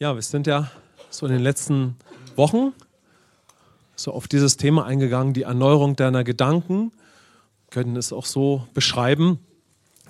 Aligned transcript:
Ja, 0.00 0.16
wir 0.16 0.22
sind 0.22 0.48
ja 0.48 0.72
so 1.08 1.24
in 1.24 1.32
den 1.32 1.40
letzten 1.40 1.94
Wochen 2.34 2.72
so 3.94 4.12
auf 4.12 4.26
dieses 4.26 4.56
Thema 4.56 4.86
eingegangen, 4.86 5.34
die 5.34 5.42
Erneuerung 5.42 5.94
deiner 5.94 6.24
Gedanken. 6.24 6.90
Wir 7.66 7.70
können 7.70 7.94
es 7.94 8.12
auch 8.12 8.26
so 8.26 8.66
beschreiben. 8.74 9.38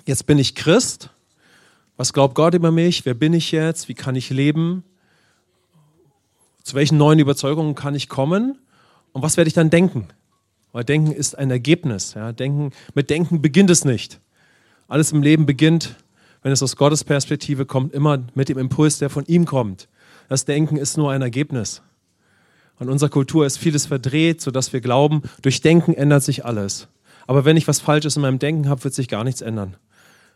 Jetzt 0.07 0.25
bin 0.25 0.39
ich 0.39 0.55
Christ. 0.55 1.11
Was 1.97 2.13
glaubt 2.13 2.33
Gott 2.33 2.55
über 2.55 2.71
mich? 2.71 3.05
Wer 3.05 3.13
bin 3.13 3.33
ich 3.33 3.51
jetzt? 3.51 3.87
Wie 3.87 3.93
kann 3.93 4.15
ich 4.15 4.31
leben? 4.31 4.83
Zu 6.63 6.75
welchen 6.75 6.97
neuen 6.97 7.19
Überzeugungen 7.19 7.75
kann 7.75 7.93
ich 7.93 8.09
kommen? 8.09 8.57
Und 9.13 9.21
was 9.21 9.37
werde 9.37 9.49
ich 9.49 9.53
dann 9.53 9.69
denken? 9.69 10.07
Weil 10.71 10.83
Denken 10.83 11.11
ist 11.11 11.37
ein 11.37 11.51
Ergebnis. 11.51 12.15
Ja? 12.15 12.31
Denken, 12.31 12.71
mit 12.95 13.11
Denken 13.11 13.39
beginnt 13.39 13.69
es 13.69 13.85
nicht. 13.85 14.19
Alles 14.87 15.11
im 15.11 15.21
Leben 15.21 15.45
beginnt 15.45 15.95
wenn 16.45 16.51
es 16.51 16.61
aus 16.61 16.75
Gottes 16.75 17.03
Perspektive 17.03 17.65
kommt, 17.65 17.91
immer 17.91 18.19
mit 18.35 18.49
dem 18.49 18.59
Impuls, 18.59 18.99
der 18.99 19.09
von 19.09 19.25
ihm 19.25 19.45
kommt. 19.45 19.87
Das 20.29 20.45
Denken 20.45 20.77
ist 20.77 20.95
nur 20.95 21.11
ein 21.11 21.23
Ergebnis. 21.23 21.81
Und 22.77 22.87
unserer 22.87 23.09
Kultur 23.09 23.47
ist 23.47 23.57
vieles 23.57 23.87
verdreht, 23.87 24.41
sodass 24.41 24.71
wir 24.71 24.79
glauben, 24.79 25.23
durch 25.41 25.61
Denken 25.61 25.95
ändert 25.95 26.21
sich 26.21 26.45
alles. 26.45 26.87
Aber 27.25 27.45
wenn 27.45 27.57
ich 27.57 27.67
was 27.67 27.79
Falsches 27.79 28.15
in 28.15 28.21
meinem 28.21 28.37
Denken 28.37 28.69
habe, 28.69 28.83
wird 28.83 28.93
sich 28.93 29.07
gar 29.07 29.23
nichts 29.23 29.41
ändern. 29.41 29.75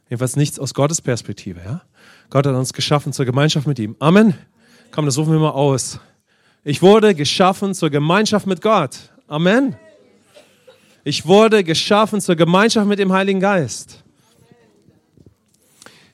Jedenfalls 0.09 0.35
nichts 0.35 0.57
aus 0.57 0.73
Gottes 0.73 0.99
Perspektive. 0.99 1.61
Ja? 1.63 1.83
Gott 2.31 2.47
hat 2.47 2.55
uns 2.55 2.73
geschaffen 2.73 3.13
zur 3.13 3.25
Gemeinschaft 3.25 3.67
mit 3.67 3.77
ihm. 3.77 3.95
Amen. 3.99 4.33
Komm, 4.89 5.05
das 5.05 5.15
rufen 5.15 5.33
wir 5.33 5.39
mal 5.39 5.51
aus. 5.51 5.99
Ich 6.63 6.81
wurde 6.81 7.13
geschaffen 7.13 7.75
zur 7.75 7.91
Gemeinschaft 7.91 8.47
mit 8.47 8.63
Gott. 8.63 8.97
Amen. 9.27 9.75
Ich 11.03 11.27
wurde 11.27 11.63
geschaffen 11.63 12.19
zur 12.19 12.35
Gemeinschaft 12.35 12.87
mit 12.87 12.97
dem 12.97 13.13
Heiligen 13.13 13.41
Geist. 13.41 14.03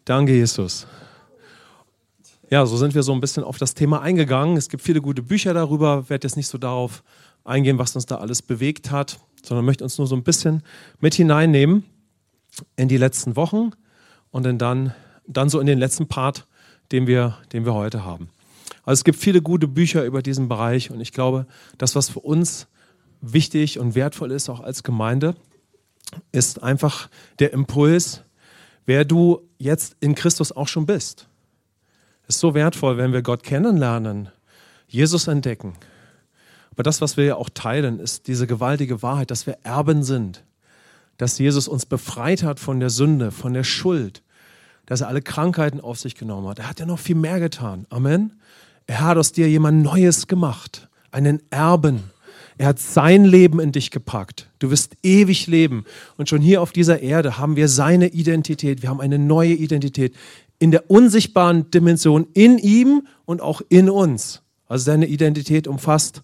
Danke, 0.05 0.33
Jesus. 0.33 0.85
Ja, 2.51 2.63
so 2.67 2.77
sind 2.77 2.93
wir 2.93 3.01
so 3.01 3.11
ein 3.11 3.21
bisschen 3.21 3.43
auf 3.43 3.57
das 3.57 3.73
Thema 3.73 4.03
eingegangen. 4.03 4.55
Es 4.55 4.69
gibt 4.69 4.83
viele 4.83 5.01
gute 5.01 5.23
Bücher 5.23 5.55
darüber. 5.55 6.01
Ich 6.03 6.09
werde 6.11 6.27
jetzt 6.27 6.37
nicht 6.37 6.47
so 6.47 6.59
darauf 6.59 7.03
eingehen, 7.43 7.79
was 7.79 7.95
uns 7.95 8.05
da 8.05 8.17
alles 8.17 8.43
bewegt 8.43 8.91
hat, 8.91 9.19
sondern 9.43 9.65
möchte 9.65 9.83
uns 9.83 9.97
nur 9.97 10.05
so 10.05 10.15
ein 10.15 10.21
bisschen 10.21 10.61
mit 10.99 11.15
hineinnehmen 11.15 11.85
in 12.75 12.87
die 12.87 12.97
letzten 12.97 13.35
Wochen 13.35 13.71
und 14.29 14.43
dann, 14.43 14.93
dann 15.25 15.49
so 15.49 15.59
in 15.59 15.65
den 15.65 15.79
letzten 15.79 16.07
Part, 16.07 16.45
den 16.91 17.07
wir, 17.07 17.39
den 17.51 17.65
wir 17.65 17.73
heute 17.73 18.05
haben. 18.05 18.29
Also 18.83 18.99
es 18.99 19.03
gibt 19.05 19.17
viele 19.17 19.41
gute 19.41 19.67
Bücher 19.67 20.05
über 20.05 20.21
diesen 20.21 20.47
Bereich 20.47 20.91
und 20.91 21.01
ich 21.01 21.13
glaube, 21.13 21.47
das, 21.79 21.95
was 21.95 22.09
für 22.09 22.19
uns 22.19 22.67
wichtig 23.21 23.79
und 23.79 23.95
wertvoll 23.95 24.31
ist, 24.31 24.49
auch 24.49 24.59
als 24.59 24.83
Gemeinde, 24.83 25.35
ist 26.31 26.61
einfach 26.61 27.09
der 27.39 27.53
Impuls, 27.53 28.21
wer 28.85 29.05
du 29.05 29.41
jetzt 29.57 29.95
in 29.99 30.15
Christus 30.15 30.51
auch 30.51 30.67
schon 30.67 30.85
bist. 30.85 31.27
Es 32.27 32.35
ist 32.35 32.41
so 32.41 32.53
wertvoll, 32.53 32.97
wenn 32.97 33.13
wir 33.13 33.21
Gott 33.21 33.43
kennenlernen, 33.43 34.29
Jesus 34.87 35.27
entdecken. 35.27 35.73
Aber 36.71 36.83
das, 36.83 37.01
was 37.01 37.17
wir 37.17 37.25
ja 37.25 37.35
auch 37.35 37.49
teilen, 37.53 37.99
ist 37.99 38.27
diese 38.27 38.47
gewaltige 38.47 39.01
Wahrheit, 39.01 39.31
dass 39.31 39.47
wir 39.47 39.57
Erben 39.63 40.03
sind, 40.03 40.43
dass 41.17 41.37
Jesus 41.39 41.67
uns 41.67 41.85
befreit 41.85 42.43
hat 42.43 42.59
von 42.59 42.79
der 42.79 42.89
Sünde, 42.89 43.31
von 43.31 43.53
der 43.53 43.63
Schuld, 43.63 44.21
dass 44.85 45.01
er 45.01 45.07
alle 45.07 45.21
Krankheiten 45.21 45.79
auf 45.79 45.99
sich 45.99 46.15
genommen 46.15 46.47
hat. 46.47 46.59
Er 46.59 46.69
hat 46.69 46.79
ja 46.79 46.85
noch 46.85 46.99
viel 46.99 47.15
mehr 47.15 47.39
getan. 47.39 47.85
Amen. 47.89 48.39
Er 48.87 49.01
hat 49.01 49.17
aus 49.17 49.31
dir 49.31 49.49
jemand 49.49 49.83
Neues 49.83 50.27
gemacht, 50.27 50.89
einen 51.11 51.41
Erben. 51.49 52.11
Er 52.57 52.67
hat 52.67 52.79
sein 52.79 53.25
Leben 53.25 53.59
in 53.59 53.71
dich 53.71 53.91
gepackt. 53.91 54.49
Du 54.59 54.71
wirst 54.71 54.95
ewig 55.03 55.47
leben. 55.47 55.85
Und 56.17 56.29
schon 56.29 56.41
hier 56.41 56.61
auf 56.61 56.71
dieser 56.71 57.01
Erde 57.01 57.37
haben 57.37 57.55
wir 57.55 57.67
seine 57.67 58.07
Identität. 58.07 58.81
Wir 58.81 58.89
haben 58.89 59.01
eine 59.01 59.19
neue 59.19 59.53
Identität 59.53 60.15
in 60.57 60.71
der 60.71 60.89
unsichtbaren 60.89 61.69
Dimension 61.69 62.27
in 62.33 62.57
ihm 62.57 63.07
und 63.25 63.41
auch 63.41 63.61
in 63.67 63.89
uns. 63.89 64.41
Also 64.67 64.91
deine 64.91 65.07
Identität 65.07 65.67
umfasst 65.67 66.23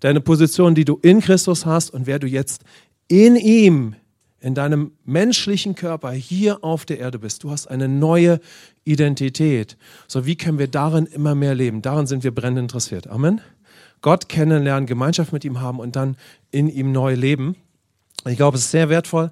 deine 0.00 0.20
Position, 0.20 0.74
die 0.74 0.84
du 0.84 0.98
in 1.02 1.20
Christus 1.20 1.66
hast 1.66 1.90
und 1.90 2.06
wer 2.06 2.18
du 2.18 2.26
jetzt 2.26 2.64
in 3.08 3.36
ihm, 3.36 3.94
in 4.40 4.54
deinem 4.54 4.92
menschlichen 5.04 5.74
Körper 5.74 6.12
hier 6.12 6.64
auf 6.64 6.86
der 6.86 6.98
Erde 6.98 7.18
bist. 7.18 7.44
Du 7.44 7.50
hast 7.50 7.66
eine 7.66 7.88
neue 7.88 8.40
Identität. 8.84 9.76
So, 10.08 10.24
wie 10.24 10.36
können 10.36 10.58
wir 10.58 10.68
darin 10.68 11.04
immer 11.06 11.34
mehr 11.34 11.54
leben? 11.54 11.82
Daran 11.82 12.06
sind 12.06 12.24
wir 12.24 12.34
brennend 12.34 12.60
interessiert. 12.60 13.06
Amen. 13.06 13.42
Gott 14.02 14.28
kennenlernen, 14.28 14.86
Gemeinschaft 14.86 15.32
mit 15.32 15.44
ihm 15.44 15.60
haben 15.60 15.78
und 15.78 15.96
dann 15.96 16.16
in 16.50 16.68
ihm 16.68 16.92
neu 16.92 17.14
leben. 17.14 17.56
Ich 18.26 18.36
glaube, 18.36 18.56
es 18.56 18.64
ist 18.64 18.70
sehr 18.70 18.88
wertvoll, 18.88 19.30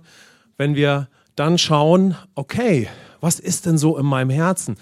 wenn 0.57 0.75
wir 0.75 1.09
dann 1.37 1.59
schauen, 1.59 2.17
okay, 2.35 2.89
was 3.21 3.39
ist 3.39 3.67
denn 3.67 3.79
so 3.79 3.97
in 3.97 4.07
meinem 4.07 4.31
Herzen? 4.31 4.77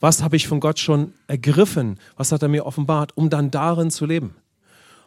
Was 0.00 0.22
habe 0.22 0.36
ich 0.36 0.48
von 0.48 0.60
Gott 0.60 0.78
schon 0.78 1.12
ergriffen? 1.26 1.98
Was 2.16 2.32
hat 2.32 2.42
er 2.42 2.48
mir 2.48 2.66
offenbart, 2.66 3.16
um 3.16 3.30
dann 3.30 3.50
darin 3.50 3.90
zu 3.90 4.06
leben? 4.06 4.34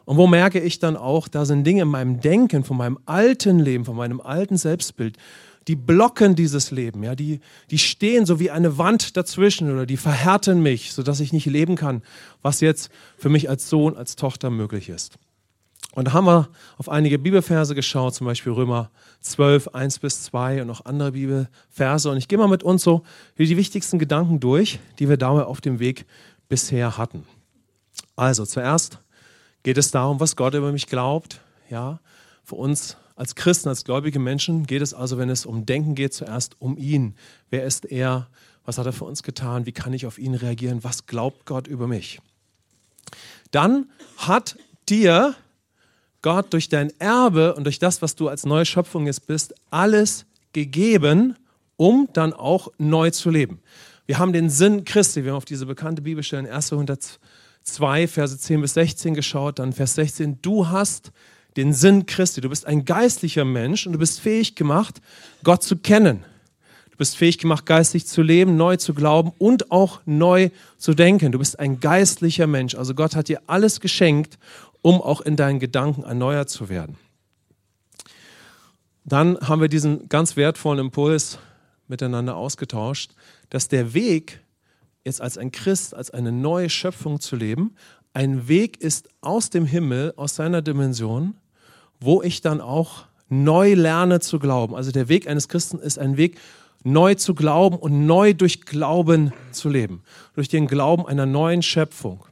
Und 0.05 0.17
wo 0.17 0.27
merke 0.27 0.59
ich 0.59 0.79
dann 0.79 0.97
auch, 0.97 1.27
da 1.27 1.45
sind 1.45 1.63
Dinge 1.63 1.83
in 1.83 1.87
meinem 1.87 2.19
Denken, 2.19 2.63
von 2.63 2.77
meinem 2.77 2.99
alten 3.05 3.59
Leben, 3.59 3.85
von 3.85 3.95
meinem 3.95 4.19
alten 4.19 4.57
Selbstbild, 4.57 5.17
die 5.67 5.75
blocken 5.75 6.35
dieses 6.35 6.71
Leben, 6.71 7.03
ja, 7.03 7.15
die, 7.15 7.39
die 7.69 7.77
stehen 7.77 8.25
so 8.25 8.39
wie 8.39 8.49
eine 8.49 8.77
Wand 8.77 9.15
dazwischen 9.15 9.71
oder 9.71 9.85
die 9.85 9.97
verhärten 9.97 10.61
mich, 10.61 10.93
sodass 10.93 11.19
ich 11.19 11.33
nicht 11.33 11.45
leben 11.45 11.75
kann, 11.75 12.01
was 12.41 12.61
jetzt 12.61 12.89
für 13.17 13.29
mich 13.29 13.49
als 13.49 13.69
Sohn, 13.69 13.95
als 13.95 14.15
Tochter 14.15 14.49
möglich 14.49 14.89
ist. 14.89 15.19
Und 15.93 16.05
da 16.07 16.13
haben 16.13 16.25
wir 16.25 16.47
auf 16.77 16.87
einige 16.89 17.19
Bibelverse 17.19 17.75
geschaut, 17.75 18.15
zum 18.15 18.25
Beispiel 18.25 18.53
Römer 18.53 18.91
12, 19.19 19.69
1 19.69 19.99
bis 19.99 20.23
2 20.23 20.61
und 20.61 20.67
noch 20.67 20.85
andere 20.85 21.11
Bibelverse. 21.11 22.09
Und 22.09 22.17
ich 22.17 22.27
gehe 22.27 22.37
mal 22.37 22.47
mit 22.47 22.63
uns 22.63 22.81
so 22.83 23.03
die 23.37 23.57
wichtigsten 23.57 23.99
Gedanken 23.99 24.39
durch, 24.39 24.79
die 24.99 25.09
wir 25.09 25.17
dabei 25.17 25.43
auf 25.43 25.59
dem 25.59 25.79
Weg 25.79 26.05
bisher 26.47 26.97
hatten. 26.97 27.25
Also 28.15 28.45
zuerst 28.45 28.99
geht 29.63 29.77
es 29.77 29.91
darum, 29.91 30.19
was 30.19 30.35
Gott 30.35 30.53
über 30.53 30.71
mich 30.71 30.87
glaubt. 30.87 31.41
Ja, 31.69 31.99
für 32.43 32.55
uns 32.55 32.95
als 33.21 33.35
Christen, 33.35 33.69
als 33.69 33.83
gläubige 33.83 34.17
Menschen 34.17 34.65
geht 34.65 34.81
es 34.81 34.95
also, 34.95 35.19
wenn 35.19 35.29
es 35.29 35.45
um 35.45 35.67
Denken 35.67 35.93
geht, 35.93 36.11
zuerst 36.11 36.59
um 36.59 36.75
ihn. 36.75 37.13
Wer 37.51 37.65
ist 37.65 37.85
er? 37.85 38.27
Was 38.65 38.79
hat 38.79 38.87
er 38.87 38.93
für 38.93 39.05
uns 39.05 39.21
getan? 39.21 39.67
Wie 39.67 39.71
kann 39.71 39.93
ich 39.93 40.07
auf 40.07 40.17
ihn 40.17 40.33
reagieren? 40.33 40.83
Was 40.83 41.05
glaubt 41.05 41.45
Gott 41.45 41.67
über 41.67 41.85
mich? 41.85 42.19
Dann 43.51 43.91
hat 44.17 44.57
dir 44.89 45.35
Gott 46.23 46.51
durch 46.51 46.67
dein 46.67 46.91
Erbe 46.99 47.53
und 47.53 47.65
durch 47.65 47.77
das, 47.77 48.01
was 48.01 48.15
du 48.15 48.27
als 48.27 48.43
neue 48.43 48.65
Schöpfung 48.65 49.05
jetzt 49.05 49.27
bist, 49.27 49.53
alles 49.69 50.25
gegeben, 50.51 51.35
um 51.77 52.09
dann 52.13 52.33
auch 52.33 52.69
neu 52.79 53.11
zu 53.11 53.29
leben. 53.29 53.61
Wir 54.07 54.17
haben 54.17 54.33
den 54.33 54.49
Sinn 54.49 54.83
Christi, 54.83 55.25
wir 55.25 55.33
haben 55.33 55.37
auf 55.37 55.45
diese 55.45 55.67
bekannte 55.67 56.01
Bibelstelle 56.01 56.47
in 56.47 56.51
1. 56.51 56.73
102, 56.73 58.07
Verse 58.07 58.35
10 58.35 58.61
bis 58.61 58.73
16 58.73 59.13
geschaut, 59.13 59.59
dann 59.59 59.73
Vers 59.73 59.93
16, 59.93 60.41
du 60.41 60.69
hast 60.69 61.11
den 61.57 61.73
Sinn 61.73 62.05
Christi. 62.05 62.41
Du 62.41 62.49
bist 62.49 62.65
ein 62.65 62.85
geistlicher 62.85 63.45
Mensch 63.45 63.85
und 63.85 63.93
du 63.93 63.99
bist 63.99 64.19
fähig 64.19 64.55
gemacht, 64.55 65.01
Gott 65.43 65.63
zu 65.63 65.77
kennen. 65.77 66.23
Du 66.91 66.97
bist 66.97 67.17
fähig 67.17 67.37
gemacht, 67.37 67.65
geistlich 67.65 68.05
zu 68.05 68.21
leben, 68.21 68.57
neu 68.57 68.77
zu 68.77 68.93
glauben 68.93 69.31
und 69.37 69.71
auch 69.71 70.01
neu 70.05 70.49
zu 70.77 70.93
denken. 70.93 71.31
Du 71.31 71.39
bist 71.39 71.59
ein 71.59 71.79
geistlicher 71.79 72.47
Mensch. 72.47 72.75
Also 72.75 72.93
Gott 72.93 73.15
hat 73.15 73.27
dir 73.27 73.41
alles 73.47 73.79
geschenkt, 73.79 74.37
um 74.81 75.01
auch 75.01 75.21
in 75.21 75.35
deinen 75.35 75.59
Gedanken 75.59 76.03
erneuert 76.03 76.49
zu 76.49 76.69
werden. 76.69 76.97
Dann 79.03 79.37
haben 79.39 79.61
wir 79.61 79.67
diesen 79.67 80.09
ganz 80.09 80.35
wertvollen 80.35 80.79
Impuls 80.79 81.39
miteinander 81.87 82.35
ausgetauscht, 82.35 83.11
dass 83.49 83.67
der 83.67 83.93
Weg, 83.93 84.41
jetzt 85.03 85.21
als 85.21 85.37
ein 85.37 85.51
Christ, 85.51 85.95
als 85.95 86.11
eine 86.11 86.31
neue 86.31 86.69
Schöpfung 86.69 87.19
zu 87.19 87.35
leben, 87.35 87.75
ein 88.13 88.47
Weg 88.47 88.81
ist 88.81 89.09
aus 89.21 89.49
dem 89.49 89.65
Himmel, 89.65 90.13
aus 90.17 90.35
seiner 90.35 90.61
Dimension, 90.61 91.35
wo 91.99 92.21
ich 92.21 92.41
dann 92.41 92.61
auch 92.61 93.05
neu 93.29 93.73
lerne 93.73 94.19
zu 94.19 94.39
glauben. 94.39 94.75
Also 94.75 94.91
der 94.91 95.07
Weg 95.07 95.27
eines 95.27 95.47
Christen 95.47 95.79
ist 95.79 95.97
ein 95.97 96.17
Weg, 96.17 96.37
neu 96.83 97.15
zu 97.15 97.35
glauben 97.35 97.77
und 97.77 98.05
neu 98.05 98.33
durch 98.33 98.61
Glauben 98.61 99.33
zu 99.51 99.69
leben. 99.69 100.03
Durch 100.33 100.49
den 100.49 100.67
Glauben 100.67 101.05
einer 101.05 101.25
neuen 101.25 101.61
Schöpfung. 101.61 102.25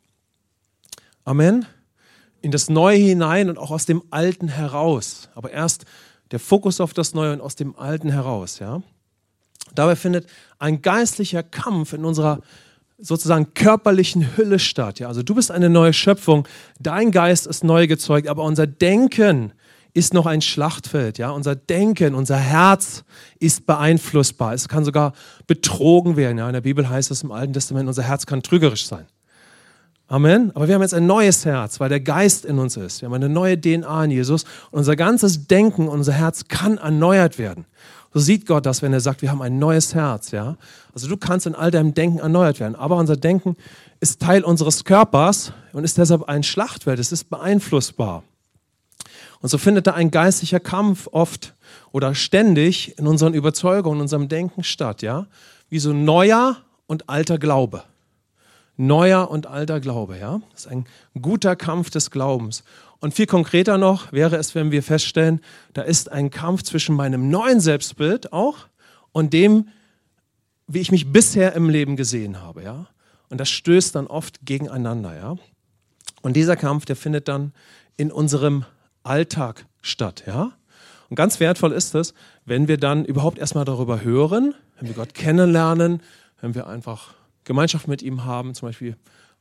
Amen. 1.23 1.65
In 2.41 2.51
das 2.51 2.69
Neue 2.69 2.97
hinein 2.97 3.49
und 3.49 3.57
auch 3.57 3.71
aus 3.71 3.85
dem 3.85 4.01
Alten 4.09 4.47
heraus. 4.47 5.29
Aber 5.35 5.51
erst 5.51 5.85
der 6.31 6.39
Fokus 6.39 6.81
auf 6.81 6.93
das 6.93 7.13
Neue 7.13 7.33
und 7.33 7.41
aus 7.41 7.55
dem 7.55 7.77
Alten 7.77 8.09
heraus. 8.09 8.59
Ja? 8.59 8.81
Dabei 9.75 9.95
findet 9.95 10.27
ein 10.57 10.81
geistlicher 10.81 11.43
Kampf 11.43 11.93
in 11.93 12.05
unserer 12.05 12.41
sozusagen 13.01 13.53
körperlichen 13.53 14.37
Hülle 14.37 14.59
statt. 14.59 14.99
Ja? 14.99 15.07
Also 15.07 15.23
du 15.23 15.35
bist 15.35 15.51
eine 15.51 15.69
neue 15.69 15.93
Schöpfung, 15.93 16.47
dein 16.79 17.11
Geist 17.11 17.47
ist 17.47 17.63
neu 17.63 17.87
gezeugt, 17.87 18.27
aber 18.27 18.43
unser 18.43 18.67
Denken 18.67 19.53
ist 19.93 20.13
noch 20.13 20.25
ein 20.25 20.41
Schlachtfeld. 20.41 21.17
Ja? 21.17 21.31
Unser 21.31 21.55
Denken, 21.55 22.13
unser 22.13 22.37
Herz 22.37 23.03
ist 23.39 23.65
beeinflussbar. 23.65 24.53
Es 24.53 24.67
kann 24.67 24.85
sogar 24.85 25.13
betrogen 25.47 26.15
werden. 26.15 26.37
Ja? 26.37 26.47
In 26.47 26.53
der 26.53 26.61
Bibel 26.61 26.87
heißt 26.87 27.11
es 27.11 27.23
im 27.23 27.31
Alten 27.31 27.53
Testament, 27.53 27.87
unser 27.87 28.03
Herz 28.03 28.25
kann 28.25 28.43
trügerisch 28.43 28.85
sein. 28.85 29.05
Amen. 30.07 30.51
Aber 30.55 30.67
wir 30.67 30.73
haben 30.73 30.81
jetzt 30.81 30.95
ein 30.95 31.05
neues 31.05 31.45
Herz, 31.45 31.79
weil 31.79 31.89
der 31.89 31.99
Geist 31.99 32.43
in 32.43 32.57
uns 32.57 32.75
ist. 32.77 33.01
Wir 33.01 33.07
haben 33.07 33.13
eine 33.13 33.29
neue 33.29 33.61
DNA 33.61 34.05
in 34.05 34.11
Jesus. 34.11 34.43
Und 34.71 34.79
unser 34.79 34.95
ganzes 34.95 35.45
Denken, 35.45 35.87
unser 35.87 36.13
Herz 36.13 36.47
kann 36.47 36.79
erneuert 36.79 37.37
werden. 37.37 37.65
So 38.13 38.19
sieht 38.19 38.47
Gott 38.47 38.65
das, 38.65 38.81
wenn 38.81 38.93
er 38.93 39.01
sagt, 39.01 39.21
wir 39.21 39.31
haben 39.31 39.41
ein 39.41 39.59
neues 39.59 39.93
Herz. 39.93 40.31
Ja? 40.31 40.57
Also 40.93 41.07
du 41.07 41.17
kannst 41.17 41.45
in 41.45 41.55
all 41.55 41.71
deinem 41.71 41.93
Denken 41.93 42.19
erneuert 42.19 42.59
werden. 42.59 42.75
Aber 42.75 42.97
unser 42.97 43.15
Denken 43.15 43.55
ist 43.99 44.21
Teil 44.21 44.43
unseres 44.43 44.83
Körpers 44.83 45.53
und 45.73 45.83
ist 45.83 45.97
deshalb 45.97 46.23
ein 46.23 46.43
Schlachtfeld. 46.43 46.99
Es 46.99 47.11
ist 47.11 47.29
beeinflussbar. 47.29 48.23
Und 49.41 49.49
so 49.49 49.57
findet 49.57 49.87
da 49.87 49.93
ein 49.93 50.11
geistlicher 50.11 50.59
Kampf 50.59 51.07
oft 51.11 51.53
oder 51.91 52.15
ständig 52.15 52.97
in 52.97 53.07
unseren 53.07 53.33
Überzeugungen, 53.33 53.97
in 53.97 54.01
unserem 54.01 54.27
Denken 54.27 54.63
statt. 54.63 55.01
Ja? 55.01 55.27
Wie 55.69 55.79
so 55.79 55.93
neuer 55.93 56.57
und 56.87 57.09
alter 57.09 57.37
Glaube 57.37 57.83
neuer 58.79 59.29
und 59.29 59.45
alter 59.45 59.79
Glaube. 59.79 60.17
Ja? 60.17 60.41
Das 60.51 60.61
ist 60.61 60.71
ein 60.71 60.85
guter 61.21 61.55
Kampf 61.55 61.89
des 61.89 62.09
Glaubens. 62.09 62.63
Und 62.99 63.13
viel 63.13 63.27
konkreter 63.27 63.77
noch 63.77 64.11
wäre 64.11 64.35
es, 64.35 64.55
wenn 64.55 64.71
wir 64.71 64.83
feststellen, 64.83 65.41
da 65.73 65.83
ist 65.83 66.11
ein 66.11 66.29
Kampf 66.29 66.63
zwischen 66.63 66.95
meinem 66.95 67.29
neuen 67.29 67.61
Selbstbild 67.61 68.33
auch 68.33 68.67
und 69.11 69.33
dem, 69.33 69.69
wie 70.67 70.79
ich 70.79 70.91
mich 70.91 71.11
bisher 71.11 71.53
im 71.53 71.69
Leben 71.69 71.95
gesehen 71.95 72.41
habe. 72.41 72.63
Ja? 72.63 72.87
Und 73.29 73.39
das 73.39 73.49
stößt 73.49 73.95
dann 73.95 74.07
oft 74.07 74.45
gegeneinander. 74.45 75.15
Ja? 75.15 75.35
Und 76.21 76.35
dieser 76.35 76.57
Kampf, 76.57 76.85
der 76.85 76.95
findet 76.95 77.27
dann 77.27 77.53
in 77.95 78.11
unserem 78.11 78.65
Alltag 79.03 79.65
statt. 79.81 80.23
Ja? 80.27 80.51
Und 81.09 81.15
ganz 81.15 81.39
wertvoll 81.39 81.71
ist 81.71 81.95
es, 81.95 82.13
wenn 82.45 82.67
wir 82.67 82.77
dann 82.77 83.05
überhaupt 83.05 83.39
erstmal 83.39 83.65
darüber 83.65 84.03
hören, 84.03 84.53
wenn 84.77 84.87
wir 84.89 84.95
Gott 84.95 85.13
kennenlernen, 85.13 86.01
wenn 86.41 86.53
wir 86.53 86.67
einfach 86.67 87.13
Gemeinschaft 87.45 87.87
mit 87.87 88.01
ihm 88.01 88.25
haben. 88.25 88.53
Zum 88.53 88.67
Beispiel 88.67 88.95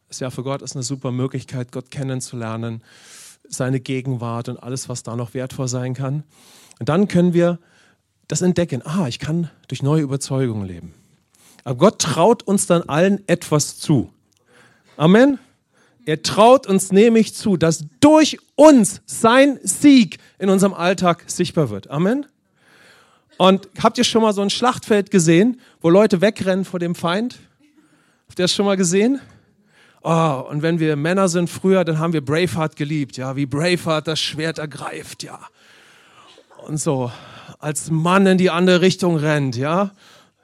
das 0.09 0.21
Jahr 0.21 0.31
für 0.31 0.43
Gott 0.43 0.63
ist 0.63 0.75
eine 0.75 0.83
super 0.83 1.13
Möglichkeit, 1.13 1.73
Gott 1.73 1.91
kennenzulernen, 1.91 2.83
seine 3.49 3.81
Gegenwart 3.81 4.49
und 4.49 4.63
alles, 4.63 4.89
was 4.89 5.03
da 5.03 5.17
noch 5.17 5.35
wertvoll 5.35 5.69
sein 5.69 5.95
kann. 5.95 6.25
Und 6.79 6.89
dann 6.89 7.09
können 7.09 7.33
wir 7.33 7.59
das 8.29 8.43
entdecken. 8.43 8.83
Ah, 8.85 9.09
ich 9.09 9.19
kann 9.19 9.51
durch 9.69 9.83
neue 9.83 10.03
Überzeugungen 10.03 10.67
leben. 10.67 10.95
Aber 11.65 11.77
Gott 11.77 12.01
traut 12.01 12.43
uns 12.43 12.67
dann 12.67 12.83
allen 12.83 13.27
etwas 13.27 13.79
zu. 13.79 14.11
Amen. 14.97 15.39
Er 16.05 16.23
traut 16.23 16.67
uns 16.67 16.93
nämlich 16.93 17.35
zu, 17.35 17.57
dass 17.57 17.85
durch 18.01 18.39
uns 18.55 19.03
sein 19.05 19.59
Sieg 19.63 20.19
in 20.39 20.49
unserem 20.49 20.73
Alltag 20.73 21.25
sichtbar 21.27 21.69
wird. 21.71 21.91
Amen. 21.91 22.27
Und 23.37 23.69
habt 23.83 23.99
ihr 23.99 24.05
schon 24.05 24.23
mal 24.23 24.33
so 24.33 24.43
ein 24.43 24.51
Schlachtfeld 24.51 25.11
gesehen, 25.11 25.61
wo 25.81 25.91
Leute 25.91 26.21
wegrennen 26.21 26.65
vor 26.65 26.81
dem 26.81 26.95
Feind? 26.95 27.39
Habt 28.29 28.39
ihr 28.39 28.45
das 28.45 28.55
schon 28.55 28.67
mal 28.67 28.77
gesehen? 28.77 29.21
Oh, 30.03 30.45
und 30.49 30.63
wenn 30.63 30.79
wir 30.79 30.97
Männer 30.97 31.29
sind 31.29 31.51
früher, 31.51 31.85
dann 31.85 31.99
haben 31.99 32.13
wir 32.13 32.25
Braveheart 32.25 32.77
geliebt, 32.77 33.17
ja, 33.17 33.37
wie 33.37 33.47
Braveheart 33.47 34.07
das 34.07 34.21
Schwert 34.21 34.59
ergreift, 34.59 35.23
ja. 35.23 35.41
Und 36.67 36.79
so, 36.79 37.11
als 37.59 37.91
Mann 37.91 38.27
in 38.27 38.39
die 38.39 38.51
andere 38.51 38.81
Richtung 38.81 39.17
rennt, 39.17 39.57
ja. 39.57 39.91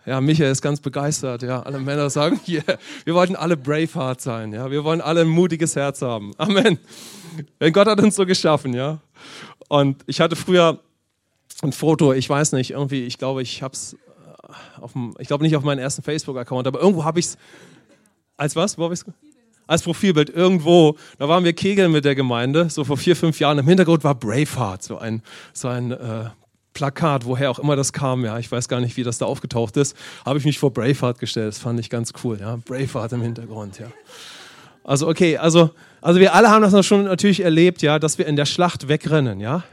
Ja, 0.07 0.21
Michael 0.21 0.51
ist 0.51 0.61
ganz 0.61 0.81
begeistert, 0.81 1.43
ja. 1.43 1.63
Alle 1.63 1.79
Männer 1.79 2.11
sagen, 2.11 2.41
yeah, 2.49 2.63
wir 3.05 3.15
wollten 3.15 3.37
alle 3.37 3.57
Braveheart 3.57 4.21
sein, 4.21 4.53
ja. 4.53 4.71
Wir 4.71 4.85
wollen 4.85 5.01
alle 5.01 5.23
ein 5.23 5.29
mutiges 5.29 5.77
Herz 5.77 6.03
haben. 6.03 6.33
Amen. 6.37 6.79
Denn 7.61 7.73
Gott 7.73 7.87
hat 7.87 8.01
uns 8.01 8.17
so 8.17 8.27
geschaffen, 8.27 8.75
ja. 8.75 8.99
Und 9.69 10.03
ich 10.07 10.21
hatte 10.21 10.37
früher 10.37 10.81
ein 11.63 11.73
Foto, 11.73 12.13
ich 12.13 12.29
weiß 12.29 12.53
nicht, 12.53 12.73
irgendwie, 12.73 13.05
ich 13.05 13.19
glaube, 13.19 13.43
ich 13.43 13.63
habe 13.63 13.75
es 13.75 13.97
auf 14.81 14.93
dem, 14.93 15.15
ich 15.19 15.29
glaube 15.29 15.45
nicht 15.45 15.57
auf 15.57 15.65
meinen 15.65 15.79
ersten 15.79 16.03
Facebook-Account, 16.03 16.67
aber 16.67 16.81
irgendwo 16.81 17.05
habe 17.05 17.19
ich 17.19 17.27
es 17.27 17.39
als 18.37 18.57
was? 18.57 18.77
Wo 18.79 18.85
habe 18.85 18.95
ich 18.95 19.01
es? 19.01 19.07
Als 19.67 19.83
Profilbild 19.83 20.31
irgendwo. 20.31 20.97
Da 21.19 21.29
waren 21.29 21.45
wir 21.45 21.53
Kegeln 21.53 21.93
mit 21.93 22.05
der 22.05 22.15
Gemeinde, 22.15 22.69
so 22.71 22.85
vor 22.85 22.97
vier, 22.97 23.17
fünf 23.17 23.41
Jahren. 23.41 23.59
Im 23.59 23.67
Hintergrund 23.67 24.05
war 24.05 24.15
Braveheart, 24.15 24.83
so 24.83 24.99
ein, 24.99 25.23
so 25.53 25.69
ein 25.69 25.93
äh, 25.93 26.31
Plakat, 26.75 27.25
woher 27.25 27.51
auch 27.51 27.59
immer 27.59 27.77
das 27.77 27.93
kam. 27.93 28.25
Ja, 28.25 28.39
ich 28.39 28.51
weiß 28.51 28.69
gar 28.69 28.81
nicht, 28.81 28.97
wie 28.97 29.03
das 29.03 29.19
da 29.19 29.27
aufgetaucht 29.27 29.77
ist. 29.77 29.97
Habe 30.25 30.39
ich 30.39 30.45
mich 30.45 30.59
vor 30.59 30.73
Braveheart 30.73 31.19
gestellt. 31.19 31.49
Das 31.49 31.59
fand 31.59 31.81
ich 31.81 31.89
ganz 31.89 32.13
cool. 32.23 32.39
Ja, 32.41 32.57
Braveheart 32.65 33.13
im 33.13 33.23
Hintergrund. 33.23 33.79
Ja. 33.79 33.87
Also 34.85 35.09
okay, 35.09 35.39
also, 35.39 35.71
also 36.03 36.21
wir 36.21 36.35
alle 36.35 36.51
haben 36.51 36.63
das 36.63 36.85
schon 36.85 37.05
natürlich 37.05 37.41
erlebt, 37.41 37.81
ja, 37.81 37.99
dass 37.99 38.19
wir 38.19 38.27
in 38.27 38.37
der 38.37 38.47
Schlacht 38.47 38.89
wegrennen. 38.89 39.41
Ja, 39.41 39.65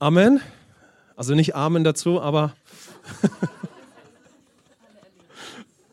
Amen. 0.00 0.40
Also 1.14 1.34
nicht 1.34 1.54
Amen 1.54 1.84
dazu, 1.84 2.20
aber 2.20 2.54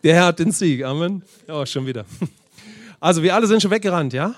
Der 0.03 0.15
Herr 0.15 0.25
hat 0.27 0.39
den 0.39 0.51
Sieg. 0.51 0.83
Amen. 0.83 1.23
Ja, 1.47 1.65
schon 1.65 1.85
wieder. 1.85 2.05
Also 2.99 3.23
wir 3.23 3.35
alle 3.35 3.47
sind 3.47 3.61
schon 3.61 3.71
weggerannt, 3.71 4.13
ja? 4.13 4.35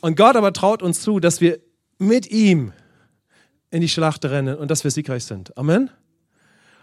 Und 0.00 0.16
Gott 0.16 0.36
aber 0.36 0.52
traut 0.52 0.82
uns 0.82 1.00
zu, 1.00 1.20
dass 1.20 1.40
wir 1.40 1.58
mit 1.98 2.30
ihm 2.30 2.72
in 3.70 3.80
die 3.80 3.88
Schlacht 3.88 4.24
rennen 4.24 4.56
und 4.56 4.70
dass 4.70 4.84
wir 4.84 4.90
siegreich 4.90 5.24
sind. 5.24 5.56
Amen. 5.56 5.90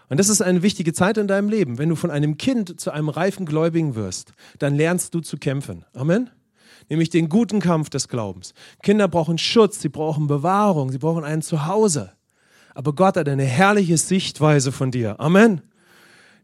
Und 0.08 0.20
das 0.20 0.28
ist 0.28 0.40
eine 0.40 0.62
wichtige 0.62 0.92
Zeit 0.92 1.18
in 1.18 1.26
deinem 1.26 1.48
Leben. 1.48 1.78
Wenn 1.78 1.88
du 1.88 1.96
von 1.96 2.10
einem 2.10 2.36
Kind 2.36 2.78
zu 2.80 2.92
einem 2.92 3.08
reifen 3.08 3.44
Gläubigen 3.44 3.96
wirst, 3.96 4.32
dann 4.58 4.76
lernst 4.76 5.14
du 5.14 5.20
zu 5.20 5.36
kämpfen. 5.36 5.84
Amen. 5.94 6.30
Nämlich 6.88 7.10
den 7.10 7.28
guten 7.28 7.58
Kampf 7.58 7.90
des 7.90 8.08
Glaubens. 8.08 8.54
Kinder 8.82 9.08
brauchen 9.08 9.38
Schutz, 9.38 9.80
sie 9.80 9.88
brauchen 9.88 10.28
Bewahrung, 10.28 10.92
sie 10.92 10.98
brauchen 10.98 11.24
ein 11.24 11.42
Zuhause. 11.42 12.12
Aber 12.74 12.92
Gott 12.92 13.16
hat 13.16 13.28
eine 13.28 13.44
herrliche 13.44 13.96
Sichtweise 13.96 14.70
von 14.70 14.90
dir. 14.90 15.18
Amen. 15.18 15.62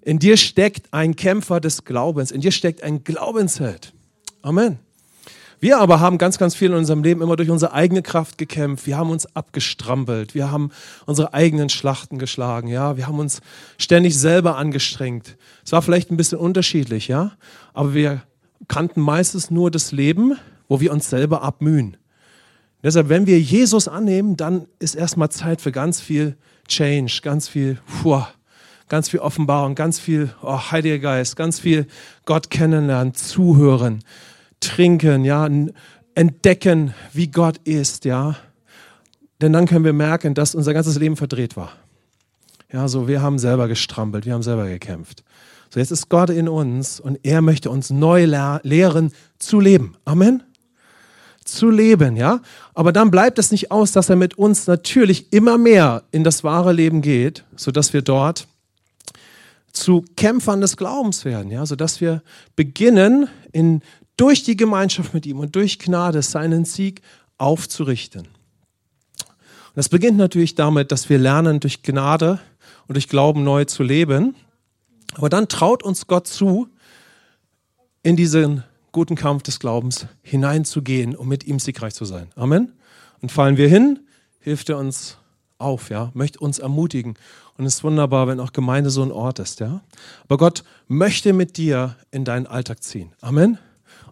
In 0.00 0.18
dir 0.18 0.36
steckt 0.36 0.92
ein 0.92 1.14
Kämpfer 1.14 1.60
des 1.60 1.84
Glaubens. 1.84 2.32
In 2.32 2.40
dir 2.40 2.50
steckt 2.50 2.82
ein 2.82 3.04
Glaubensheld. 3.04 3.92
Amen. 4.42 4.78
Wir 5.60 5.78
aber 5.78 6.00
haben 6.00 6.18
ganz, 6.18 6.38
ganz 6.38 6.56
viel 6.56 6.70
in 6.70 6.76
unserem 6.76 7.04
Leben 7.04 7.22
immer 7.22 7.36
durch 7.36 7.48
unsere 7.48 7.72
eigene 7.72 8.02
Kraft 8.02 8.36
gekämpft. 8.36 8.84
Wir 8.88 8.96
haben 8.96 9.10
uns 9.10 9.36
abgestrampelt. 9.36 10.34
Wir 10.34 10.50
haben 10.50 10.72
unsere 11.06 11.32
eigenen 11.32 11.68
Schlachten 11.68 12.18
geschlagen. 12.18 12.66
Ja, 12.66 12.96
wir 12.96 13.06
haben 13.06 13.20
uns 13.20 13.40
ständig 13.78 14.18
selber 14.18 14.56
angestrengt. 14.56 15.36
Es 15.64 15.70
war 15.70 15.80
vielleicht 15.80 16.10
ein 16.10 16.16
bisschen 16.16 16.38
unterschiedlich, 16.38 17.06
ja, 17.06 17.32
aber 17.74 17.94
wir 17.94 18.22
kannten 18.66 19.00
meistens 19.00 19.52
nur 19.52 19.70
das 19.70 19.92
Leben, 19.92 20.36
wo 20.68 20.80
wir 20.80 20.92
uns 20.92 21.08
selber 21.08 21.42
abmühen. 21.42 21.96
Deshalb, 22.82 23.08
wenn 23.08 23.28
wir 23.28 23.40
Jesus 23.40 23.86
annehmen, 23.86 24.36
dann 24.36 24.66
ist 24.80 24.96
erstmal 24.96 25.30
Zeit 25.30 25.60
für 25.60 25.70
ganz 25.70 26.00
viel 26.00 26.36
Change, 26.66 27.20
ganz 27.22 27.46
viel, 27.46 27.78
puh, 28.02 28.24
ganz 28.88 29.08
viel 29.08 29.20
Offenbarung, 29.20 29.76
ganz 29.76 30.00
viel 30.00 30.34
oh, 30.42 30.58
Heiliger 30.72 30.98
Geist, 30.98 31.36
ganz 31.36 31.60
viel 31.60 31.86
Gott 32.24 32.50
kennenlernen, 32.50 33.14
zuhören, 33.14 34.02
trinken, 34.62 35.24
ja, 35.24 35.48
entdecken, 36.14 36.94
wie 37.12 37.28
Gott 37.28 37.58
ist, 37.64 38.04
ja. 38.04 38.36
Denn 39.40 39.52
dann 39.52 39.66
können 39.66 39.84
wir 39.84 39.92
merken, 39.92 40.34
dass 40.34 40.54
unser 40.54 40.72
ganzes 40.72 40.98
Leben 40.98 41.16
verdreht 41.16 41.56
war. 41.56 41.72
Ja, 42.72 42.88
so 42.88 43.08
wir 43.08 43.20
haben 43.20 43.38
selber 43.38 43.68
gestrampelt, 43.68 44.24
wir 44.24 44.34
haben 44.34 44.42
selber 44.42 44.66
gekämpft. 44.66 45.24
So 45.70 45.80
jetzt 45.80 45.90
ist 45.90 46.08
Gott 46.08 46.30
in 46.30 46.48
uns 46.48 47.00
und 47.00 47.18
er 47.22 47.42
möchte 47.42 47.70
uns 47.70 47.90
neu 47.90 48.24
lehren 48.24 49.12
zu 49.38 49.60
leben. 49.60 49.96
Amen 50.04 50.42
zu 51.44 51.70
leben, 51.70 52.16
ja. 52.16 52.40
Aber 52.74 52.92
dann 52.92 53.10
bleibt 53.10 53.38
es 53.38 53.50
nicht 53.50 53.70
aus, 53.70 53.92
dass 53.92 54.08
er 54.08 54.16
mit 54.16 54.38
uns 54.38 54.66
natürlich 54.66 55.32
immer 55.32 55.58
mehr 55.58 56.02
in 56.10 56.24
das 56.24 56.44
wahre 56.44 56.72
Leben 56.72 57.02
geht, 57.02 57.44
sodass 57.56 57.92
wir 57.92 58.02
dort 58.02 58.46
zu 59.72 60.04
Kämpfern 60.16 60.60
des 60.60 60.76
Glaubens 60.76 61.24
werden, 61.24 61.50
ja, 61.50 61.64
sodass 61.64 62.00
wir 62.00 62.22
beginnen, 62.56 63.28
in, 63.52 63.82
durch 64.22 64.44
die 64.44 64.56
Gemeinschaft 64.56 65.14
mit 65.14 65.26
ihm 65.26 65.40
und 65.40 65.56
durch 65.56 65.80
Gnade 65.80 66.22
seinen 66.22 66.64
Sieg 66.64 67.02
aufzurichten. 67.38 68.20
Und 68.20 69.74
das 69.74 69.88
beginnt 69.88 70.16
natürlich 70.16 70.54
damit, 70.54 70.92
dass 70.92 71.08
wir 71.08 71.18
lernen, 71.18 71.58
durch 71.58 71.82
Gnade 71.82 72.38
und 72.86 72.94
durch 72.94 73.08
Glauben 73.08 73.42
neu 73.42 73.64
zu 73.64 73.82
leben. 73.82 74.36
Aber 75.14 75.28
dann 75.28 75.48
traut 75.48 75.82
uns 75.82 76.06
Gott 76.06 76.28
zu, 76.28 76.68
in 78.04 78.14
diesen 78.14 78.62
guten 78.92 79.16
Kampf 79.16 79.42
des 79.42 79.58
Glaubens 79.58 80.06
hineinzugehen, 80.22 81.16
um 81.16 81.26
mit 81.26 81.42
ihm 81.42 81.58
siegreich 81.58 81.94
zu 81.94 82.04
sein. 82.04 82.28
Amen. 82.36 82.74
Und 83.22 83.32
fallen 83.32 83.56
wir 83.56 83.66
hin, 83.66 83.98
hilft 84.38 84.68
er 84.68 84.78
uns 84.78 85.16
auf, 85.58 85.90
ja, 85.90 86.12
möchte 86.14 86.38
uns 86.38 86.60
ermutigen. 86.60 87.16
Und 87.58 87.64
es 87.64 87.74
ist 87.74 87.84
wunderbar, 87.84 88.28
wenn 88.28 88.38
auch 88.38 88.52
Gemeinde 88.52 88.90
so 88.90 89.02
ein 89.02 89.10
Ort 89.10 89.40
ist, 89.40 89.58
ja. 89.58 89.80
Aber 90.26 90.36
Gott 90.36 90.62
möchte 90.86 91.32
mit 91.32 91.56
dir 91.56 91.96
in 92.12 92.24
deinen 92.24 92.46
Alltag 92.46 92.84
ziehen. 92.84 93.10
Amen. 93.20 93.58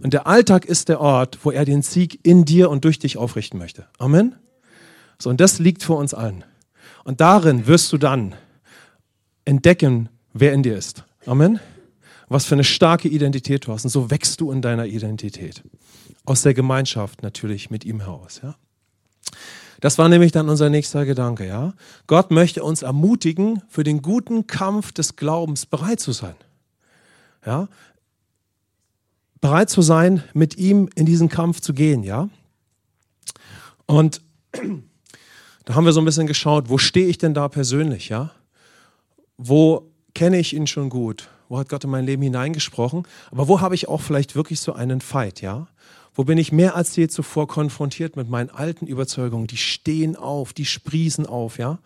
Und 0.02 0.12
der 0.12 0.26
Alltag 0.26 0.64
ist 0.64 0.88
der 0.88 1.00
Ort, 1.00 1.38
wo 1.42 1.50
er 1.50 1.64
den 1.64 1.82
Sieg 1.82 2.20
in 2.22 2.44
dir 2.44 2.70
und 2.70 2.84
durch 2.84 2.98
dich 2.98 3.16
aufrichten 3.16 3.58
möchte. 3.58 3.86
Amen. 3.98 4.36
So, 5.18 5.30
und 5.30 5.40
das 5.40 5.58
liegt 5.58 5.82
vor 5.82 5.98
uns 5.98 6.14
allen. 6.14 6.44
Und 7.04 7.20
darin 7.20 7.66
wirst 7.66 7.92
du 7.92 7.98
dann 7.98 8.34
entdecken, 9.44 10.08
wer 10.32 10.52
in 10.52 10.62
dir 10.62 10.76
ist. 10.76 11.04
Amen. 11.26 11.60
Was 12.28 12.46
für 12.46 12.54
eine 12.54 12.64
starke 12.64 13.08
Identität 13.08 13.66
du 13.66 13.72
hast. 13.72 13.84
Und 13.84 13.90
so 13.90 14.10
wächst 14.10 14.40
du 14.40 14.52
in 14.52 14.62
deiner 14.62 14.86
Identität. 14.86 15.62
Aus 16.24 16.42
der 16.42 16.54
Gemeinschaft 16.54 17.22
natürlich 17.22 17.70
mit 17.70 17.84
ihm 17.84 18.00
heraus. 18.00 18.40
Ja? 18.42 18.54
Das 19.80 19.98
war 19.98 20.08
nämlich 20.08 20.32
dann 20.32 20.48
unser 20.48 20.70
nächster 20.70 21.06
Gedanke, 21.06 21.46
ja. 21.46 21.72
Gott 22.06 22.30
möchte 22.30 22.62
uns 22.62 22.82
ermutigen, 22.82 23.62
für 23.68 23.82
den 23.82 24.02
guten 24.02 24.46
Kampf 24.46 24.92
des 24.92 25.16
Glaubens 25.16 25.66
bereit 25.66 26.00
zu 26.00 26.12
sein. 26.12 26.36
Ja. 27.44 27.68
Bereit 29.40 29.70
zu 29.70 29.82
sein, 29.82 30.22
mit 30.34 30.56
ihm 30.58 30.88
in 30.94 31.06
diesen 31.06 31.28
Kampf 31.28 31.60
zu 31.60 31.72
gehen, 31.72 32.02
ja? 32.02 32.28
Und 33.86 34.20
da 35.64 35.74
haben 35.74 35.84
wir 35.84 35.92
so 35.92 36.00
ein 36.00 36.04
bisschen 36.04 36.26
geschaut, 36.26 36.68
wo 36.68 36.78
stehe 36.78 37.06
ich 37.06 37.18
denn 37.18 37.34
da 37.34 37.48
persönlich, 37.48 38.08
ja? 38.08 38.32
Wo 39.36 39.90
kenne 40.14 40.38
ich 40.38 40.54
ihn 40.54 40.66
schon 40.66 40.90
gut? 40.90 41.28
Wo 41.48 41.58
hat 41.58 41.68
Gott 41.68 41.84
in 41.84 41.90
mein 41.90 42.06
Leben 42.06 42.22
hineingesprochen? 42.22 43.04
Aber 43.30 43.48
wo 43.48 43.60
habe 43.60 43.74
ich 43.74 43.88
auch 43.88 44.00
vielleicht 44.00 44.36
wirklich 44.36 44.60
so 44.60 44.72
einen 44.72 45.00
Fight, 45.00 45.40
ja? 45.40 45.68
Wo 46.14 46.24
bin 46.24 46.38
ich 46.38 46.52
mehr 46.52 46.76
als 46.76 46.94
je 46.96 47.08
zuvor 47.08 47.48
konfrontiert 47.48 48.16
mit 48.16 48.28
meinen 48.28 48.50
alten 48.50 48.86
Überzeugungen? 48.86 49.46
Die 49.46 49.56
stehen 49.56 50.16
auf, 50.16 50.52
die 50.52 50.64
sprießen 50.64 51.26
auf, 51.26 51.58
ja? 51.58 51.78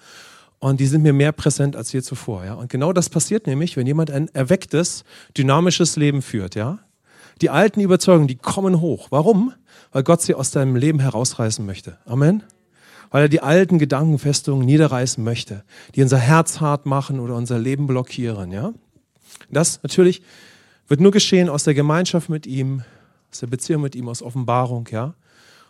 Und 0.58 0.80
die 0.80 0.86
sind 0.86 1.02
mir 1.02 1.12
mehr 1.12 1.32
präsent 1.32 1.76
als 1.76 1.92
je 1.92 2.02
zuvor, 2.02 2.44
ja? 2.44 2.54
Und 2.54 2.70
genau 2.70 2.92
das 2.92 3.08
passiert 3.08 3.46
nämlich, 3.46 3.76
wenn 3.76 3.86
jemand 3.86 4.10
ein 4.10 4.28
erwecktes, 4.34 5.04
dynamisches 5.36 5.96
Leben 5.96 6.20
führt, 6.20 6.54
ja? 6.54 6.83
Die 7.40 7.50
alten 7.50 7.80
Überzeugungen, 7.80 8.28
die 8.28 8.36
kommen 8.36 8.80
hoch. 8.80 9.08
Warum? 9.10 9.52
Weil 9.92 10.02
Gott 10.02 10.22
sie 10.22 10.34
aus 10.34 10.50
deinem 10.50 10.76
Leben 10.76 11.00
herausreißen 11.00 11.64
möchte. 11.64 11.98
Amen 12.06 12.42
weil 13.14 13.22
er 13.22 13.28
die 13.28 13.42
alten 13.42 13.78
Gedankenfestungen 13.78 14.66
niederreißen 14.66 15.22
möchte, 15.22 15.62
die 15.94 16.02
unser 16.02 16.18
Herz 16.18 16.60
hart 16.60 16.84
machen 16.84 17.20
oder 17.20 17.36
unser 17.36 17.60
Leben 17.60 17.86
blockieren. 17.86 18.50
Ja? 18.50 18.74
Das 19.50 19.80
natürlich 19.84 20.20
wird 20.88 21.00
nur 21.00 21.12
geschehen 21.12 21.48
aus 21.48 21.62
der 21.62 21.74
Gemeinschaft 21.74 22.28
mit 22.28 22.44
ihm, 22.44 22.82
aus 23.30 23.38
der 23.38 23.46
Beziehung 23.46 23.82
mit 23.82 23.94
ihm, 23.94 24.08
aus 24.08 24.20
Offenbarung. 24.20 24.88
Ja? 24.90 25.14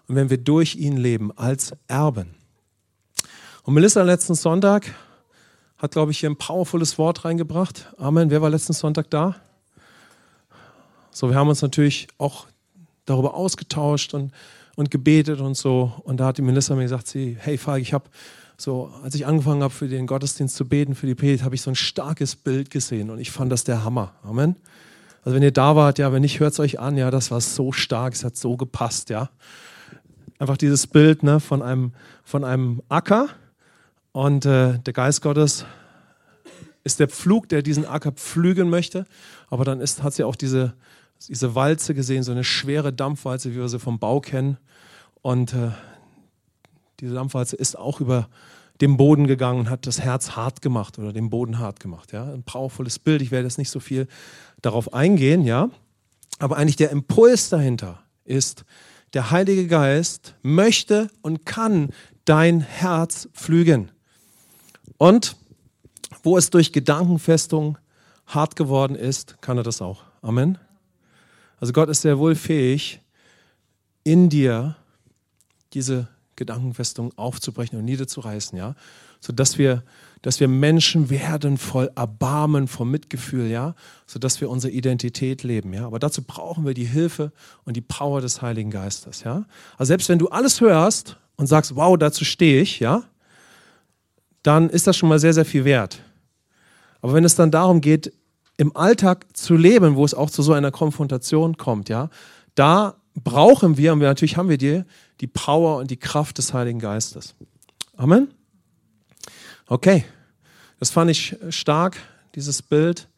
Und 0.08 0.16
wenn 0.16 0.30
wir 0.30 0.38
durch 0.38 0.76
ihn 0.76 0.96
leben 0.96 1.36
als 1.36 1.74
Erben. 1.86 2.34
Und 3.62 3.74
Melissa 3.74 4.02
letzten 4.02 4.34
Sonntag 4.34 4.94
hat, 5.76 5.90
glaube 5.90 6.12
ich, 6.12 6.20
hier 6.20 6.30
ein 6.30 6.36
powervolles 6.36 6.96
Wort 6.96 7.26
reingebracht. 7.26 7.92
Amen. 7.98 8.30
Wer 8.30 8.40
war 8.40 8.48
letzten 8.48 8.72
Sonntag 8.72 9.10
da? 9.10 9.36
So, 11.14 11.30
wir 11.30 11.36
haben 11.36 11.48
uns 11.48 11.62
natürlich 11.62 12.08
auch 12.18 12.46
darüber 13.06 13.34
ausgetauscht 13.34 14.12
und 14.12 14.32
und 14.76 14.90
gebetet 14.90 15.40
und 15.40 15.56
so. 15.56 15.92
Und 16.04 16.18
da 16.18 16.26
hat 16.26 16.38
die 16.38 16.42
Melissa 16.42 16.74
mir 16.74 16.82
gesagt, 16.82 17.06
sie, 17.06 17.36
hey 17.38 17.58
Falk, 17.58 17.82
ich 17.82 17.92
habe 17.92 18.04
so, 18.56 18.92
als 19.02 19.14
ich 19.14 19.26
angefangen 19.26 19.62
habe 19.62 19.74
für 19.74 19.88
den 19.88 20.06
Gottesdienst 20.06 20.54
zu 20.54 20.68
beten, 20.68 20.94
für 20.94 21.06
die 21.06 21.14
Predigt, 21.14 21.44
habe 21.44 21.54
ich 21.54 21.62
so 21.62 21.70
ein 21.70 21.76
starkes 21.76 22.36
Bild 22.36 22.70
gesehen 22.70 23.10
und 23.10 23.18
ich 23.18 23.30
fand 23.30 23.50
das 23.50 23.64
der 23.64 23.84
Hammer. 23.84 24.12
Amen. 24.22 24.56
Also 25.22 25.34
wenn 25.34 25.42
ihr 25.42 25.52
da 25.52 25.74
wart, 25.74 25.98
ja, 25.98 26.12
wenn 26.12 26.22
nicht, 26.22 26.38
hört 26.38 26.52
es 26.52 26.60
euch 26.60 26.78
an, 26.78 26.96
ja, 26.96 27.10
das 27.10 27.30
war 27.30 27.40
so 27.40 27.72
stark, 27.72 28.14
es 28.14 28.24
hat 28.24 28.36
so 28.36 28.56
gepasst, 28.56 29.10
ja. 29.10 29.30
Einfach 30.38 30.56
dieses 30.56 30.86
Bild 30.86 31.22
ne, 31.22 31.40
von, 31.40 31.62
einem, 31.62 31.92
von 32.24 32.44
einem 32.44 32.82
Acker 32.88 33.28
und 34.12 34.44
äh, 34.44 34.78
der 34.78 34.92
Geist 34.92 35.22
Gottes 35.22 35.64
ist 36.82 37.00
der 37.00 37.08
Pflug, 37.08 37.48
der 37.48 37.62
diesen 37.62 37.86
Acker 37.86 38.12
pflügen 38.12 38.68
möchte, 38.68 39.06
aber 39.48 39.64
dann 39.64 39.80
ist, 39.80 40.02
hat 40.02 40.12
sie 40.14 40.24
auch 40.24 40.36
diese, 40.36 40.74
diese 41.28 41.54
Walze 41.54 41.94
gesehen, 41.94 42.22
so 42.22 42.32
eine 42.32 42.44
schwere 42.44 42.92
Dampfwalze, 42.92 43.52
wie 43.52 43.56
wir 43.56 43.68
sie 43.68 43.78
vom 43.78 43.98
Bau 43.98 44.20
kennen. 44.20 44.58
Und 45.22 45.54
äh, 45.54 45.70
diese 47.00 47.14
Dampfwalze 47.14 47.56
ist 47.56 47.78
auch 47.78 48.00
über 48.00 48.28
den 48.80 48.96
Boden 48.96 49.26
gegangen 49.26 49.60
und 49.60 49.70
hat 49.70 49.86
das 49.86 50.00
Herz 50.00 50.32
hart 50.32 50.60
gemacht 50.62 50.98
oder 50.98 51.12
den 51.12 51.30
Boden 51.30 51.58
hart 51.58 51.80
gemacht. 51.80 52.12
Ja? 52.12 52.24
Ein 52.32 52.42
powervolles 52.42 52.98
Bild. 52.98 53.22
Ich 53.22 53.30
werde 53.30 53.46
jetzt 53.46 53.58
nicht 53.58 53.70
so 53.70 53.80
viel 53.80 54.08
darauf 54.62 54.92
eingehen, 54.92 55.44
ja. 55.44 55.70
Aber 56.38 56.56
eigentlich 56.56 56.76
der 56.76 56.90
Impuls 56.90 57.48
dahinter 57.48 58.02
ist, 58.24 58.64
der 59.12 59.30
Heilige 59.30 59.68
Geist 59.68 60.34
möchte 60.42 61.08
und 61.22 61.46
kann 61.46 61.90
dein 62.24 62.60
Herz 62.60 63.28
pflügen. 63.32 63.92
Und 64.98 65.36
wo 66.22 66.36
es 66.36 66.50
durch 66.50 66.72
Gedankenfestung 66.72 67.78
hart 68.26 68.56
geworden 68.56 68.96
ist, 68.96 69.40
kann 69.40 69.56
er 69.56 69.62
das 69.62 69.80
auch. 69.80 70.02
Amen. 70.22 70.58
Also 71.64 71.72
Gott 71.72 71.88
ist 71.88 72.02
sehr 72.02 72.18
wohl 72.18 72.34
fähig, 72.34 73.00
in 74.02 74.28
dir 74.28 74.76
diese 75.72 76.08
Gedankenfestung 76.36 77.16
aufzubrechen 77.16 77.78
und 77.78 77.86
niederzureißen, 77.86 78.58
ja, 78.58 78.74
sodass 79.18 79.56
wir, 79.56 79.82
dass 80.20 80.40
wir 80.40 80.48
Menschen 80.48 81.08
werden 81.08 81.56
voll 81.56 81.90
Erbarmen, 81.96 82.68
voll 82.68 82.84
Mitgefühl, 82.84 83.46
ja, 83.46 83.74
sodass 84.06 84.42
wir 84.42 84.50
unsere 84.50 84.74
Identität 84.74 85.42
leben, 85.42 85.72
ja. 85.72 85.86
Aber 85.86 85.98
dazu 85.98 86.20
brauchen 86.20 86.66
wir 86.66 86.74
die 86.74 86.84
Hilfe 86.84 87.32
und 87.64 87.78
die 87.78 87.80
Power 87.80 88.20
des 88.20 88.42
Heiligen 88.42 88.70
Geistes, 88.70 89.22
ja. 89.22 89.46
Also 89.78 89.88
selbst 89.88 90.10
wenn 90.10 90.18
du 90.18 90.28
alles 90.28 90.60
hörst 90.60 91.16
und 91.36 91.46
sagst, 91.46 91.74
wow, 91.76 91.96
dazu 91.96 92.26
stehe 92.26 92.60
ich, 92.60 92.80
ja, 92.80 93.04
dann 94.42 94.68
ist 94.68 94.86
das 94.86 94.98
schon 94.98 95.08
mal 95.08 95.18
sehr, 95.18 95.32
sehr 95.32 95.46
viel 95.46 95.64
wert. 95.64 96.02
Aber 97.00 97.14
wenn 97.14 97.24
es 97.24 97.36
dann 97.36 97.50
darum 97.50 97.80
geht, 97.80 98.12
im 98.56 98.76
Alltag 98.76 99.26
zu 99.36 99.56
leben, 99.56 99.96
wo 99.96 100.04
es 100.04 100.14
auch 100.14 100.30
zu 100.30 100.42
so 100.42 100.52
einer 100.52 100.70
Konfrontation 100.70 101.56
kommt, 101.56 101.88
ja, 101.88 102.10
da 102.54 102.96
brauchen 103.14 103.76
wir, 103.76 103.92
und 103.92 104.00
wir, 104.00 104.08
natürlich 104.08 104.36
haben 104.36 104.48
wir 104.48 104.58
die, 104.58 104.84
die 105.20 105.26
Power 105.26 105.78
und 105.78 105.90
die 105.90 105.96
Kraft 105.96 106.38
des 106.38 106.52
Heiligen 106.52 106.78
Geistes. 106.78 107.34
Amen. 107.96 108.28
Okay, 109.66 110.04
das 110.78 110.90
fand 110.90 111.10
ich 111.10 111.36
stark, 111.50 111.96
dieses 112.34 112.62
Bild, 112.62 113.08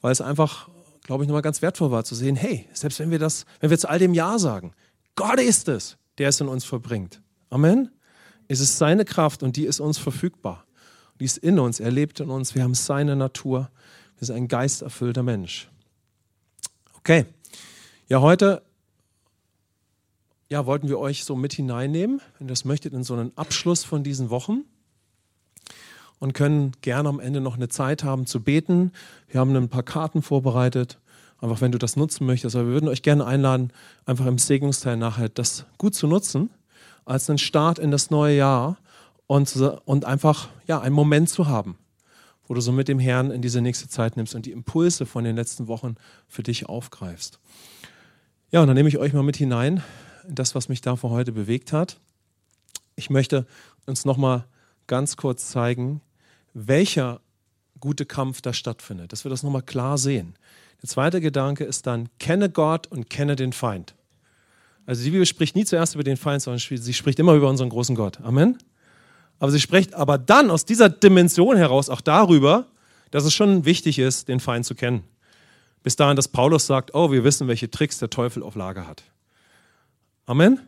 weil 0.00 0.12
es 0.12 0.20
einfach, 0.20 0.68
glaube 1.02 1.24
ich, 1.24 1.28
nochmal 1.28 1.42
ganz 1.42 1.62
wertvoll 1.62 1.90
war 1.90 2.04
zu 2.04 2.14
sehen, 2.14 2.36
hey, 2.36 2.68
selbst 2.72 2.98
wenn 2.98 3.10
wir 3.10 3.18
das, 3.18 3.46
wenn 3.60 3.70
wir 3.70 3.78
zu 3.78 3.88
all 3.88 3.98
dem 3.98 4.14
Ja 4.14 4.38
sagen, 4.38 4.72
Gott 5.14 5.40
ist 5.40 5.68
es, 5.68 5.96
der 6.18 6.28
es 6.28 6.40
in 6.40 6.48
uns 6.48 6.64
verbringt. 6.64 7.20
Amen. 7.50 7.90
Es 8.46 8.60
ist 8.60 8.78
seine 8.78 9.04
Kraft 9.04 9.42
und 9.42 9.56
die 9.56 9.64
ist 9.64 9.80
uns 9.80 9.98
verfügbar. 9.98 10.64
Die 11.18 11.24
ist 11.24 11.38
in 11.38 11.58
uns, 11.58 11.80
er 11.80 11.90
lebt 11.90 12.20
in 12.20 12.30
uns, 12.30 12.54
wir 12.54 12.62
haben 12.62 12.74
seine 12.74 13.16
Natur 13.16 13.70
sind 14.26 14.36
ein 14.36 14.48
geisterfüllter 14.48 15.22
Mensch. 15.22 15.68
Okay. 16.98 17.26
Ja, 18.08 18.20
heute 18.20 18.62
ja, 20.50 20.64
wollten 20.64 20.88
wir 20.88 20.98
euch 20.98 21.24
so 21.24 21.36
mit 21.36 21.52
hineinnehmen, 21.52 22.20
wenn 22.38 22.46
ihr 22.46 22.50
das 22.50 22.64
möchtet, 22.64 22.94
in 22.94 23.04
so 23.04 23.14
einen 23.14 23.36
Abschluss 23.36 23.84
von 23.84 24.02
diesen 24.02 24.30
Wochen 24.30 24.64
und 26.18 26.32
können 26.32 26.72
gerne 26.80 27.08
am 27.08 27.20
Ende 27.20 27.40
noch 27.40 27.56
eine 27.56 27.68
Zeit 27.68 28.02
haben 28.02 28.26
zu 28.26 28.42
beten. 28.42 28.92
Wir 29.28 29.40
haben 29.40 29.54
ein 29.54 29.68
paar 29.68 29.82
Karten 29.82 30.22
vorbereitet, 30.22 30.98
einfach 31.38 31.60
wenn 31.60 31.72
du 31.72 31.78
das 31.78 31.96
nutzen 31.96 32.26
möchtest. 32.26 32.56
Aber 32.56 32.66
wir 32.66 32.72
würden 32.72 32.88
euch 32.88 33.02
gerne 33.02 33.26
einladen, 33.26 33.72
einfach 34.06 34.26
im 34.26 34.38
Segnungsteil 34.38 34.96
nachher 34.96 35.28
das 35.28 35.66
gut 35.76 35.94
zu 35.94 36.06
nutzen, 36.06 36.50
als 37.04 37.28
einen 37.28 37.38
Start 37.38 37.78
in 37.78 37.90
das 37.90 38.10
neue 38.10 38.36
Jahr 38.36 38.78
und, 39.26 39.54
und 39.84 40.06
einfach 40.06 40.48
ja, 40.66 40.80
einen 40.80 40.94
Moment 40.94 41.28
zu 41.28 41.46
haben 41.46 41.76
wo 42.48 42.54
du 42.54 42.60
so 42.60 42.72
mit 42.72 42.88
dem 42.88 42.98
Herrn 42.98 43.30
in 43.30 43.42
diese 43.42 43.60
nächste 43.60 43.88
Zeit 43.88 44.16
nimmst 44.16 44.34
und 44.34 44.46
die 44.46 44.52
Impulse 44.52 45.06
von 45.06 45.22
den 45.22 45.36
letzten 45.36 45.68
Wochen 45.68 45.94
für 46.26 46.42
dich 46.42 46.66
aufgreifst. 46.66 47.38
Ja, 48.50 48.62
und 48.62 48.66
dann 48.66 48.76
nehme 48.76 48.88
ich 48.88 48.98
euch 48.98 49.12
mal 49.12 49.22
mit 49.22 49.36
hinein 49.36 49.82
in 50.26 50.34
das, 50.34 50.54
was 50.54 50.68
mich 50.68 50.80
da 50.80 50.96
für 50.96 51.10
heute 51.10 51.32
bewegt 51.32 51.72
hat. 51.72 52.00
Ich 52.96 53.10
möchte 53.10 53.46
uns 53.86 54.04
nochmal 54.04 54.46
ganz 54.86 55.16
kurz 55.16 55.50
zeigen, 55.50 56.00
welcher 56.54 57.20
gute 57.78 58.06
Kampf 58.06 58.40
da 58.40 58.52
stattfindet, 58.52 59.12
dass 59.12 59.24
wir 59.24 59.30
das 59.30 59.42
nochmal 59.42 59.62
klar 59.62 59.98
sehen. 59.98 60.34
Der 60.82 60.88
zweite 60.88 61.20
Gedanke 61.20 61.64
ist 61.64 61.86
dann, 61.86 62.08
kenne 62.18 62.50
Gott 62.50 62.86
und 62.86 63.10
kenne 63.10 63.36
den 63.36 63.52
Feind. 63.52 63.94
Also 64.86 65.04
die 65.04 65.10
Bibel 65.10 65.26
spricht 65.26 65.54
nie 65.54 65.66
zuerst 65.66 65.94
über 65.94 66.04
den 66.04 66.16
Feind, 66.16 66.42
sondern 66.42 66.58
sie 66.58 66.94
spricht 66.94 67.18
immer 67.18 67.34
über 67.34 67.50
unseren 67.50 67.68
großen 67.68 67.94
Gott. 67.94 68.20
Amen. 68.22 68.56
Aber 69.38 69.50
sie 69.50 69.60
spricht 69.60 69.94
aber 69.94 70.18
dann 70.18 70.50
aus 70.50 70.64
dieser 70.64 70.88
Dimension 70.88 71.56
heraus 71.56 71.88
auch 71.88 72.00
darüber, 72.00 72.66
dass 73.10 73.24
es 73.24 73.34
schon 73.34 73.64
wichtig 73.64 73.98
ist, 73.98 74.28
den 74.28 74.40
Feind 74.40 74.66
zu 74.66 74.74
kennen. 74.74 75.04
Bis 75.82 75.96
dahin, 75.96 76.16
dass 76.16 76.28
Paulus 76.28 76.66
sagt, 76.66 76.94
oh, 76.94 77.12
wir 77.12 77.24
wissen, 77.24 77.48
welche 77.48 77.70
Tricks 77.70 77.98
der 77.98 78.10
Teufel 78.10 78.42
auf 78.42 78.56
Lager 78.56 78.86
hat. 78.86 79.04
Amen. 80.26 80.60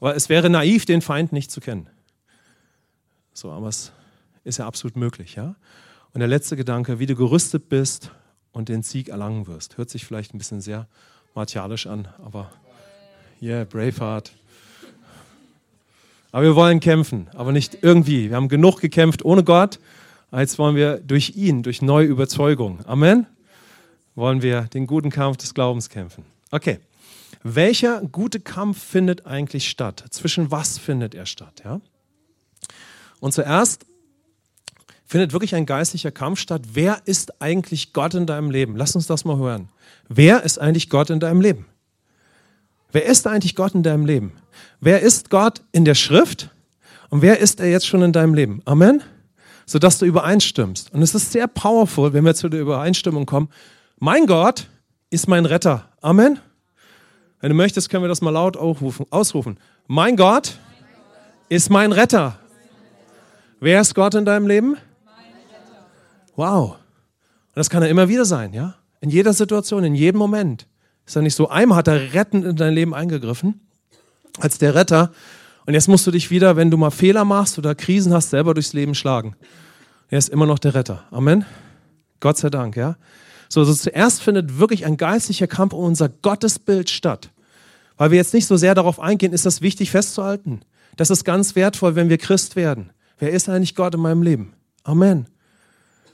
Aber 0.00 0.16
es 0.16 0.28
wäre 0.28 0.48
naiv, 0.48 0.84
den 0.84 1.02
Feind 1.02 1.32
nicht 1.32 1.50
zu 1.50 1.60
kennen. 1.60 1.88
So, 3.32 3.50
aber 3.50 3.68
es 3.68 3.92
ist 4.44 4.58
ja 4.58 4.66
absolut 4.66 4.96
möglich, 4.96 5.34
ja. 5.34 5.54
Und 6.12 6.20
der 6.20 6.28
letzte 6.28 6.56
Gedanke, 6.56 6.98
wie 6.98 7.06
du 7.06 7.14
gerüstet 7.14 7.68
bist 7.68 8.10
und 8.52 8.68
den 8.68 8.82
Sieg 8.82 9.08
erlangen 9.08 9.46
wirst. 9.46 9.76
Hört 9.76 9.90
sich 9.90 10.06
vielleicht 10.06 10.34
ein 10.34 10.38
bisschen 10.38 10.60
sehr 10.60 10.88
martialisch 11.34 11.86
an, 11.86 12.08
aber 12.24 12.50
yeah, 13.40 13.64
Braveheart. 13.64 14.32
Aber 16.30 16.42
wir 16.42 16.56
wollen 16.56 16.80
kämpfen, 16.80 17.28
aber 17.34 17.52
nicht 17.52 17.78
irgendwie. 17.82 18.30
Wir 18.30 18.36
haben 18.36 18.48
genug 18.48 18.80
gekämpft 18.80 19.24
ohne 19.24 19.44
Gott. 19.44 19.78
Jetzt 20.30 20.58
wollen 20.58 20.76
wir 20.76 20.98
durch 20.98 21.36
ihn, 21.36 21.62
durch 21.62 21.80
neue 21.80 22.06
Überzeugung, 22.06 22.80
Amen, 22.84 23.26
wollen 24.14 24.42
wir 24.42 24.62
den 24.62 24.86
guten 24.86 25.10
Kampf 25.10 25.38
des 25.38 25.54
Glaubens 25.54 25.88
kämpfen. 25.88 26.24
Okay. 26.50 26.78
Welcher 27.42 28.02
gute 28.02 28.40
Kampf 28.40 28.82
findet 28.82 29.26
eigentlich 29.26 29.68
statt? 29.68 30.04
Zwischen 30.10 30.50
was 30.50 30.76
findet 30.76 31.14
er 31.14 31.24
statt? 31.24 31.62
Ja? 31.64 31.80
Und 33.20 33.32
zuerst 33.32 33.86
findet 35.06 35.32
wirklich 35.32 35.54
ein 35.54 35.64
geistlicher 35.64 36.10
Kampf 36.10 36.40
statt. 36.40 36.62
Wer 36.72 37.00
ist 37.04 37.40
eigentlich 37.40 37.92
Gott 37.92 38.14
in 38.14 38.26
deinem 38.26 38.50
Leben? 38.50 38.76
Lass 38.76 38.94
uns 38.94 39.06
das 39.06 39.24
mal 39.24 39.38
hören. 39.38 39.68
Wer 40.08 40.42
ist 40.42 40.58
eigentlich 40.58 40.90
Gott 40.90 41.10
in 41.10 41.20
deinem 41.20 41.40
Leben? 41.40 41.66
Wer 42.90 43.04
ist 43.04 43.26
eigentlich 43.26 43.54
Gott 43.54 43.74
in 43.74 43.82
deinem 43.82 44.06
Leben? 44.06 44.32
Wer 44.80 45.00
ist 45.00 45.30
Gott 45.30 45.60
in 45.72 45.84
der 45.84 45.94
Schrift? 45.94 46.50
Und 47.10 47.22
wer 47.22 47.38
ist 47.38 47.60
er 47.60 47.70
jetzt 47.70 47.86
schon 47.86 48.02
in 48.02 48.12
deinem 48.12 48.34
Leben? 48.34 48.62
Amen? 48.64 49.02
Sodass 49.66 49.98
du 49.98 50.06
übereinstimmst. 50.06 50.92
Und 50.94 51.02
es 51.02 51.14
ist 51.14 51.32
sehr 51.32 51.46
powerful, 51.46 52.12
wenn 52.12 52.24
wir 52.24 52.34
zu 52.34 52.48
der 52.48 52.60
Übereinstimmung 52.60 53.26
kommen. 53.26 53.50
Mein 53.98 54.26
Gott 54.26 54.68
ist 55.10 55.28
mein 55.28 55.44
Retter. 55.44 55.88
Amen? 56.00 56.38
Wenn 57.40 57.50
du 57.50 57.54
möchtest, 57.54 57.90
können 57.90 58.04
wir 58.04 58.08
das 58.08 58.22
mal 58.22 58.30
laut 58.30 58.56
ausrufen. 58.56 59.58
Mein 59.86 60.16
Gott 60.16 60.58
ist 61.48 61.70
mein 61.70 61.92
Retter. 61.92 62.38
Wer 63.60 63.80
ist 63.80 63.94
Gott 63.94 64.14
in 64.14 64.24
deinem 64.24 64.46
Leben? 64.46 64.76
Wow. 66.36 66.72
Und 66.72 67.56
das 67.56 67.68
kann 67.68 67.82
er 67.82 67.88
immer 67.88 68.08
wieder 68.08 68.24
sein, 68.24 68.52
ja? 68.52 68.74
In 69.00 69.10
jeder 69.10 69.32
Situation, 69.32 69.84
in 69.84 69.94
jedem 69.94 70.18
Moment. 70.18 70.66
Ist 71.08 71.16
er 71.16 71.22
nicht 71.22 71.34
so, 71.34 71.48
einmal 71.48 71.78
hat 71.78 71.88
er 71.88 72.12
rettend 72.12 72.44
in 72.44 72.56
dein 72.56 72.74
Leben 72.74 72.94
eingegriffen, 72.94 73.60
als 74.40 74.58
der 74.58 74.74
Retter. 74.74 75.10
Und 75.64 75.72
jetzt 75.72 75.88
musst 75.88 76.06
du 76.06 76.10
dich 76.10 76.30
wieder, 76.30 76.54
wenn 76.56 76.70
du 76.70 76.76
mal 76.76 76.90
Fehler 76.90 77.24
machst 77.24 77.56
oder 77.58 77.74
Krisen 77.74 78.12
hast, 78.12 78.28
selber 78.28 78.52
durchs 78.52 78.74
Leben 78.74 78.94
schlagen. 78.94 79.34
Er 80.10 80.18
ist 80.18 80.28
immer 80.28 80.44
noch 80.44 80.58
der 80.58 80.74
Retter. 80.74 81.04
Amen. 81.10 81.46
Gott 82.20 82.36
sei 82.36 82.50
Dank, 82.50 82.76
ja. 82.76 82.98
So, 83.48 83.64
so 83.64 83.72
zuerst 83.72 84.20
findet 84.20 84.58
wirklich 84.58 84.84
ein 84.84 84.98
geistlicher 84.98 85.46
Kampf 85.46 85.72
um 85.72 85.84
unser 85.84 86.10
Gottesbild 86.10 86.90
statt. 86.90 87.30
Weil 87.96 88.10
wir 88.10 88.18
jetzt 88.18 88.34
nicht 88.34 88.46
so 88.46 88.58
sehr 88.58 88.74
darauf 88.74 89.00
eingehen, 89.00 89.32
ist 89.32 89.46
das 89.46 89.62
wichtig 89.62 89.90
festzuhalten. 89.90 90.60
Das 90.98 91.08
ist 91.08 91.24
ganz 91.24 91.56
wertvoll, 91.56 91.94
wenn 91.94 92.10
wir 92.10 92.18
Christ 92.18 92.54
werden. 92.54 92.90
Wer 93.18 93.30
ist 93.30 93.48
eigentlich 93.48 93.74
Gott 93.74 93.94
in 93.94 94.00
meinem 94.02 94.22
Leben? 94.22 94.52
Amen. 94.84 95.26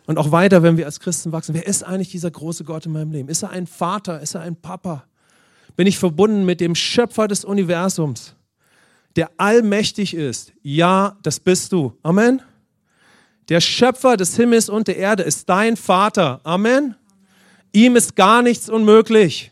Und 0.06 0.18
auch 0.18 0.32
weiter, 0.32 0.62
wenn 0.62 0.76
wir 0.76 0.86
als 0.86 1.00
Christen 1.00 1.32
wachsen. 1.32 1.54
Wer 1.54 1.66
ist 1.66 1.82
eigentlich 1.82 2.10
dieser 2.10 2.30
große 2.30 2.64
Gott 2.64 2.84
in 2.86 2.92
meinem 2.92 3.10
Leben? 3.10 3.28
Ist 3.28 3.42
er 3.42 3.50
ein 3.50 3.66
Vater? 3.66 4.20
Ist 4.20 4.34
er 4.34 4.42
ein 4.42 4.56
Papa? 4.56 5.04
Bin 5.76 5.86
ich 5.86 5.98
verbunden 5.98 6.44
mit 6.44 6.60
dem 6.60 6.74
Schöpfer 6.74 7.26
des 7.26 7.44
Universums, 7.44 8.34
der 9.16 9.30
allmächtig 9.38 10.14
ist? 10.14 10.52
Ja, 10.62 11.16
das 11.22 11.40
bist 11.40 11.72
du. 11.72 11.96
Amen. 12.02 12.42
Der 13.48 13.60
Schöpfer 13.60 14.16
des 14.16 14.36
Himmels 14.36 14.68
und 14.68 14.88
der 14.88 14.96
Erde 14.96 15.22
ist 15.22 15.48
dein 15.48 15.76
Vater. 15.76 16.40
Amen. 16.44 16.94
Ihm 17.72 17.96
ist 17.96 18.14
gar 18.14 18.42
nichts 18.42 18.68
unmöglich. 18.68 19.50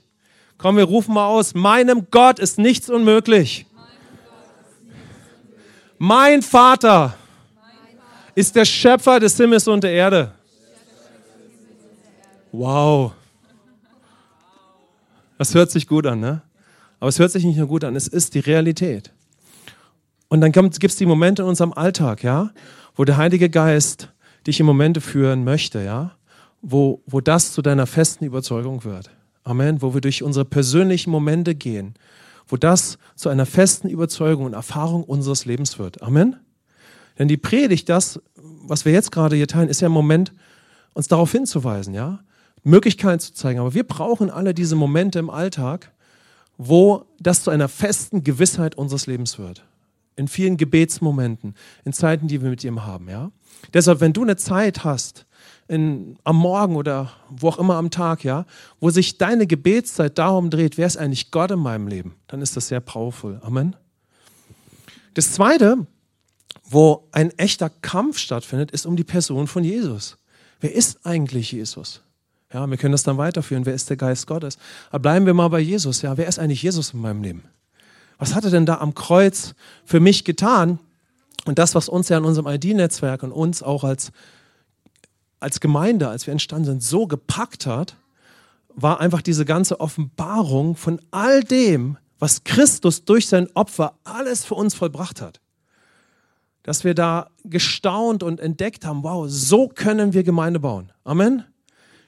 Komm, 0.59 0.77
wir 0.77 0.85
rufen 0.85 1.15
mal 1.15 1.27
aus. 1.27 1.55
Meinem 1.55 2.07
Gott 2.11 2.39
ist 2.39 2.59
nichts 2.59 2.89
unmöglich. 2.89 3.67
Mein 5.99 6.43
Vater 6.43 7.15
ist 8.35 8.55
der 8.55 8.65
Schöpfer 8.65 9.21
des 9.21 9.37
Himmels 9.37 9.67
und 9.67 9.83
der 9.83 9.93
Erde. 9.93 10.33
Wow. 12.53 13.13
Das 15.39 15.55
hört 15.55 15.71
sich 15.71 15.87
gut 15.87 16.07
an, 16.07 16.21
ne? 16.21 16.43
Aber 17.01 17.09
es 17.09 17.19
hört 17.19 17.33
sich 17.33 17.45
nicht 17.45 17.57
nur 17.57 17.67
gut 17.67 17.83
an, 17.83 17.97
es 17.97 18.07
ist 18.07 18.35
die 18.35 18.41
Realität. 18.41 19.13
Und 20.29 20.41
dann 20.41 20.53
gibt 20.53 20.85
es 20.85 20.97
die 20.97 21.07
Momente 21.07 21.43
in 21.43 21.49
unserem 21.49 21.73
Alltag, 21.73 22.23
ja, 22.23 22.51
wo 22.95 23.05
der 23.05 23.17
Heilige 23.17 23.51
Geist 23.51 24.13
dich 24.47 24.61
in 24.61 24.67
Momente 24.67 25.01
führen 25.01 25.45
möchte, 25.45 25.83
ja, 25.83 26.13
wo, 26.61 27.03
wo 27.07 27.21
das 27.21 27.53
zu 27.53 27.61
deiner 27.61 27.87
festen 27.87 28.25
Überzeugung 28.25 28.85
wird. 28.85 29.11
Amen. 29.45 29.83
Wo 29.83 29.95
wir 29.95 30.01
durch 30.01 30.23
unsere 30.23 30.45
persönlichen 30.45 31.11
Momente 31.11 31.55
gehen, 31.55 31.95
wo 32.47 32.57
das 32.57 32.99
zu 33.17 33.29
einer 33.29 33.47
festen 33.47 33.89
Überzeugung 33.89 34.45
und 34.45 34.53
Erfahrung 34.53 35.03
unseres 35.05 35.45
Lebens 35.45 35.79
wird. 35.79 36.03
Amen. 36.03 36.37
Denn 37.19 37.29
die 37.29 37.37
Predigt, 37.37 37.89
das, 37.89 38.21
was 38.37 38.85
wir 38.85 38.93
jetzt 38.93 39.11
gerade 39.11 39.37
hier 39.37 39.49
teilen, 39.49 39.69
ist 39.69 39.81
ja 39.81 39.87
im 39.87 39.93
Moment, 39.93 40.33
uns 40.95 41.09
darauf 41.09 41.33
hinzuweisen, 41.33 41.95
ja. 41.95 42.21
Möglichkeiten 42.65 43.21
zu 43.21 43.33
zeigen. 43.33 43.61
Aber 43.61 43.75
wir 43.75 43.85
brauchen 43.85 44.31
alle 44.31 44.55
diese 44.55 44.77
Momente 44.77 45.19
im 45.19 45.31
Alltag, 45.31 45.93
wo 46.59 47.07
das 47.19 47.43
zu 47.43 47.51
einer 47.51 47.69
festen 47.69 48.23
Gewissheit 48.23 48.77
unseres 48.77 49.07
Lebens 49.07 49.39
wird. 49.39 49.65
In 50.17 50.29
vielen 50.29 50.57
Gebetsmomenten, 50.57 51.55
in 51.85 51.93
Zeiten, 51.93 52.29
die 52.29 52.43
wir 52.43 52.51
mit 52.51 52.63
ihm 52.65 52.85
haben, 52.85 53.09
ja. 53.09 53.31
Deshalb, 53.73 54.01
wenn 54.01 54.13
du 54.13 54.23
eine 54.23 54.37
Zeit 54.37 54.85
hast, 54.85 55.27
in, 55.69 56.19
am 56.25 56.37
Morgen 56.37 56.77
oder 56.77 57.13
wo 57.31 57.49
auch 57.49 57.59
immer 57.59 57.77
am 57.77 57.91
Tag, 57.91 58.25
ja, 58.25 58.45
wo 58.81 58.91
sich 58.91 59.19
deine 59.19 59.47
Gebetszeit 59.47 60.19
darum 60.19 60.51
dreht, 60.51 60.77
wer 60.77 60.87
ist 60.87 60.97
eigentlich 60.97 61.31
Gott 61.31 61.51
in 61.51 61.61
meinem 61.61 61.87
Leben, 61.87 62.17
dann 62.27 62.43
ist 62.43 62.57
das 62.57 62.69
sehr 62.69 62.81
powerful. 62.81 63.41
Amen. 63.43 63.77
Das 65.15 65.33
zweite, 65.33 65.87
wo 66.69 67.09
ein 67.13 67.31
echter 67.39 67.71
Kampf 67.71 68.19
stattfindet, 68.19 68.71
ist 68.71 68.87
um 68.87 68.97
die 68.97 69.05
Person 69.05 69.47
von 69.47 69.65
Jesus. 69.65 70.19
Wer 70.61 70.75
ist 70.75 71.07
eigentlich 71.07 71.53
Jesus? 71.53 72.03
Ja, 72.53 72.69
wir 72.69 72.77
können 72.77 72.93
das 72.93 73.03
dann 73.03 73.19
weiterführen. 73.19 73.65
Wer 73.65 73.75
ist 73.75 73.89
der 73.89 73.97
Geist 73.97 74.27
Gottes? 74.27 74.59
Aber 74.91 75.01
bleiben 75.01 75.27
wir 75.27 75.35
mal 75.35 75.49
bei 75.49 75.61
Jesus. 75.61 76.03
Ja, 76.03 76.17
wer 76.17 76.27
ist 76.27 76.39
eigentlich 76.39 76.63
Jesus 76.63 76.93
in 76.93 77.01
meinem 77.01 77.23
Leben? 77.23 77.45
Was 78.19 78.35
hat 78.35 78.45
er 78.45 78.51
denn 78.51 78.67
da 78.67 78.79
am 78.79 78.95
Kreuz 78.95 79.55
für 79.85 80.01
mich 80.01 80.25
getan? 80.25 80.79
Und 81.45 81.59
das, 81.59 81.75
was 81.75 81.89
uns 81.89 82.09
ja 82.09 82.19
in 82.19 82.25
unserem 82.25 82.47
ID-Netzwerk 82.47 83.23
und 83.23 83.33
uns 83.33 83.63
auch 83.63 83.85
als, 83.85 84.13
als 85.41 85.61
Gemeinde, 85.61 86.09
als 86.09 86.27
wir 86.27 86.33
entstanden 86.33 86.67
sind, 86.67 86.83
so 86.83 87.07
gepackt 87.07 87.67
hat, 87.67 87.97
war 88.75 89.01
einfach 89.01 89.23
diese 89.23 89.45
ganze 89.45 89.81
Offenbarung 89.81 90.77
von 90.77 91.01
all 91.11 91.43
dem, 91.43 91.99
was 92.19 92.45
Christus 92.45 93.05
durch 93.05 93.27
sein 93.27 93.49
Opfer 93.55 93.95
alles 94.05 94.45
für 94.45 94.55
uns 94.55 94.75
vollbracht 94.75 95.21
hat. 95.21 95.41
Dass 96.63 96.85
wir 96.85 96.95
da 96.95 97.29
gestaunt 97.45 98.23
und 98.23 98.39
entdeckt 98.39 98.87
haben, 98.87 99.03
wow, 99.03 99.27
so 99.29 99.67
können 99.67 100.13
wir 100.13 100.23
Gemeinde 100.23 100.61
bauen. 100.61 100.93
Amen. 101.03 101.45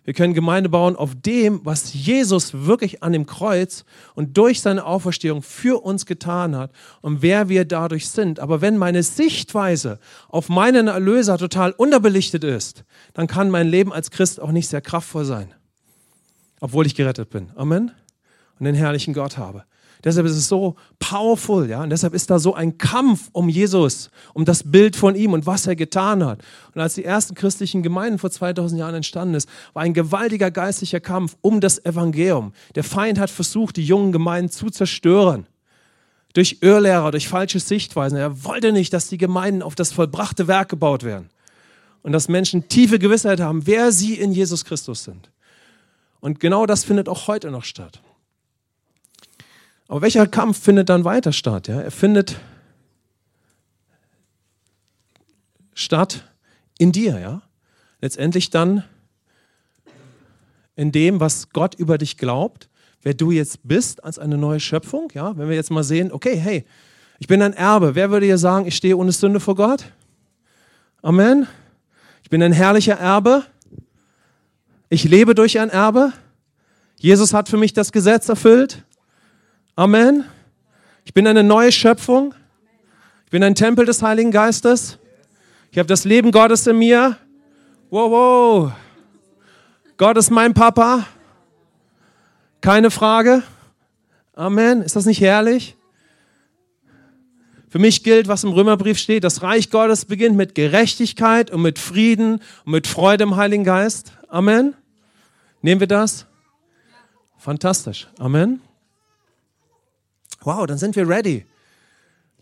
Wir 0.04 0.12
können 0.12 0.34
Gemeinde 0.34 0.68
bauen 0.68 0.96
auf 0.96 1.14
dem, 1.14 1.60
was 1.64 1.94
Jesus 1.94 2.52
wirklich 2.52 3.02
an 3.02 3.12
dem 3.12 3.24
Kreuz 3.24 3.84
und 4.14 4.36
durch 4.36 4.60
seine 4.60 4.84
Auferstehung 4.84 5.40
für 5.40 5.82
uns 5.82 6.04
getan 6.04 6.54
hat 6.56 6.70
und 7.00 7.22
wer 7.22 7.48
wir 7.48 7.64
dadurch 7.64 8.08
sind. 8.08 8.38
Aber 8.38 8.60
wenn 8.60 8.76
meine 8.76 9.02
Sichtweise 9.02 9.98
auf 10.28 10.50
meinen 10.50 10.88
Erlöser 10.88 11.38
total 11.38 11.72
unterbelichtet 11.72 12.44
ist, 12.44 12.84
dann 13.14 13.26
kann 13.26 13.50
mein 13.50 13.66
Leben 13.66 13.92
als 13.92 14.10
Christ 14.10 14.40
auch 14.40 14.52
nicht 14.52 14.68
sehr 14.68 14.82
kraftvoll 14.82 15.24
sein, 15.24 15.54
obwohl 16.60 16.86
ich 16.86 16.94
gerettet 16.94 17.30
bin. 17.30 17.50
Amen. 17.56 17.90
Und 18.58 18.66
den 18.66 18.74
herrlichen 18.74 19.14
Gott 19.14 19.36
habe. 19.36 19.64
Deshalb 20.04 20.26
ist 20.26 20.36
es 20.36 20.48
so 20.48 20.76
powerful, 20.98 21.68
ja. 21.68 21.82
Und 21.82 21.88
deshalb 21.88 22.12
ist 22.12 22.30
da 22.30 22.38
so 22.38 22.54
ein 22.54 22.76
Kampf 22.76 23.30
um 23.32 23.48
Jesus, 23.48 24.10
um 24.34 24.44
das 24.44 24.70
Bild 24.70 24.96
von 24.96 25.16
ihm 25.16 25.32
und 25.32 25.46
was 25.46 25.66
er 25.66 25.76
getan 25.76 26.22
hat. 26.24 26.42
Und 26.74 26.82
als 26.82 26.94
die 26.94 27.04
ersten 27.04 27.34
christlichen 27.34 27.82
Gemeinden 27.82 28.18
vor 28.18 28.30
2000 28.30 28.78
Jahren 28.78 28.94
entstanden 28.94 29.34
ist, 29.34 29.48
war 29.72 29.82
ein 29.82 29.94
gewaltiger 29.94 30.50
geistlicher 30.50 31.00
Kampf 31.00 31.36
um 31.40 31.60
das 31.60 31.82
Evangelium. 31.86 32.52
Der 32.74 32.84
Feind 32.84 33.18
hat 33.18 33.30
versucht, 33.30 33.76
die 33.76 33.84
jungen 33.84 34.12
Gemeinden 34.12 34.50
zu 34.50 34.68
zerstören. 34.68 35.46
Durch 36.34 36.58
Irrlehrer, 36.60 37.10
durch 37.10 37.26
falsche 37.26 37.60
Sichtweisen. 37.60 38.18
Er 38.18 38.44
wollte 38.44 38.72
nicht, 38.72 38.92
dass 38.92 39.08
die 39.08 39.18
Gemeinden 39.18 39.62
auf 39.62 39.74
das 39.74 39.92
vollbrachte 39.92 40.48
Werk 40.48 40.68
gebaut 40.68 41.02
werden. 41.02 41.30
Und 42.02 42.12
dass 42.12 42.28
Menschen 42.28 42.68
tiefe 42.68 42.98
Gewissheit 42.98 43.40
haben, 43.40 43.66
wer 43.66 43.90
sie 43.90 44.14
in 44.14 44.32
Jesus 44.32 44.66
Christus 44.66 45.04
sind. 45.04 45.30
Und 46.20 46.40
genau 46.40 46.66
das 46.66 46.84
findet 46.84 47.08
auch 47.08 47.26
heute 47.26 47.50
noch 47.50 47.64
statt. 47.64 48.02
Aber 49.88 50.02
welcher 50.02 50.26
Kampf 50.26 50.62
findet 50.62 50.88
dann 50.88 51.04
weiter 51.04 51.32
statt? 51.32 51.68
Ja? 51.68 51.80
Er 51.80 51.90
findet 51.90 52.36
statt 55.74 56.24
in 56.78 56.92
dir, 56.92 57.18
ja. 57.18 57.42
Letztendlich 58.00 58.50
dann 58.50 58.84
in 60.76 60.92
dem, 60.92 61.20
was 61.20 61.50
Gott 61.50 61.74
über 61.74 61.98
dich 61.98 62.16
glaubt, 62.16 62.68
wer 63.02 63.14
du 63.14 63.30
jetzt 63.30 63.60
bist 63.62 64.02
als 64.02 64.18
eine 64.18 64.38
neue 64.38 64.60
Schöpfung, 64.60 65.10
ja. 65.14 65.36
Wenn 65.36 65.48
wir 65.48 65.56
jetzt 65.56 65.70
mal 65.70 65.84
sehen, 65.84 66.12
okay, 66.12 66.36
hey, 66.36 66.64
ich 67.18 67.26
bin 67.26 67.42
ein 67.42 67.52
Erbe. 67.52 67.94
Wer 67.94 68.10
würde 68.10 68.26
dir 68.26 68.38
sagen, 68.38 68.66
ich 68.66 68.76
stehe 68.76 68.96
ohne 68.96 69.12
Sünde 69.12 69.40
vor 69.40 69.54
Gott? 69.54 69.84
Amen. 71.02 71.46
Ich 72.22 72.30
bin 72.30 72.42
ein 72.42 72.52
herrlicher 72.52 72.94
Erbe. 72.94 73.44
Ich 74.88 75.04
lebe 75.04 75.34
durch 75.34 75.58
ein 75.58 75.70
Erbe. 75.70 76.12
Jesus 76.98 77.34
hat 77.34 77.48
für 77.48 77.56
mich 77.56 77.72
das 77.72 77.92
Gesetz 77.92 78.28
erfüllt. 78.28 78.83
Amen. 79.76 80.24
Ich 81.04 81.12
bin 81.12 81.26
eine 81.26 81.42
neue 81.42 81.72
Schöpfung. 81.72 82.32
Ich 83.24 83.30
bin 83.30 83.42
ein 83.42 83.56
Tempel 83.56 83.84
des 83.84 84.02
Heiligen 84.02 84.30
Geistes. 84.30 84.98
Ich 85.72 85.78
habe 85.78 85.88
das 85.88 86.04
Leben 86.04 86.30
Gottes 86.30 86.64
in 86.68 86.78
mir. 86.78 87.16
Wow, 87.90 88.10
wow. 88.10 88.72
Gott 89.96 90.16
ist 90.16 90.30
mein 90.30 90.54
Papa. 90.54 91.06
Keine 92.60 92.92
Frage. 92.92 93.42
Amen. 94.34 94.80
Ist 94.80 94.94
das 94.94 95.06
nicht 95.06 95.20
herrlich? 95.20 95.76
Für 97.68 97.80
mich 97.80 98.04
gilt, 98.04 98.28
was 98.28 98.44
im 98.44 98.52
Römerbrief 98.52 98.98
steht, 98.98 99.24
das 99.24 99.42
Reich 99.42 99.70
Gottes 99.70 100.04
beginnt 100.04 100.36
mit 100.36 100.54
Gerechtigkeit 100.54 101.50
und 101.50 101.62
mit 101.62 101.80
Frieden 101.80 102.34
und 102.64 102.72
mit 102.72 102.86
Freude 102.86 103.24
im 103.24 103.34
Heiligen 103.34 103.64
Geist. 103.64 104.12
Amen. 104.28 104.74
Nehmen 105.62 105.80
wir 105.80 105.88
das? 105.88 106.26
Fantastisch. 107.36 108.06
Amen. 108.20 108.60
Wow, 110.44 110.66
dann 110.66 110.78
sind 110.78 110.96
wir 110.96 111.08
ready, 111.08 111.46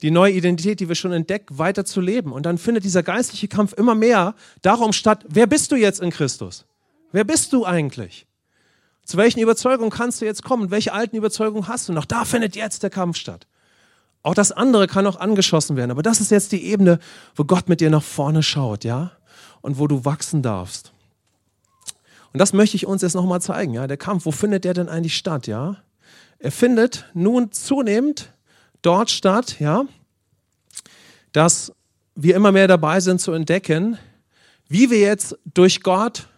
die 0.02 0.10
neue 0.10 0.32
Identität, 0.32 0.80
die 0.80 0.88
wir 0.88 0.96
schon 0.96 1.12
entdeckt, 1.12 1.58
weiter 1.58 1.84
zu 1.84 2.00
leben. 2.00 2.32
Und 2.32 2.44
dann 2.44 2.58
findet 2.58 2.84
dieser 2.84 3.02
geistliche 3.02 3.48
Kampf 3.48 3.72
immer 3.72 3.94
mehr 3.94 4.34
darum 4.60 4.92
statt, 4.92 5.24
wer 5.28 5.46
bist 5.46 5.70
du 5.70 5.76
jetzt 5.76 6.00
in 6.00 6.10
Christus? 6.10 6.66
Wer 7.12 7.24
bist 7.24 7.52
du 7.52 7.64
eigentlich? 7.64 8.26
Zu 9.04 9.16
welchen 9.16 9.40
Überzeugungen 9.40 9.90
kannst 9.90 10.20
du 10.20 10.24
jetzt 10.24 10.42
kommen? 10.42 10.70
Welche 10.70 10.92
alten 10.92 11.16
Überzeugungen 11.16 11.68
hast 11.68 11.88
du 11.88 11.92
noch? 11.92 12.04
Da 12.04 12.24
findet 12.24 12.56
jetzt 12.56 12.82
der 12.82 12.90
Kampf 12.90 13.16
statt. 13.16 13.46
Auch 14.22 14.34
das 14.34 14.52
andere 14.52 14.86
kann 14.86 15.06
auch 15.06 15.16
angeschossen 15.16 15.76
werden. 15.76 15.90
Aber 15.90 16.02
das 16.02 16.20
ist 16.20 16.30
jetzt 16.30 16.52
die 16.52 16.64
Ebene, 16.64 16.98
wo 17.34 17.44
Gott 17.44 17.68
mit 17.68 17.80
dir 17.80 17.90
nach 17.90 18.02
vorne 18.02 18.42
schaut, 18.42 18.84
ja? 18.84 19.12
Und 19.60 19.78
wo 19.78 19.86
du 19.86 20.04
wachsen 20.04 20.42
darfst. 20.42 20.92
Und 22.32 22.40
das 22.40 22.52
möchte 22.52 22.76
ich 22.76 22.86
uns 22.86 23.02
jetzt 23.02 23.14
nochmal 23.14 23.42
zeigen, 23.42 23.74
ja? 23.74 23.86
Der 23.86 23.96
Kampf, 23.96 24.24
wo 24.24 24.30
findet 24.30 24.64
der 24.64 24.74
denn 24.74 24.88
eigentlich 24.88 25.16
statt, 25.16 25.46
ja? 25.46 25.76
Er 26.38 26.52
findet 26.52 27.06
nun 27.14 27.52
zunehmend 27.52 28.32
dort 28.82 29.10
statt, 29.10 29.60
ja, 29.60 29.84
dass 31.32 31.72
wir 32.14 32.34
immer 32.34 32.52
mehr 32.52 32.68
dabei 32.68 33.00
sind 33.00 33.20
zu 33.20 33.32
entdecken, 33.32 33.98
wie 34.68 34.90
wir 34.90 34.98
jetzt 34.98 35.38
durch 35.54 35.82
Gott 35.82 36.28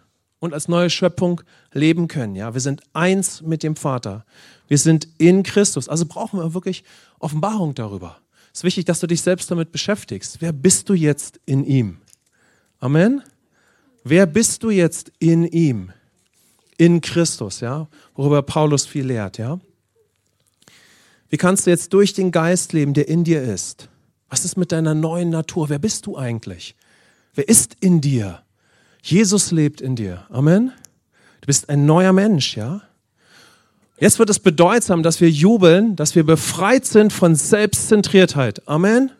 und 0.40 0.52
als 0.52 0.68
neue 0.68 0.90
Schöpfung 0.90 1.40
leben 1.72 2.08
können. 2.08 2.36
Ja, 2.36 2.52
wir 2.52 2.60
sind 2.60 2.82
eins 2.92 3.42
mit 3.42 3.62
dem 3.62 3.76
Vater. 3.76 4.24
Wir 4.68 4.78
sind 4.78 5.08
in 5.18 5.42
Christus. 5.42 5.88
Also 5.88 6.04
brauchen 6.06 6.38
wir 6.38 6.54
wirklich 6.54 6.84
Offenbarung 7.18 7.74
darüber. 7.74 8.18
Es 8.52 8.60
ist 8.60 8.64
wichtig, 8.64 8.84
dass 8.84 9.00
du 9.00 9.06
dich 9.06 9.22
selbst 9.22 9.50
damit 9.50 9.72
beschäftigst. 9.72 10.40
Wer 10.40 10.52
bist 10.52 10.88
du 10.88 10.94
jetzt 10.94 11.40
in 11.46 11.64
ihm? 11.64 11.98
Amen. 12.78 13.22
Wer 14.04 14.26
bist 14.26 14.62
du 14.62 14.70
jetzt 14.70 15.10
in 15.18 15.44
ihm? 15.44 15.92
In 16.76 17.00
Christus, 17.00 17.60
ja? 17.60 17.88
Worüber 18.14 18.42
Paulus 18.42 18.86
viel 18.86 19.06
lehrt, 19.06 19.38
ja? 19.38 19.60
Wie 21.28 21.36
kannst 21.36 21.66
du 21.66 21.70
jetzt 21.70 21.92
durch 21.92 22.12
den 22.12 22.30
Geist 22.30 22.72
leben, 22.72 22.94
der 22.94 23.08
in 23.08 23.24
dir 23.24 23.42
ist? 23.42 23.88
Was 24.28 24.44
ist 24.44 24.56
mit 24.56 24.72
deiner 24.72 24.94
neuen 24.94 25.30
Natur? 25.30 25.68
Wer 25.68 25.78
bist 25.78 26.06
du 26.06 26.16
eigentlich? 26.16 26.74
Wer 27.34 27.48
ist 27.48 27.76
in 27.80 28.00
dir? 28.00 28.42
Jesus 29.02 29.50
lebt 29.50 29.80
in 29.80 29.96
dir. 29.96 30.26
Amen. 30.30 30.72
Du 31.40 31.46
bist 31.46 31.68
ein 31.68 31.86
neuer 31.86 32.12
Mensch, 32.12 32.56
ja? 32.56 32.82
Jetzt 33.98 34.18
wird 34.18 34.30
es 34.30 34.38
bedeutsam, 34.38 35.02
dass 35.02 35.20
wir 35.20 35.30
jubeln, 35.30 35.94
dass 35.94 36.14
wir 36.14 36.24
befreit 36.24 36.84
sind 36.84 37.12
von 37.12 37.34
Selbstzentriertheit. 37.34 38.66
Amen. 38.66 39.10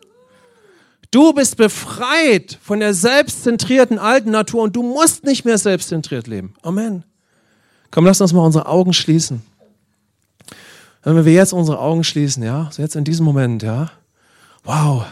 Du 1.11 1.33
bist 1.33 1.55
befreit 1.55 2.59
von 2.61 2.81
der 2.81 2.93
selbstzentrierten 2.93 3.99
alten 3.99 4.31
Natur 4.31 4.63
und 4.63 4.75
du 4.75 4.83
musst 4.83 5.23
nicht 5.23 5.45
mehr 5.45 5.57
selbstzentriert 5.57 6.27
leben. 6.27 6.55
Amen. 6.61 7.05
Komm, 7.91 8.05
lass 8.05 8.21
uns 8.21 8.33
mal 8.33 8.45
unsere 8.45 8.67
Augen 8.67 8.93
schließen. 8.93 9.41
Wenn 11.03 11.23
wir 11.23 11.33
jetzt 11.33 11.53
unsere 11.53 11.79
Augen 11.79 12.03
schließen, 12.03 12.43
ja, 12.43 12.69
so 12.71 12.81
jetzt 12.81 12.95
in 12.95 13.03
diesem 13.03 13.25
Moment, 13.25 13.61
ja, 13.61 13.91
wow, 14.63 15.05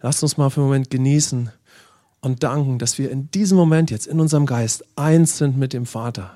lasst 0.00 0.22
uns 0.22 0.36
mal 0.36 0.50
für 0.50 0.60
einen 0.60 0.68
Moment 0.68 0.90
genießen 0.90 1.50
und 2.20 2.42
danken, 2.42 2.78
dass 2.78 2.98
wir 2.98 3.10
in 3.10 3.30
diesem 3.32 3.56
Moment 3.58 3.90
jetzt 3.90 4.06
in 4.06 4.20
unserem 4.20 4.46
Geist 4.46 4.84
eins 4.94 5.38
sind 5.38 5.58
mit 5.58 5.72
dem 5.72 5.84
Vater. 5.84 6.34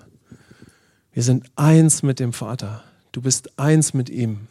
Wir 1.12 1.22
sind 1.22 1.46
eins 1.54 2.02
mit 2.02 2.18
dem 2.18 2.32
Vater. 2.32 2.82
Du 3.12 3.22
bist 3.22 3.58
eins 3.58 3.94
mit 3.94 4.10
ihm. 4.10 4.48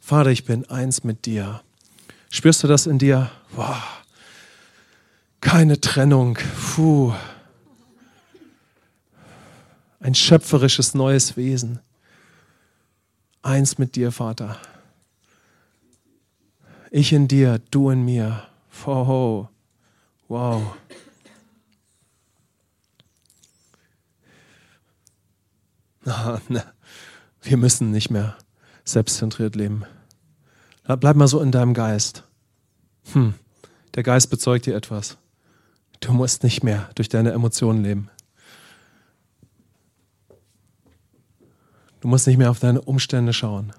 Vater, 0.00 0.30
ich 0.30 0.46
bin 0.46 0.64
eins 0.70 1.04
mit 1.04 1.26
dir. 1.26 1.60
Spürst 2.30 2.62
du 2.62 2.68
das 2.68 2.86
in 2.86 2.98
dir? 2.98 3.30
Wow. 3.54 3.76
Keine 5.42 5.78
Trennung. 5.78 6.38
Puh. 6.74 7.12
Ein 10.04 10.14
schöpferisches 10.14 10.92
neues 10.92 11.38
Wesen. 11.38 11.80
Eins 13.40 13.78
mit 13.78 13.96
dir, 13.96 14.12
Vater. 14.12 14.58
Ich 16.90 17.14
in 17.14 17.26
dir, 17.26 17.58
du 17.70 17.88
in 17.88 18.04
mir. 18.04 18.46
Wow. 18.84 19.48
Wow. 20.28 20.76
Wir 27.40 27.56
müssen 27.56 27.90
nicht 27.90 28.10
mehr 28.10 28.36
selbstzentriert 28.84 29.56
leben. 29.56 29.86
Bleib 30.84 31.16
mal 31.16 31.28
so 31.28 31.40
in 31.40 31.50
deinem 31.50 31.72
Geist. 31.72 32.24
Hm, 33.14 33.32
der 33.94 34.02
Geist 34.02 34.28
bezeugt 34.28 34.66
dir 34.66 34.76
etwas. 34.76 35.16
Du 36.00 36.12
musst 36.12 36.42
nicht 36.42 36.62
mehr 36.62 36.90
durch 36.94 37.08
deine 37.08 37.32
Emotionen 37.32 37.82
leben. 37.82 38.10
Du 42.04 42.08
musst 42.08 42.26
nicht 42.26 42.36
mehr 42.36 42.50
auf 42.50 42.60
deine 42.60 42.82
Umstände 42.82 43.32
schauen. 43.32 43.72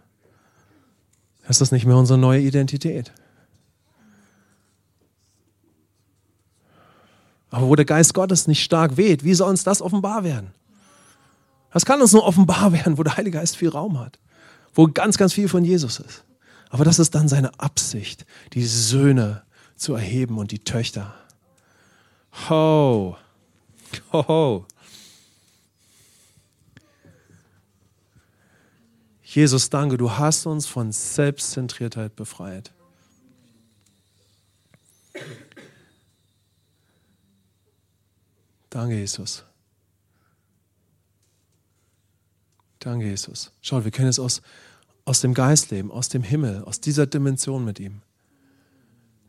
Das 1.48 1.62
ist 1.62 1.72
nicht 1.72 1.86
mehr 1.86 1.96
unsere 1.96 2.18
neue 2.18 2.42
Identität. 2.42 3.12
Aber 7.52 7.68
wo 7.68 7.76
der 7.76 7.86
Geist 7.86 8.16
Gottes 8.16 8.48
nicht 8.48 8.64
stark 8.64 8.98
weht, 8.98 9.24
wie 9.24 9.36
soll 9.36 9.52
uns 9.52 9.64
das 9.64 9.80
offenbar 9.80 10.24
werden? 10.24 10.56
Das 11.72 11.86
kann 11.86 12.02
uns 12.02 12.14
nur 12.14 12.26
offenbar 12.26 12.72
werden, 12.72 12.98
wo 12.98 13.04
der 13.04 13.16
Heilige 13.16 13.38
Geist 13.38 13.58
viel 13.58 13.70
Raum 13.70 14.00
hat, 14.00 14.18
wo 14.74 14.88
ganz, 14.88 15.20
ganz 15.20 15.34
viel 15.34 15.48
von 15.48 15.64
Jesus 15.64 16.00
ist. 16.00 16.24
Aber 16.72 16.84
das 16.84 16.98
ist 16.98 17.14
dann 17.14 17.28
seine 17.28 17.52
Absicht, 17.60 18.26
die 18.54 18.66
Söhne 18.66 19.44
zu 19.76 19.94
erheben 19.94 20.40
und 20.40 20.50
die 20.50 20.64
Töchter. 20.64 21.14
Ho, 22.50 23.18
ho, 24.12 24.28
ho. 24.28 24.66
Jesus, 29.36 29.70
danke, 29.70 29.98
du 29.98 30.12
hast 30.12 30.46
uns 30.46 30.66
von 30.66 30.94
Selbstzentriertheit 30.94 32.16
befreit. 32.16 32.72
Danke, 38.70 38.96
Jesus. 38.96 39.44
Danke, 42.80 43.08
Jesus. 43.08 43.52
Schau, 43.62 43.84
wir 43.84 43.92
können 43.92 44.08
es 44.08 44.20
aus, 44.20 44.42
aus 45.04 45.20
dem 45.20 45.34
Geist 45.34 45.70
leben, 45.70 45.92
aus 45.92 46.08
dem 46.08 46.24
Himmel, 46.24 46.64
aus 46.64 46.80
dieser 46.80 47.06
Dimension 47.06 47.66
mit 47.66 47.78
ihm. 47.82 48.04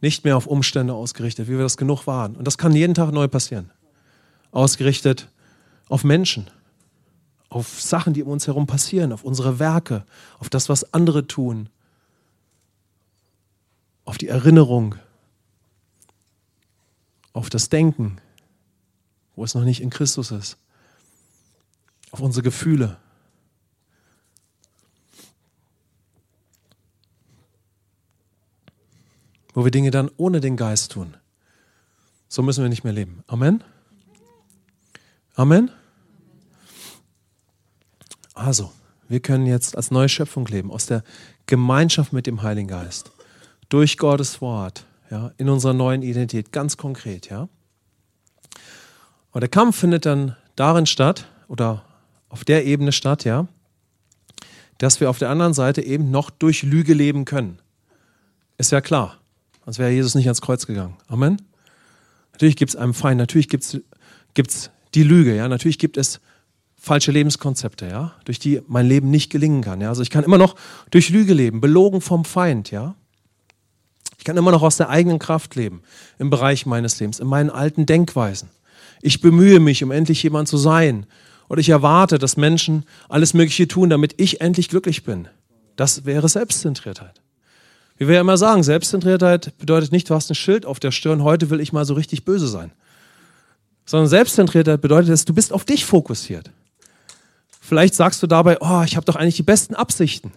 Nicht 0.00 0.22
mehr 0.22 0.36
auf 0.36 0.46
Umstände 0.46 0.94
ausgerichtet, 0.94 1.48
wie 1.48 1.54
wir 1.54 1.62
das 1.64 1.76
genug 1.76 2.06
waren. 2.06 2.36
Und 2.36 2.44
das 2.44 2.58
kann 2.58 2.70
jeden 2.76 2.94
Tag 2.94 3.10
neu 3.10 3.26
passieren. 3.26 3.72
Ausgerichtet 4.52 5.28
auf 5.88 6.04
Menschen, 6.04 6.48
auf 7.48 7.80
Sachen, 7.80 8.12
die 8.12 8.22
um 8.22 8.30
uns 8.30 8.46
herum 8.46 8.66
passieren, 8.66 9.12
auf 9.12 9.24
unsere 9.24 9.58
Werke, 9.58 10.04
auf 10.38 10.48
das, 10.48 10.68
was 10.68 10.92
andere 10.92 11.26
tun, 11.26 11.68
auf 14.04 14.18
die 14.18 14.28
Erinnerung, 14.28 14.96
auf 17.32 17.50
das 17.50 17.68
Denken, 17.68 18.18
wo 19.34 19.44
es 19.44 19.54
noch 19.54 19.64
nicht 19.64 19.80
in 19.80 19.90
Christus 19.90 20.30
ist, 20.30 20.56
auf 22.10 22.20
unsere 22.20 22.42
Gefühle. 22.42 22.98
wo 29.56 29.64
wir 29.64 29.70
Dinge 29.70 29.90
dann 29.90 30.10
ohne 30.18 30.40
den 30.40 30.58
Geist 30.58 30.92
tun. 30.92 31.16
So 32.28 32.42
müssen 32.42 32.62
wir 32.62 32.68
nicht 32.68 32.84
mehr 32.84 32.92
leben. 32.92 33.24
Amen. 33.26 33.64
Amen. 35.34 35.70
Also, 38.36 38.70
wir 39.08 39.20
können 39.20 39.46
jetzt 39.46 39.76
als 39.76 39.90
neue 39.90 40.10
Schöpfung 40.10 40.46
leben, 40.46 40.70
aus 40.70 40.84
der 40.84 41.02
Gemeinschaft 41.46 42.12
mit 42.12 42.26
dem 42.26 42.42
Heiligen 42.42 42.68
Geist, 42.68 43.10
durch 43.70 43.96
Gottes 43.96 44.42
Wort, 44.42 44.84
ja, 45.10 45.32
in 45.38 45.48
unserer 45.48 45.72
neuen 45.72 46.02
Identität, 46.02 46.52
ganz 46.52 46.76
konkret, 46.76 47.30
ja. 47.30 47.48
Und 49.32 49.40
der 49.40 49.48
Kampf 49.48 49.78
findet 49.78 50.04
dann 50.04 50.36
darin 50.54 50.84
statt, 50.84 51.26
oder 51.48 51.82
auf 52.28 52.44
der 52.44 52.66
Ebene 52.66 52.92
statt, 52.92 53.24
ja, 53.24 53.48
dass 54.76 55.00
wir 55.00 55.08
auf 55.08 55.18
der 55.18 55.30
anderen 55.30 55.54
Seite 55.54 55.80
eben 55.80 56.10
noch 56.10 56.28
durch 56.28 56.62
Lüge 56.62 56.92
leben 56.92 57.24
können. 57.24 57.58
Ist 58.58 58.70
ja 58.70 58.82
klar. 58.82 59.16
Sonst 59.64 59.78
wäre 59.78 59.92
Jesus 59.92 60.14
nicht 60.14 60.26
ans 60.26 60.42
Kreuz 60.42 60.66
gegangen. 60.66 60.96
Amen. 61.08 61.40
Natürlich 62.32 62.56
gibt 62.56 62.68
es 62.68 62.76
einen 62.76 62.92
Feind, 62.92 63.18
natürlich 63.18 63.48
gibt 63.48 63.64
es 63.64 64.70
die 64.94 65.02
Lüge, 65.02 65.34
ja, 65.34 65.48
natürlich 65.48 65.78
gibt 65.78 65.96
es 65.96 66.20
falsche 66.86 67.10
Lebenskonzepte, 67.10 67.88
ja, 67.88 68.12
durch 68.26 68.38
die 68.38 68.62
mein 68.68 68.86
Leben 68.86 69.10
nicht 69.10 69.30
gelingen 69.30 69.60
kann. 69.60 69.80
Ja. 69.80 69.88
Also 69.88 70.02
ich 70.02 70.10
kann 70.10 70.22
immer 70.22 70.38
noch 70.38 70.54
durch 70.92 71.10
Lüge 71.10 71.34
leben, 71.34 71.60
belogen 71.60 72.00
vom 72.00 72.24
Feind, 72.24 72.70
ja. 72.70 72.94
Ich 74.18 74.24
kann 74.24 74.36
immer 74.36 74.52
noch 74.52 74.62
aus 74.62 74.76
der 74.76 74.88
eigenen 74.88 75.18
Kraft 75.18 75.56
leben 75.56 75.82
im 76.20 76.30
Bereich 76.30 76.64
meines 76.64 77.00
Lebens, 77.00 77.18
in 77.18 77.26
meinen 77.26 77.50
alten 77.50 77.86
Denkweisen. 77.86 78.50
Ich 79.02 79.20
bemühe 79.20 79.58
mich, 79.58 79.82
um 79.82 79.90
endlich 79.90 80.22
jemand 80.22 80.46
zu 80.46 80.56
sein. 80.58 81.06
Oder 81.48 81.60
ich 81.60 81.68
erwarte, 81.70 82.18
dass 82.18 82.36
Menschen 82.36 82.84
alles 83.08 83.34
Mögliche 83.34 83.66
tun, 83.66 83.90
damit 83.90 84.14
ich 84.20 84.40
endlich 84.40 84.68
glücklich 84.68 85.02
bin. 85.02 85.26
Das 85.74 86.04
wäre 86.04 86.28
Selbstzentriertheit. 86.28 87.20
Wie 87.98 88.06
wir 88.06 88.14
ja 88.14 88.20
immer 88.20 88.36
sagen, 88.36 88.62
Selbstzentriertheit 88.62 89.58
bedeutet 89.58 89.90
nicht, 89.90 90.08
du 90.08 90.14
hast 90.14 90.30
ein 90.30 90.36
Schild 90.36 90.66
auf 90.66 90.78
der 90.78 90.92
Stirn, 90.92 91.24
heute 91.24 91.50
will 91.50 91.60
ich 91.60 91.72
mal 91.72 91.84
so 91.84 91.94
richtig 91.94 92.24
böse 92.24 92.46
sein. 92.46 92.70
Sondern 93.86 94.08
Selbstzentriertheit 94.08 94.80
bedeutet, 94.80 95.10
dass 95.10 95.24
du 95.24 95.34
bist 95.34 95.52
auf 95.52 95.64
dich 95.64 95.84
fokussiert. 95.84 96.50
Vielleicht 97.66 97.96
sagst 97.96 98.22
du 98.22 98.28
dabei, 98.28 98.58
oh, 98.60 98.82
ich 98.84 98.94
habe 98.94 99.04
doch 99.06 99.16
eigentlich 99.16 99.34
die 99.34 99.42
besten 99.42 99.74
Absichten. 99.74 100.32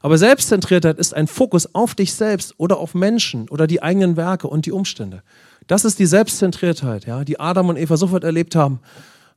Aber 0.00 0.16
Selbstzentriertheit 0.16 0.96
ist 0.96 1.12
ein 1.12 1.26
Fokus 1.26 1.74
auf 1.74 1.96
dich 1.96 2.14
selbst 2.14 2.54
oder 2.56 2.78
auf 2.78 2.94
Menschen 2.94 3.48
oder 3.48 3.66
die 3.66 3.82
eigenen 3.82 4.16
Werke 4.16 4.46
und 4.46 4.64
die 4.64 4.70
Umstände. 4.70 5.24
Das 5.66 5.84
ist 5.84 5.98
die 5.98 6.06
Selbstzentriertheit, 6.06 7.04
ja, 7.04 7.24
die 7.24 7.40
Adam 7.40 7.68
und 7.68 7.78
Eva 7.78 7.96
sofort 7.96 8.22
erlebt 8.22 8.54
haben, 8.54 8.78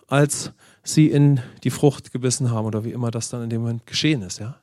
als 0.08 0.52
sie 0.84 1.08
in 1.08 1.40
die 1.64 1.72
Frucht 1.72 2.12
gebissen 2.12 2.52
haben 2.52 2.68
oder 2.68 2.84
wie 2.84 2.92
immer 2.92 3.10
das 3.10 3.30
dann 3.30 3.42
in 3.42 3.50
dem 3.50 3.62
Moment 3.62 3.88
geschehen 3.88 4.22
ist, 4.22 4.40
ja. 4.40 4.58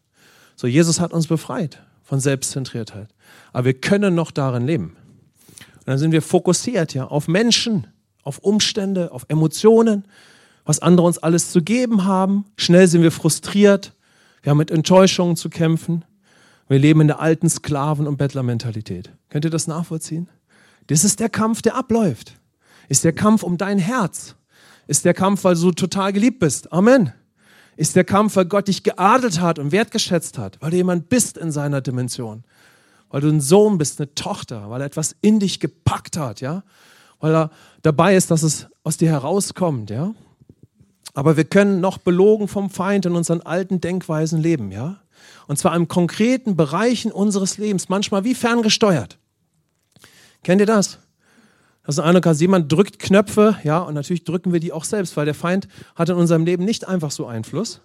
So, 0.55 0.69
Jesus 0.69 1.01
hat 1.01 1.12
uns 1.12 1.27
befreit 1.27 1.83
von 2.05 2.21
Selbstzentriertheit. 2.21 3.09
Aber 3.53 3.64
wir 3.64 3.75
können 3.75 4.14
noch 4.14 4.31
darin 4.31 4.64
leben. 4.67 4.97
Und 5.79 5.87
dann 5.87 5.99
sind 5.99 6.12
wir 6.12 6.23
fokussiert 6.23 6.95
ja 6.95 7.09
auf 7.09 7.27
Menschen, 7.27 7.88
auf 8.23 8.38
Umstände, 8.38 9.11
auf 9.11 9.25
Emotionen, 9.29 10.05
was 10.68 10.81
andere 10.81 11.07
uns 11.07 11.16
alles 11.16 11.50
zu 11.50 11.62
geben 11.62 12.04
haben. 12.04 12.44
Schnell 12.59 12.87
sind 12.88 13.00
wir 13.00 13.11
frustriert. 13.11 13.94
Wir 14.42 14.50
haben 14.50 14.59
mit 14.59 14.70
Enttäuschungen 14.70 15.35
zu 15.35 15.48
kämpfen. 15.48 16.04
Wir 16.68 16.78
leben 16.78 17.00
in 17.00 17.07
der 17.07 17.20
alten 17.20 17.48
Sklaven- 17.48 18.07
und 18.07 18.18
Bettlermentalität. 18.18 19.11
Könnt 19.31 19.46
ihr 19.46 19.50
das 19.50 19.66
nachvollziehen? 19.66 20.28
Das 20.88 21.04
ist 21.04 21.20
der 21.20 21.31
Kampf, 21.31 21.62
der 21.62 21.74
abläuft. 21.74 22.35
Ist 22.90 23.02
der 23.04 23.14
Kampf 23.14 23.44
um 23.44 23.57
dein 23.57 23.78
Herz. 23.78 24.35
Ist 24.87 25.07
der 25.07 25.14
Kampf, 25.14 25.44
weil 25.44 25.54
du 25.54 25.72
total 25.72 26.12
geliebt 26.12 26.38
bist. 26.38 26.70
Amen. 26.70 27.14
Ist 27.78 27.96
der 27.96 28.04
Kampf, 28.04 28.37
weil 28.37 28.44
Gott 28.44 28.68
dich 28.68 28.83
geadelt 28.83 29.40
hat 29.40 29.59
und 29.59 29.72
wertgeschätzt 29.72 30.37
hat, 30.37 30.61
weil 30.61 30.72
du 30.72 30.76
jemand 30.76 31.09
bist 31.09 31.38
in 31.38 31.50
seiner 31.50 31.81
Dimension. 31.81 32.44
Weil 33.09 33.22
du 33.22 33.28
ein 33.28 33.40
Sohn 33.40 33.78
bist, 33.78 34.02
eine 34.02 34.14
Tochter, 34.14 34.68
weil 34.68 34.83
er 34.83 34.87
etwas 34.87 35.16
in 35.22 35.40
dich 35.40 35.61
gepackt 35.61 36.18
hat, 36.18 36.42
ja. 36.42 36.62
Weil 37.20 37.35
er 37.35 37.50
dabei 37.81 38.16
ist, 38.16 38.31
dass 38.31 38.42
es 38.42 38.66
aus 38.85 38.98
dir 38.98 39.09
herauskommt, 39.09 39.88
ja. 39.88 40.12
Aber 41.18 41.37
wir 41.37 41.42
können 41.42 41.81
noch 41.81 41.98
belogen 41.98 42.46
vom 42.46 42.70
Feind 42.70 43.04
in 43.04 43.16
unseren 43.16 43.40
alten 43.40 43.81
Denkweisen 43.81 44.40
leben, 44.40 44.70
ja. 44.70 45.00
Und 45.48 45.59
zwar 45.59 45.74
in 45.74 45.88
konkreten 45.88 46.54
Bereichen 46.54 47.11
unseres 47.11 47.59
Lebens, 47.59 47.88
manchmal 47.88 48.22
wie 48.22 48.37
ferngesteuert. 48.37 49.18
Kennt 50.44 50.61
ihr 50.61 50.66
das? 50.66 51.00
Das 51.85 51.96
ist 51.96 52.04
eine 52.04 52.20
Kasse. 52.20 52.42
Jemand 52.42 52.70
drückt 52.70 53.00
Knöpfe, 53.00 53.59
ja, 53.64 53.81
und 53.81 53.94
natürlich 53.94 54.22
drücken 54.22 54.52
wir 54.52 54.61
die 54.61 54.70
auch 54.70 54.85
selbst, 54.85 55.16
weil 55.16 55.24
der 55.24 55.35
Feind 55.35 55.66
hat 55.96 56.09
in 56.09 56.14
unserem 56.14 56.44
Leben 56.44 56.64
nicht 56.64 56.87
einfach 56.87 57.11
so 57.11 57.26
Einfluss, 57.26 57.81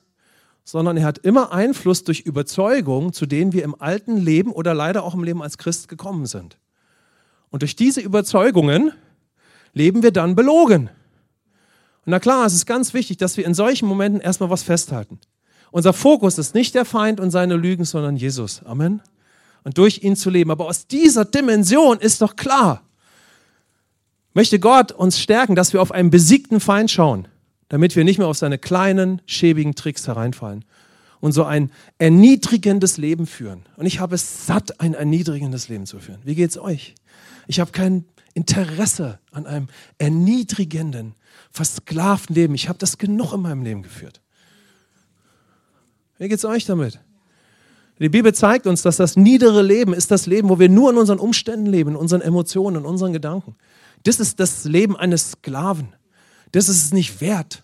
sondern 0.63 0.95
er 0.97 1.05
hat 1.05 1.17
immer 1.17 1.51
Einfluss 1.51 2.03
durch 2.03 2.19
Überzeugungen, 2.19 3.13
zu 3.13 3.25
denen 3.25 3.51
wir 3.51 3.63
im 3.63 3.73
alten 3.81 4.17
Leben 4.17 4.51
oder 4.51 4.75
leider 4.75 5.01
auch 5.03 5.15
im 5.15 5.23
Leben 5.23 5.41
als 5.41 5.57
Christ 5.57 5.87
gekommen 5.87 6.27
sind. 6.27 6.59
Und 7.49 7.63
durch 7.63 7.75
diese 7.75 7.99
Überzeugungen 7.99 8.91
leben 9.73 10.03
wir 10.03 10.11
dann 10.11 10.35
belogen. 10.35 10.91
Und 12.05 12.11
na 12.11 12.19
klar, 12.19 12.45
es 12.45 12.53
ist 12.53 12.65
ganz 12.65 12.93
wichtig, 12.93 13.17
dass 13.17 13.37
wir 13.37 13.45
in 13.45 13.53
solchen 13.53 13.87
Momenten 13.87 14.19
erstmal 14.19 14.49
was 14.49 14.63
festhalten. 14.63 15.19
Unser 15.71 15.93
Fokus 15.93 16.37
ist 16.37 16.53
nicht 16.53 16.75
der 16.75 16.85
Feind 16.85 17.19
und 17.19 17.31
seine 17.31 17.55
Lügen, 17.55 17.85
sondern 17.85 18.15
Jesus. 18.15 18.61
Amen. 18.63 19.01
Und 19.63 19.77
durch 19.77 20.03
ihn 20.03 20.15
zu 20.15 20.29
leben. 20.29 20.51
Aber 20.51 20.67
aus 20.67 20.87
dieser 20.87 21.25
Dimension 21.25 21.99
ist 21.99 22.21
doch 22.21 22.35
klar, 22.35 22.83
möchte 24.33 24.59
Gott 24.59 24.91
uns 24.91 25.19
stärken, 25.19 25.55
dass 25.55 25.73
wir 25.73 25.81
auf 25.81 25.91
einen 25.91 26.09
besiegten 26.09 26.59
Feind 26.59 26.91
schauen, 26.91 27.27
damit 27.69 27.95
wir 27.95 28.03
nicht 28.03 28.17
mehr 28.17 28.27
auf 28.27 28.37
seine 28.37 28.57
kleinen, 28.57 29.21
schäbigen 29.25 29.73
Tricks 29.73 30.07
hereinfallen 30.07 30.65
und 31.21 31.31
so 31.31 31.45
ein 31.45 31.71
erniedrigendes 31.99 32.97
Leben 32.97 33.25
führen. 33.25 33.63
Und 33.77 33.85
ich 33.85 34.01
habe 34.01 34.15
es 34.15 34.45
satt, 34.45 34.81
ein 34.81 34.93
erniedrigendes 34.93 35.69
Leben 35.69 35.85
zu 35.85 35.99
führen. 35.99 36.19
Wie 36.25 36.35
geht's 36.35 36.57
euch? 36.57 36.95
Ich 37.47 37.61
habe 37.61 37.71
kein 37.71 38.05
Interesse 38.33 39.19
an 39.31 39.45
einem 39.45 39.67
erniedrigenden, 39.97 41.15
versklavten 41.51 42.35
Leben. 42.35 42.55
Ich 42.55 42.69
habe 42.69 42.79
das 42.79 42.97
genug 42.97 43.33
in 43.33 43.41
meinem 43.41 43.63
Leben 43.63 43.83
geführt. 43.83 44.21
Wie 46.17 46.29
geht's 46.29 46.45
euch 46.45 46.65
damit? 46.65 46.99
Die 47.99 48.09
Bibel 48.09 48.33
zeigt 48.33 48.67
uns, 48.67 48.81
dass 48.81 48.97
das 48.97 49.15
niedere 49.15 49.61
Leben 49.61 49.93
ist 49.93 50.11
das 50.11 50.25
Leben, 50.25 50.49
wo 50.49 50.59
wir 50.59 50.67
nur 50.67 50.91
in 50.91 50.97
unseren 50.97 51.19
Umständen 51.19 51.67
leben, 51.67 51.91
in 51.91 51.95
unseren 51.95 52.21
Emotionen, 52.21 52.77
in 52.77 52.85
unseren 52.85 53.13
Gedanken. 53.13 53.55
Das 54.03 54.19
ist 54.19 54.39
das 54.39 54.65
Leben 54.65 54.97
eines 54.97 55.31
Sklaven. 55.31 55.95
Das 56.51 56.69
ist 56.69 56.83
es 56.83 56.93
nicht 56.93 57.21
wert. 57.21 57.63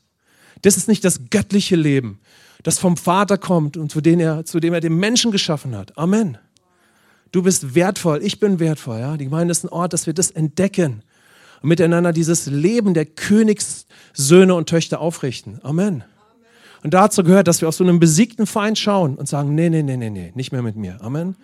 Das 0.61 0.77
ist 0.77 0.87
nicht 0.87 1.03
das 1.03 1.29
göttliche 1.29 1.75
Leben, 1.75 2.19
das 2.63 2.79
vom 2.79 2.97
Vater 2.97 3.37
kommt 3.37 3.77
und 3.77 3.91
zu 3.91 4.01
dem 4.01 4.19
er, 4.19 4.45
zu 4.45 4.59
dem 4.59 4.73
er 4.73 4.81
den 4.81 4.97
Menschen 4.97 5.31
geschaffen 5.31 5.75
hat. 5.75 5.97
Amen. 5.97 6.37
Du 7.31 7.43
bist 7.43 7.75
wertvoll, 7.75 8.23
ich 8.23 8.39
bin 8.39 8.59
wertvoll. 8.59 8.99
Ja? 8.99 9.17
Die 9.17 9.25
Gemeinde 9.25 9.51
ist 9.51 9.63
ein 9.63 9.69
Ort, 9.69 9.93
dass 9.93 10.07
wir 10.07 10.13
das 10.13 10.31
entdecken 10.31 11.03
und 11.61 11.69
miteinander 11.69 12.13
dieses 12.13 12.47
Leben 12.47 12.93
der 12.93 13.05
Königssöhne 13.05 14.55
und 14.55 14.67
Töchter 14.67 14.99
aufrichten. 14.99 15.59
Amen. 15.63 16.03
Und 16.83 16.93
dazu 16.93 17.23
gehört, 17.23 17.47
dass 17.47 17.61
wir 17.61 17.67
auf 17.67 17.75
so 17.75 17.83
einen 17.83 17.99
besiegten 17.99 18.47
Feind 18.47 18.79
schauen 18.79 19.15
und 19.15 19.27
sagen, 19.27 19.53
nee, 19.53 19.69
nee, 19.69 19.83
nee, 19.83 19.97
nee, 19.97 20.09
nee, 20.09 20.31
nicht 20.33 20.51
mehr 20.51 20.61
mit 20.61 20.75
mir. 20.75 21.01
Amen. 21.01 21.35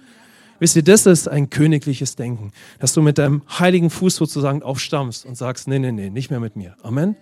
Wisst 0.60 0.78
ihr, 0.78 0.84
das 0.84 1.06
ist 1.06 1.28
ein 1.28 1.50
königliches 1.50 2.16
Denken, 2.16 2.54
dass 2.80 2.94
du 2.94 3.02
mit 3.02 3.18
deinem 3.18 3.42
heiligen 3.60 3.90
Fuß 3.90 4.16
sozusagen 4.16 4.64
aufstammst 4.64 5.26
und 5.26 5.36
sagst, 5.36 5.68
nee, 5.68 5.80
nee, 5.80 5.92
nee, 5.92 6.10
nicht 6.10 6.32
mehr 6.32 6.40
mit 6.40 6.56
mir. 6.56 6.78
Amen. 6.82 7.18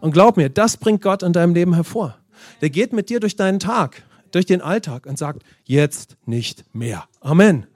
Und 0.00 0.12
glaub 0.12 0.36
mir, 0.36 0.50
das 0.50 0.76
bringt 0.76 1.00
Gott 1.00 1.22
in 1.22 1.32
deinem 1.32 1.54
Leben 1.54 1.72
hervor. 1.72 2.18
Der 2.60 2.68
geht 2.68 2.92
mit 2.92 3.08
dir 3.08 3.20
durch 3.20 3.36
deinen 3.36 3.58
Tag, 3.58 4.02
durch 4.32 4.44
den 4.44 4.60
Alltag 4.60 5.06
und 5.06 5.18
sagt, 5.18 5.42
jetzt 5.64 6.18
nicht 6.26 6.66
mehr. 6.74 7.04
Amen. 7.20 7.66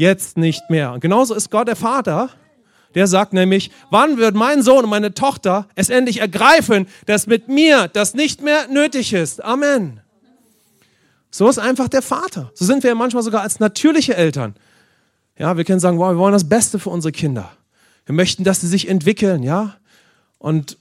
Jetzt 0.00 0.38
nicht 0.38 0.70
mehr. 0.70 0.94
Und 0.94 1.00
genauso 1.00 1.34
ist 1.34 1.50
Gott 1.50 1.68
der 1.68 1.76
Vater, 1.76 2.30
der 2.94 3.06
sagt 3.06 3.34
nämlich, 3.34 3.70
wann 3.90 4.16
wird 4.16 4.34
mein 4.34 4.62
Sohn 4.62 4.84
und 4.84 4.88
meine 4.88 5.12
Tochter 5.12 5.68
es 5.74 5.90
endlich 5.90 6.22
ergreifen, 6.22 6.86
dass 7.04 7.26
mit 7.26 7.48
mir 7.48 7.86
das 7.86 8.14
nicht 8.14 8.40
mehr 8.40 8.66
nötig 8.68 9.12
ist. 9.12 9.44
Amen. 9.44 10.00
So 11.30 11.50
ist 11.50 11.58
einfach 11.58 11.88
der 11.88 12.00
Vater. 12.00 12.50
So 12.54 12.64
sind 12.64 12.82
wir 12.82 12.88
ja 12.88 12.94
manchmal 12.94 13.22
sogar 13.22 13.42
als 13.42 13.60
natürliche 13.60 14.16
Eltern. 14.16 14.54
Ja, 15.36 15.58
wir 15.58 15.64
können 15.64 15.80
sagen, 15.80 15.98
wow, 15.98 16.14
wir 16.14 16.18
wollen 16.18 16.32
das 16.32 16.48
Beste 16.48 16.78
für 16.78 16.88
unsere 16.88 17.12
Kinder. 17.12 17.52
Wir 18.06 18.14
möchten, 18.14 18.42
dass 18.42 18.62
sie 18.62 18.68
sich 18.68 18.88
entwickeln, 18.88 19.42
ja. 19.42 19.76
Und 20.38 20.78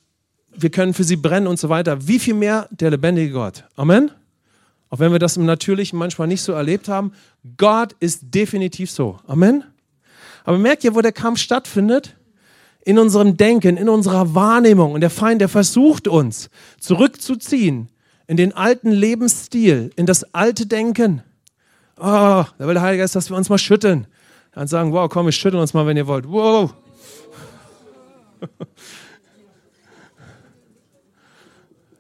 wir 0.55 0.69
können 0.69 0.93
für 0.93 1.03
sie 1.03 1.17
brennen 1.17 1.47
und 1.47 1.60
so 1.60 1.67
weiter. 1.67 2.08
Wie 2.08 2.19
viel 2.19 2.36
mehr 2.36 2.69
der 2.71 2.91
lebendige 2.91 3.34
Gott? 3.34 3.65
Amen. 3.75 4.12
Auch 4.89 4.99
wenn 4.99 5.12
wir 5.12 5.19
das 5.19 5.38
im 5.38 5.45
Natürlichen 5.45 5.99
manchmal 5.99 6.28
nicht 6.28 6.41
so 6.41 6.54
erlebt 6.54 6.88
haben, 6.88 7.13
Gott 7.58 7.95
ist 7.99 8.34
definitiv 8.34 8.89
so. 8.89 9.19
Amen. 9.28 9.63
Aber 10.43 10.58
merkt 10.58 10.84
ihr, 10.84 10.95
wo 10.95 11.02
der 11.02 11.12
Kampf 11.12 11.39
stattfindet? 11.39 12.15
In 12.86 12.97
unserem 12.97 13.38
Denken, 13.38 13.78
in 13.78 13.89
unserer 13.89 14.34
Wahrnehmung. 14.34 14.93
Und 14.93 15.02
der 15.02 15.10
Feind, 15.10 15.41
der 15.41 15.49
versucht 15.49 16.08
uns 16.08 16.49
zurückzuziehen 16.80 17.89
in 18.25 18.38
den 18.38 18.54
alten 18.54 18.91
Lebensstil, 18.91 19.91
in 19.95 20.06
das 20.06 20.34
alte 20.34 20.65
Denken. 20.65 21.23
Oh, 21.97 22.04
da 22.04 22.54
will 22.60 22.73
der 22.73 22.82
Heilige 22.82 23.04
Geist, 23.04 23.15
dass 23.15 23.30
wir 23.30 23.38
uns 23.38 23.49
mal 23.49 23.58
schütteln. 23.58 24.08
Dann 24.54 24.67
sagen, 24.67 24.91
wow, 24.93 25.10
komm, 25.10 25.25
wir 25.25 25.32
schütteln 25.32 25.62
uns 25.62 25.73
mal, 25.73 25.86
wenn 25.86 25.97
ihr 25.97 26.08
wollt. 26.08 26.28
Wow. 26.28 26.73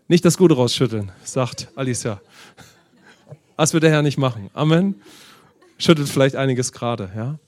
Nicht 0.07 0.23
das 0.25 0.37
Gute 0.37 0.55
rausschütteln, 0.55 1.11
sagt 1.23 1.67
Alicia. 1.75 2.21
Das 3.59 3.73
wird 3.73 3.83
der 3.83 3.91
Herr 3.91 4.03
nicht 4.03 4.17
machen. 4.17 4.49
Amen. 4.53 4.95
Schüttelt 5.79 6.07
vielleicht 6.07 6.37
einiges 6.37 6.71
gerade, 6.71 7.11
ja. 7.13 7.39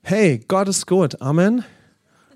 Hey, 0.00 0.38
Gott 0.46 0.68
ist 0.68 0.86
gut. 0.86 1.20
Amen. 1.20 1.64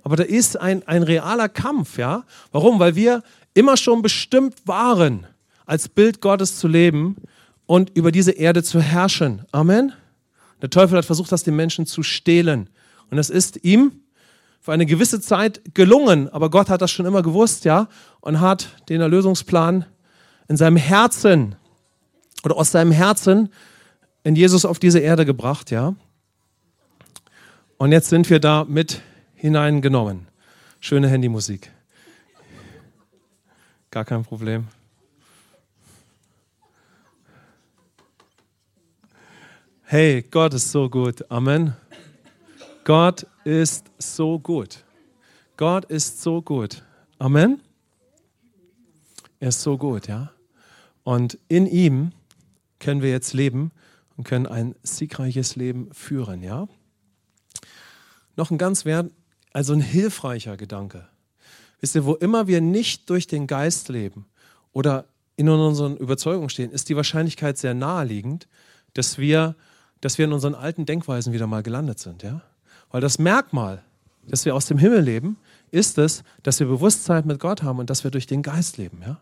Aber 0.02 0.16
da 0.16 0.24
ist 0.24 0.58
ein, 0.58 0.82
ein 0.88 1.04
realer 1.04 1.48
Kampf, 1.48 1.98
ja. 1.98 2.24
Warum? 2.50 2.80
Weil 2.80 2.96
wir 2.96 3.22
immer 3.54 3.76
schon 3.76 4.02
bestimmt 4.02 4.66
waren, 4.66 5.28
als 5.64 5.88
Bild 5.88 6.20
Gottes 6.20 6.58
zu 6.58 6.66
leben 6.66 7.18
und 7.66 7.96
über 7.96 8.10
diese 8.10 8.32
Erde 8.32 8.64
zu 8.64 8.80
herrschen. 8.80 9.44
Amen. 9.52 9.92
Der 10.60 10.70
Teufel 10.70 10.98
hat 10.98 11.04
versucht, 11.04 11.30
das 11.30 11.44
den 11.44 11.54
Menschen 11.54 11.86
zu 11.86 12.02
stehlen. 12.02 12.68
Und 13.12 13.18
es 13.18 13.30
ist 13.30 13.64
ihm 13.64 13.92
für 14.58 14.72
eine 14.72 14.86
gewisse 14.86 15.20
Zeit 15.20 15.60
gelungen, 15.72 16.28
aber 16.30 16.50
Gott 16.50 16.68
hat 16.68 16.82
das 16.82 16.90
schon 16.90 17.06
immer 17.06 17.22
gewusst, 17.22 17.64
ja, 17.64 17.86
und 18.20 18.40
hat 18.40 18.70
den 18.88 19.00
Erlösungsplan 19.00 19.84
in 20.48 20.56
seinem 20.56 20.76
Herzen 20.76 21.54
oder 22.44 22.56
aus 22.56 22.72
seinem 22.72 22.92
Herzen 22.92 23.52
in 24.24 24.36
Jesus 24.36 24.64
auf 24.64 24.78
diese 24.78 25.00
Erde 25.00 25.24
gebracht, 25.24 25.70
ja. 25.70 25.94
Und 27.78 27.92
jetzt 27.92 28.08
sind 28.08 28.30
wir 28.30 28.38
da 28.38 28.64
mit 28.64 29.02
hineingenommen. 29.34 30.28
Schöne 30.78 31.08
Handymusik. 31.08 31.72
Gar 33.90 34.04
kein 34.04 34.24
Problem. 34.24 34.68
Hey, 39.82 40.22
Gott 40.22 40.54
ist 40.54 40.70
so 40.70 40.88
gut. 40.88 41.30
Amen. 41.30 41.76
Gott 42.84 43.26
ist 43.44 43.90
so 43.98 44.38
gut. 44.38 44.84
Gott 45.56 45.84
ist 45.84 46.22
so 46.22 46.40
gut. 46.40 46.82
Amen. 47.18 47.60
Er 49.38 49.48
ist 49.48 49.60
so 49.60 49.76
gut, 49.76 50.08
ja. 50.08 50.32
Und 51.04 51.38
in 51.48 51.66
ihm 51.66 52.12
können 52.82 53.00
wir 53.00 53.10
jetzt 53.10 53.32
leben 53.32 53.72
und 54.16 54.24
können 54.24 54.46
ein 54.46 54.74
siegreiches 54.82 55.56
Leben 55.56 55.88
führen, 55.92 56.42
ja. 56.42 56.68
Noch 58.36 58.50
ein 58.50 58.58
ganz 58.58 58.84
wert, 58.84 59.10
also 59.52 59.72
ein 59.72 59.80
hilfreicher 59.80 60.56
Gedanke. 60.56 61.08
Wisst 61.80 61.94
ihr, 61.94 62.04
wo 62.04 62.14
immer 62.14 62.46
wir 62.46 62.60
nicht 62.60 63.08
durch 63.10 63.26
den 63.26 63.46
Geist 63.46 63.88
leben 63.88 64.26
oder 64.72 65.06
in 65.36 65.48
unseren 65.48 65.96
Überzeugungen 65.96 66.48
stehen, 66.48 66.70
ist 66.70 66.88
die 66.88 66.96
Wahrscheinlichkeit 66.96 67.58
sehr 67.58 67.74
naheliegend, 67.74 68.46
dass 68.94 69.18
wir, 69.18 69.56
dass 70.00 70.18
wir 70.18 70.26
in 70.26 70.32
unseren 70.32 70.54
alten 70.54 70.86
Denkweisen 70.86 71.32
wieder 71.32 71.46
mal 71.46 71.62
gelandet 71.62 71.98
sind. 71.98 72.22
Ja? 72.22 72.42
Weil 72.90 73.00
das 73.00 73.18
Merkmal, 73.18 73.82
dass 74.28 74.44
wir 74.44 74.54
aus 74.54 74.66
dem 74.66 74.78
Himmel 74.78 75.00
leben, 75.00 75.36
ist 75.70 75.98
es, 75.98 76.22
dass 76.42 76.60
wir 76.60 76.66
Bewusstsein 76.66 77.26
mit 77.26 77.40
Gott 77.40 77.62
haben 77.62 77.78
und 77.78 77.90
dass 77.90 78.04
wir 78.04 78.10
durch 78.10 78.26
den 78.26 78.42
Geist 78.42 78.76
leben. 78.76 79.00
Ja? 79.04 79.20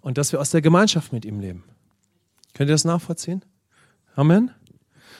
Und 0.00 0.18
dass 0.18 0.32
wir 0.32 0.40
aus 0.40 0.50
der 0.50 0.62
Gemeinschaft 0.62 1.12
mit 1.12 1.24
ihm 1.24 1.40
leben. 1.40 1.64
Könnt 2.56 2.70
ihr 2.70 2.74
das 2.74 2.84
nachvollziehen? 2.84 3.44
Amen? 4.14 4.50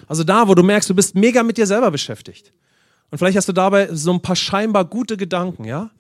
Also 0.09 0.25
da, 0.25 0.49
wo 0.49 0.55
du 0.55 0.63
merkst, 0.63 0.89
du 0.89 0.95
bist 0.95 1.15
mega 1.15 1.43
mit 1.43 1.59
dir 1.59 1.67
selber 1.67 1.91
beschäftigt. 1.91 2.53
Und 3.11 3.19
vielleicht 3.19 3.37
hast 3.37 3.49
du 3.49 3.53
dabei 3.53 3.95
so 3.95 4.13
ein 4.13 4.23
paar 4.23 4.37
scheinbar 4.37 4.85
gute 4.85 5.17
Gedanken, 5.17 5.65
ja? 5.65 5.91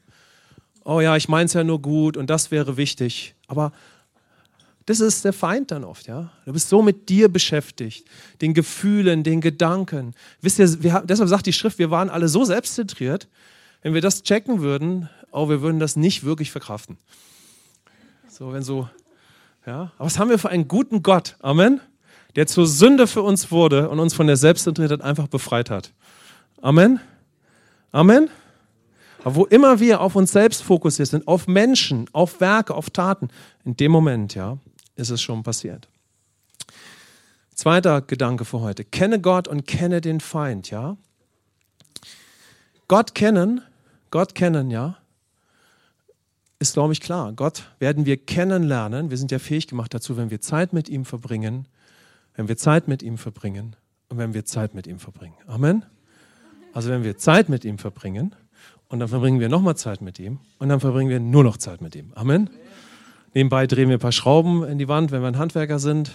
oh 0.86 1.00
ja, 1.00 1.16
ich 1.16 1.28
meine 1.28 1.46
es 1.46 1.52
ja 1.52 1.64
nur 1.64 1.82
gut 1.82 2.16
und 2.16 2.30
das 2.30 2.50
wäre 2.50 2.76
wichtig. 2.76 3.34
Aber 3.48 3.72
Das 4.86 5.00
ist 5.00 5.24
der 5.24 5.32
Feind 5.32 5.72
dann 5.72 5.82
oft, 5.82 6.06
ja. 6.06 6.30
Du 6.44 6.52
bist 6.52 6.68
so 6.68 6.80
mit 6.80 7.08
dir 7.08 7.28
beschäftigt, 7.28 8.08
den 8.40 8.54
Gefühlen, 8.54 9.24
den 9.24 9.40
Gedanken. 9.40 10.14
Wisst 10.40 10.60
ihr, 10.60 10.82
wir, 10.82 11.02
deshalb 11.04 11.28
sagt 11.28 11.46
die 11.46 11.52
Schrift, 11.52 11.80
wir 11.80 11.90
waren 11.90 12.08
alle 12.08 12.28
so 12.28 12.44
selbstzentriert. 12.44 13.28
Wenn 13.82 13.94
wir 13.94 14.00
das 14.00 14.22
checken 14.22 14.60
würden, 14.60 15.10
oh, 15.32 15.48
wir 15.48 15.60
würden 15.60 15.80
das 15.80 15.96
nicht 15.96 16.22
wirklich 16.22 16.52
verkraften. 16.52 16.98
So, 18.28 18.52
wenn 18.52 18.62
so, 18.62 18.88
ja. 19.66 19.92
Aber 19.96 20.06
was 20.06 20.18
haben 20.18 20.30
wir 20.30 20.38
für 20.38 20.48
einen 20.48 20.68
guten 20.68 21.02
Gott? 21.02 21.36
Amen. 21.40 21.80
Der 22.34 22.46
zur 22.46 22.66
Sünde 22.66 23.06
für 23.06 23.22
uns 23.22 23.50
wurde 23.50 23.88
und 23.88 23.98
uns 23.98 24.14
von 24.14 24.26
der 24.26 24.36
Selbstzentriertheit 24.36 25.02
einfach 25.02 25.26
befreit 25.26 25.70
hat. 25.70 25.92
Amen. 26.60 27.00
Amen. 27.92 28.30
Aber 29.24 29.34
wo 29.34 29.44
immer 29.44 29.80
wir 29.80 30.00
auf 30.00 30.14
uns 30.14 30.32
selbst 30.32 30.62
fokussiert 30.62 31.08
sind, 31.08 31.26
auf 31.26 31.48
Menschen, 31.48 32.08
auf 32.12 32.40
Werke, 32.40 32.74
auf 32.74 32.90
Taten, 32.90 33.28
in 33.64 33.76
dem 33.76 33.90
Moment, 33.90 34.34
ja, 34.34 34.58
ist 34.94 35.10
es 35.10 35.20
schon 35.20 35.42
passiert. 35.42 35.88
Zweiter 37.54 38.02
Gedanke 38.02 38.44
für 38.44 38.60
heute. 38.60 38.84
Kenne 38.84 39.20
Gott 39.20 39.48
und 39.48 39.66
kenne 39.66 40.00
den 40.00 40.20
Feind, 40.20 40.70
ja. 40.70 40.96
Gott 42.86 43.14
kennen, 43.14 43.62
Gott 44.10 44.34
kennen, 44.34 44.70
ja, 44.70 44.98
ist, 46.58 46.74
glaube 46.74 46.92
ich, 46.92 47.00
klar. 47.00 47.32
Gott 47.32 47.64
werden 47.78 48.06
wir 48.06 48.16
kennenlernen. 48.16 49.10
Wir 49.10 49.18
sind 49.18 49.30
ja 49.30 49.38
fähig 49.38 49.66
gemacht 49.66 49.92
dazu, 49.92 50.16
wenn 50.16 50.30
wir 50.30 50.40
Zeit 50.40 50.72
mit 50.72 50.88
ihm 50.88 51.04
verbringen, 51.04 51.68
wenn 52.34 52.48
wir 52.48 52.56
Zeit 52.56 52.88
mit 52.88 53.02
ihm 53.02 53.18
verbringen 53.18 53.76
und 54.08 54.18
wenn 54.18 54.34
wir 54.34 54.44
Zeit 54.44 54.74
mit 54.74 54.86
ihm 54.86 54.98
verbringen. 54.98 55.34
Amen. 55.46 55.84
Also 56.72 56.90
wenn 56.90 57.04
wir 57.04 57.16
Zeit 57.16 57.48
mit 57.48 57.64
ihm 57.64 57.78
verbringen 57.78 58.34
und 58.88 59.00
dann 59.00 59.08
verbringen 59.08 59.40
wir 59.40 59.48
nochmal 59.48 59.76
Zeit 59.76 60.00
mit 60.00 60.18
ihm 60.18 60.38
und 60.58 60.68
dann 60.68 60.80
verbringen 60.80 61.10
wir 61.10 61.20
nur 61.20 61.44
noch 61.44 61.56
Zeit 61.56 61.80
mit 61.80 61.94
ihm. 61.94 62.12
Amen. 62.14 62.50
Nebenbei 63.34 63.66
drehen 63.66 63.88
wir 63.88 63.96
ein 63.96 64.00
paar 64.00 64.12
Schrauben 64.12 64.64
in 64.64 64.78
die 64.78 64.88
Wand, 64.88 65.10
wenn 65.10 65.20
wir 65.20 65.28
ein 65.28 65.38
Handwerker 65.38 65.78
sind 65.78 66.12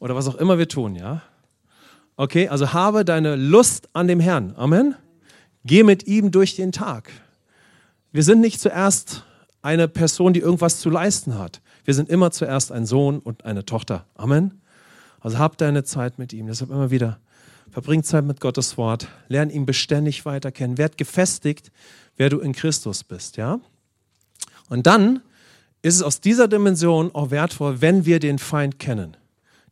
oder 0.00 0.16
was 0.16 0.26
auch 0.28 0.36
immer 0.36 0.58
wir 0.58 0.68
tun, 0.68 0.94
ja. 0.96 1.22
Okay, 2.16 2.48
also 2.48 2.72
habe 2.72 3.04
deine 3.04 3.36
Lust 3.36 3.88
an 3.92 4.08
dem 4.08 4.18
Herrn. 4.18 4.54
Amen. 4.56 4.96
Geh 5.64 5.84
mit 5.84 6.08
ihm 6.08 6.32
durch 6.32 6.56
den 6.56 6.72
Tag. 6.72 7.10
Wir 8.10 8.24
sind 8.24 8.40
nicht 8.40 8.60
zuerst 8.60 9.24
eine 9.68 9.86
Person, 9.86 10.32
die 10.32 10.40
irgendwas 10.40 10.80
zu 10.80 10.88
leisten 10.88 11.38
hat. 11.38 11.60
Wir 11.84 11.92
sind 11.92 12.08
immer 12.08 12.30
zuerst 12.30 12.72
ein 12.72 12.86
Sohn 12.86 13.18
und 13.18 13.44
eine 13.44 13.66
Tochter. 13.66 14.06
Amen. 14.14 14.62
Also 15.20 15.38
hab 15.38 15.58
deine 15.58 15.84
Zeit 15.84 16.18
mit 16.18 16.32
ihm. 16.32 16.46
Deshalb 16.46 16.70
immer 16.70 16.90
wieder. 16.90 17.20
Verbring 17.70 18.02
Zeit 18.02 18.24
mit 18.24 18.40
Gottes 18.40 18.78
Wort. 18.78 19.08
Lern 19.28 19.50
ihn 19.50 19.66
beständig 19.66 20.24
weiter 20.24 20.52
kennen. 20.52 20.78
Werd 20.78 20.96
gefestigt, 20.96 21.70
wer 22.16 22.30
du 22.30 22.38
in 22.38 22.54
Christus 22.54 23.04
bist. 23.04 23.36
Ja? 23.36 23.60
Und 24.70 24.86
dann 24.86 25.20
ist 25.82 25.96
es 25.96 26.02
aus 26.02 26.22
dieser 26.22 26.48
Dimension 26.48 27.14
auch 27.14 27.30
wertvoll, 27.30 27.82
wenn 27.82 28.06
wir 28.06 28.20
den 28.20 28.38
Feind 28.38 28.78
kennen, 28.78 29.18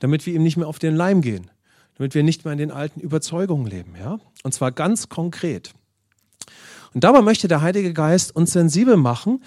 damit 0.01 0.27
wir 0.27 0.35
ihm 0.35 0.43
nicht 0.43 0.59
mehr 0.59 0.69
auf 0.69 0.79
den 0.79 0.95
Leim 0.95 1.23
gehen, 1.23 1.51
damit 1.97 2.15
wir 2.15 2.23
nicht 2.23 2.45
mehr 2.45 2.53
in 2.53 2.59
den 2.59 2.71
alten 2.71 3.01
Überzeugungen 3.01 3.67
leben. 3.67 3.95
Ja? 3.99 4.19
Und 4.43 4.53
zwar 4.53 4.73
ganz 4.73 5.09
konkret. 5.09 5.73
Und 6.93 7.03
dabei 7.03 7.23
möchte 7.23 7.49
der 7.49 7.63
Heilige 7.63 7.95
Geist 7.95 8.37
uns 8.37 8.53
sensibel 8.53 8.99
machen, 8.99 9.41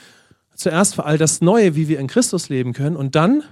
zuerst 0.60 0.95
für 0.95 1.06
all 1.06 1.17
das 1.17 1.41
Neue, 1.41 1.76
wie 1.76 1.88
wir 1.88 2.00
in 2.00 2.08
Christus 2.08 2.50
leben 2.50 2.74
können, 2.74 2.95
und 2.95 3.15
dann, 3.15 3.43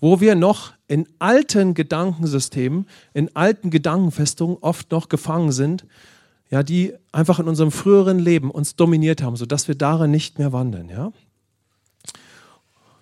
wo 0.00 0.20
wir 0.20 0.34
noch 0.34 0.72
in 0.86 1.06
alten 1.18 1.74
Gedankensystemen, 1.74 2.86
in 3.12 3.34
alten 3.36 3.70
Gedankenfestungen 3.70 4.56
oft 4.60 4.90
noch 4.90 5.08
gefangen 5.08 5.52
sind, 5.52 5.84
ja, 6.50 6.62
die 6.62 6.94
einfach 7.12 7.38
in 7.38 7.48
unserem 7.48 7.70
früheren 7.70 8.18
Leben 8.18 8.50
uns 8.50 8.74
dominiert 8.74 9.22
haben, 9.22 9.36
sodass 9.36 9.68
wir 9.68 9.74
darin 9.74 10.10
nicht 10.10 10.38
mehr 10.38 10.52
wandeln. 10.52 10.88
Ja? 10.88 11.12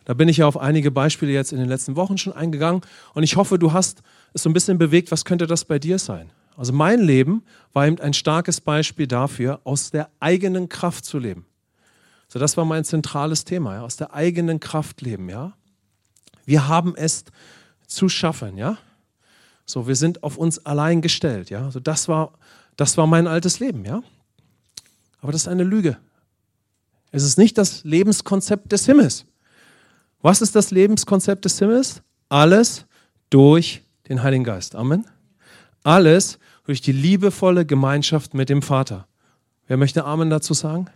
Da 0.04 0.14
bin 0.14 0.28
ich 0.28 0.38
ja 0.38 0.48
auf 0.48 0.56
einige 0.56 0.90
Beispiele 0.90 1.32
jetzt 1.32 1.52
in 1.52 1.58
den 1.58 1.68
letzten 1.68 1.94
Wochen 1.94 2.18
schon 2.18 2.32
eingegangen 2.32 2.80
und 3.14 3.22
ich 3.22 3.36
hoffe, 3.36 3.58
du 3.58 3.72
hast 3.72 4.02
es 4.32 4.42
so 4.42 4.50
ein 4.50 4.52
bisschen 4.52 4.78
bewegt, 4.78 5.12
was 5.12 5.24
könnte 5.24 5.46
das 5.46 5.64
bei 5.64 5.78
dir 5.78 6.00
sein? 6.00 6.30
Also 6.56 6.72
mein 6.72 7.00
Leben 7.00 7.44
war 7.72 7.86
eben 7.86 8.00
ein 8.00 8.14
starkes 8.14 8.60
Beispiel 8.60 9.06
dafür, 9.06 9.60
aus 9.62 9.90
der 9.90 10.08
eigenen 10.18 10.68
Kraft 10.68 11.04
zu 11.04 11.18
leben. 11.18 11.44
So, 12.28 12.38
das 12.38 12.56
war 12.56 12.64
mein 12.64 12.84
zentrales 12.84 13.44
Thema, 13.44 13.74
ja, 13.74 13.82
aus 13.82 13.96
der 13.96 14.12
eigenen 14.14 14.60
Kraft 14.60 15.00
leben, 15.00 15.28
ja. 15.28 15.52
Wir 16.44 16.68
haben 16.68 16.94
es 16.96 17.24
zu 17.86 18.08
schaffen, 18.08 18.56
ja. 18.56 18.78
So, 19.64 19.86
wir 19.86 19.96
sind 19.96 20.22
auf 20.22 20.36
uns 20.36 20.64
allein 20.64 21.02
gestellt, 21.02 21.50
ja. 21.50 21.70
So, 21.70 21.80
das 21.80 22.08
war, 22.08 22.32
das 22.76 22.96
war 22.96 23.06
mein 23.06 23.26
altes 23.26 23.60
Leben, 23.60 23.84
ja. 23.84 24.02
Aber 25.20 25.32
das 25.32 25.42
ist 25.42 25.48
eine 25.48 25.64
Lüge. 25.64 25.98
Es 27.10 27.22
ist 27.22 27.38
nicht 27.38 27.56
das 27.58 27.84
Lebenskonzept 27.84 28.70
des 28.72 28.86
Himmels. 28.86 29.26
Was 30.20 30.42
ist 30.42 30.54
das 30.54 30.70
Lebenskonzept 30.70 31.44
des 31.44 31.58
Himmels? 31.58 32.02
Alles 32.28 32.86
durch 33.30 33.82
den 34.08 34.22
Heiligen 34.22 34.44
Geist. 34.44 34.74
Amen. 34.74 35.06
Alles 35.82 36.38
durch 36.64 36.80
die 36.80 36.92
liebevolle 36.92 37.64
Gemeinschaft 37.64 38.34
mit 38.34 38.48
dem 38.48 38.62
Vater. 38.62 39.06
Wer 39.68 39.76
möchte 39.76 40.04
Amen 40.04 40.30
dazu 40.30 40.54
sagen? 40.54 40.86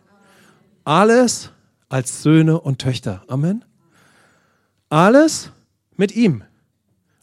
Alles 0.85 1.51
als 1.89 2.23
Söhne 2.23 2.61
und 2.61 2.79
Töchter. 2.81 3.23
Amen. 3.29 3.65
Alles 4.89 5.51
mit 5.97 6.15
ihm. 6.15 6.43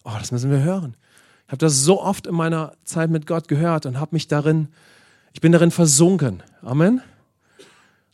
Oh, 0.04 0.14
das 0.18 0.32
müssen 0.32 0.52
wir 0.52 0.62
hören. 0.62 0.96
Ich 1.46 1.52
habe 1.52 1.58
das 1.58 1.84
so 1.84 2.02
oft 2.02 2.28
in 2.28 2.36
meiner 2.36 2.74
Zeit 2.84 3.10
mit 3.10 3.26
Gott 3.26 3.48
gehört 3.48 3.86
und 3.86 4.00
habe 4.00 4.16
mich 4.16 4.28
darin, 4.28 4.68
ich 5.34 5.42
bin 5.42 5.52
darin 5.52 5.72
versunken. 5.72 6.44
Amen. 6.62 7.02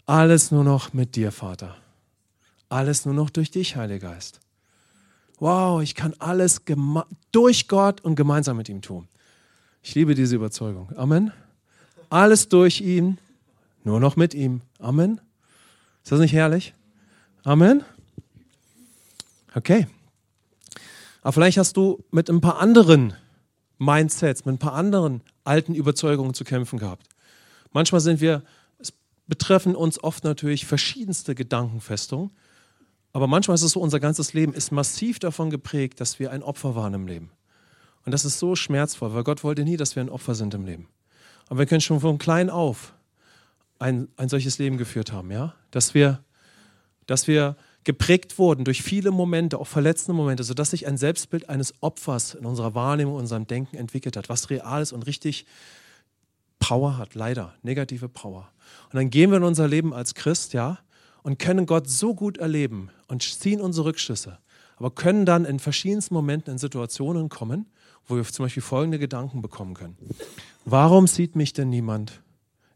Alles 0.05 0.51
nur 0.51 0.63
noch 0.63 0.93
mit 0.93 1.15
dir, 1.15 1.31
Vater. 1.31 1.75
Alles 2.69 3.05
nur 3.05 3.13
noch 3.13 3.29
durch 3.29 3.51
dich, 3.51 3.75
Heiliger 3.75 4.09
Geist. 4.09 4.39
Wow, 5.39 5.81
ich 5.81 5.95
kann 5.95 6.13
alles 6.19 6.61
durch 7.31 7.67
Gott 7.67 8.01
und 8.01 8.15
gemeinsam 8.15 8.57
mit 8.57 8.69
ihm 8.69 8.81
tun. 8.81 9.07
Ich 9.81 9.95
liebe 9.95 10.15
diese 10.15 10.35
Überzeugung. 10.35 10.89
Amen. 10.95 11.31
Alles 12.09 12.49
durch 12.49 12.81
ihn, 12.81 13.17
nur 13.83 13.99
noch 13.99 14.15
mit 14.15 14.33
ihm. 14.33 14.61
Amen. 14.79 15.19
Ist 16.03 16.11
das 16.11 16.19
nicht 16.19 16.33
herrlich? 16.33 16.73
Amen. 17.43 17.83
Okay. 19.55 19.87
Aber 21.21 21.31
vielleicht 21.31 21.57
hast 21.57 21.77
du 21.77 22.03
mit 22.11 22.29
ein 22.29 22.41
paar 22.41 22.59
anderen 22.59 23.13
Mindsets, 23.77 24.45
mit 24.45 24.55
ein 24.55 24.59
paar 24.59 24.73
anderen 24.73 25.21
alten 25.45 25.73
Überzeugungen 25.73 26.33
zu 26.33 26.43
kämpfen 26.43 26.79
gehabt. 26.79 27.07
Manchmal 27.71 28.01
sind 28.01 28.19
wir, 28.19 28.43
es 28.79 28.93
betreffen 29.27 29.75
uns 29.75 30.03
oft 30.03 30.23
natürlich 30.25 30.65
verschiedenste 30.65 31.35
Gedankenfestungen, 31.35 32.31
aber 33.13 33.27
manchmal 33.27 33.55
ist 33.55 33.63
es 33.63 33.71
so, 33.71 33.79
unser 33.79 33.99
ganzes 33.99 34.33
Leben 34.33 34.53
ist 34.53 34.71
massiv 34.71 35.19
davon 35.19 35.49
geprägt, 35.49 36.01
dass 36.01 36.19
wir 36.19 36.31
ein 36.31 36.43
Opfer 36.43 36.75
waren 36.75 36.93
im 36.93 37.07
Leben. 37.07 37.31
Und 38.05 38.11
das 38.11 38.25
ist 38.25 38.39
so 38.39 38.55
schmerzvoll, 38.55 39.13
weil 39.13 39.23
Gott 39.23 39.43
wollte 39.43 39.63
nie, 39.63 39.77
dass 39.77 39.95
wir 39.95 40.03
ein 40.03 40.09
Opfer 40.09 40.35
sind 40.35 40.53
im 40.53 40.65
Leben. 40.65 40.89
Aber 41.47 41.59
wir 41.59 41.65
können 41.65 41.81
schon 41.81 42.01
von 42.01 42.17
klein 42.17 42.49
auf 42.49 42.93
ein, 43.79 44.09
ein 44.17 44.27
solches 44.29 44.57
Leben 44.57 44.77
geführt 44.77 45.13
haben, 45.13 45.31
ja? 45.31 45.53
Dass 45.73 45.93
wir, 45.93 46.23
dass 47.07 47.27
wir 47.27 47.57
geprägt 47.83 48.37
wurden 48.37 48.63
durch 48.63 48.81
viele 48.83 49.11
Momente, 49.11 49.57
auch 49.57 49.67
verletzende 49.67 50.13
Momente, 50.13 50.43
sodass 50.43 50.69
sich 50.69 50.87
ein 50.87 50.97
Selbstbild 50.97 51.49
eines 51.49 51.73
Opfers 51.81 52.35
in 52.35 52.45
unserer 52.45 52.75
Wahrnehmung, 52.75 53.15
in 53.15 53.21
unserem 53.21 53.47
Denken 53.47 53.75
entwickelt 53.75 54.15
hat, 54.15 54.29
was 54.29 54.49
real 54.49 54.81
ist 54.81 54.93
und 54.93 55.05
richtig 55.05 55.45
Power 56.59 56.97
hat, 56.97 57.15
leider, 57.15 57.55
negative 57.63 58.07
Power. 58.07 58.49
Und 58.85 58.95
dann 58.95 59.09
gehen 59.09 59.31
wir 59.31 59.37
in 59.37 59.43
unser 59.43 59.67
Leben 59.67 59.93
als 59.93 60.13
Christ, 60.13 60.53
ja, 60.53 60.77
und 61.23 61.39
können 61.39 61.65
Gott 61.65 61.89
so 61.89 62.13
gut 62.13 62.37
erleben 62.37 62.89
und 63.07 63.23
ziehen 63.23 63.59
unsere 63.59 63.87
Rückschlüsse, 63.87 64.37
aber 64.77 64.91
können 64.91 65.25
dann 65.25 65.45
in 65.45 65.59
verschiedensten 65.59 66.13
Momenten 66.13 66.53
in 66.53 66.57
Situationen 66.57 67.29
kommen, 67.29 67.65
wo 68.05 68.15
wir 68.15 68.23
zum 68.25 68.45
Beispiel 68.45 68.63
folgende 68.63 68.99
Gedanken 68.99 69.41
bekommen 69.41 69.73
können. 69.73 69.97
Warum 70.65 71.07
sieht 71.07 71.35
mich 71.35 71.53
denn 71.53 71.69
niemand? 71.69 72.21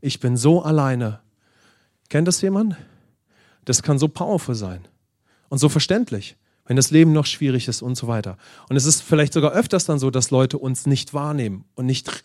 Ich 0.02 0.20
bin 0.20 0.36
so 0.38 0.62
alleine. 0.62 1.20
Kennt 2.10 2.28
das 2.28 2.42
jemand? 2.42 2.78
Das 3.66 3.84
kann 3.84 4.00
so 4.00 4.08
powerful 4.08 4.56
sein 4.56 4.88
und 5.50 5.58
so 5.58 5.70
verständlich, 5.70 6.38
wenn 6.66 6.76
das 6.78 6.92
Leben 6.92 7.12
noch 7.12 7.26
schwierig 7.26 7.68
ist 7.68 7.82
und 7.82 7.96
so 7.96 8.08
weiter. 8.08 8.38
Und 8.70 8.76
es 8.76 8.86
ist 8.86 9.02
vielleicht 9.02 9.34
sogar 9.34 9.52
öfters 9.52 9.86
dann 9.86 10.00
so, 10.00 10.10
dass 10.10 10.32
Leute 10.32 10.58
uns 10.58 10.86
nicht 10.86 11.14
wahrnehmen 11.14 11.66
und 11.76 11.86
nicht 11.86 12.24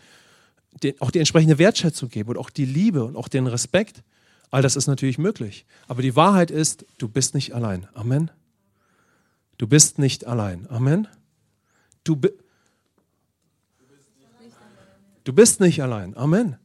den, 0.83 1.01
auch 1.01 1.11
die 1.11 1.19
entsprechende 1.19 1.59
Wertschätzung 1.59 2.09
geben 2.09 2.31
und 2.31 2.39
auch 2.39 2.51
die 2.51 2.65
Liebe 2.65 3.05
und 3.05 3.17
auch 3.17 3.29
den 3.29 3.47
Respekt. 3.47 4.03
All 4.51 4.63
das 4.63 4.77
ist 4.77 4.87
natürlich 4.87 5.19
möglich. 5.19 5.67
Aber 5.89 6.03
die 6.03 6.15
Wahrheit 6.15 6.51
ist, 6.51 6.85
du 6.99 7.09
bist 7.09 7.35
nicht 7.35 7.55
allein. 7.55 7.89
Amen. 7.95 8.31
Du 9.59 9.67
bist 9.67 9.99
nicht 9.99 10.27
allein. 10.27 10.69
Amen. 10.71 11.09
Du, 12.05 12.17
bi 12.17 12.31
du 15.25 15.33
bist 15.33 15.61
nicht 15.61 15.83
allein. 15.83 16.17
Amen. 16.17 16.57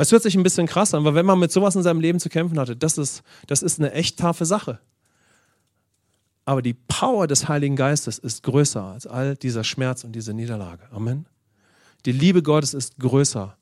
Es 0.00 0.12
hört 0.12 0.22
sich 0.22 0.36
ein 0.36 0.44
bisschen 0.44 0.66
krass 0.66 0.94
an, 0.94 1.04
weil 1.04 1.14
wenn 1.14 1.26
man 1.26 1.38
mit 1.38 1.50
sowas 1.50 1.74
in 1.74 1.82
seinem 1.82 2.00
Leben 2.00 2.20
zu 2.20 2.28
kämpfen 2.28 2.58
hatte, 2.58 2.76
das 2.76 2.98
ist, 2.98 3.22
das 3.48 3.62
ist 3.62 3.80
eine 3.80 3.92
echt 3.92 4.18
taffe 4.18 4.44
Sache. 4.44 4.78
Aber 6.44 6.62
die 6.62 6.74
Power 6.74 7.26
des 7.26 7.48
Heiligen 7.48 7.76
Geistes 7.76 8.18
ist 8.18 8.42
größer 8.44 8.82
als 8.82 9.06
all 9.06 9.36
dieser 9.36 9.64
Schmerz 9.64 10.04
und 10.04 10.12
diese 10.12 10.32
Niederlage. 10.32 10.84
Amen. 10.92 11.26
Die 12.06 12.12
Liebe 12.12 12.42
Gottes 12.42 12.74
ist 12.74 12.98
größer 12.98 13.56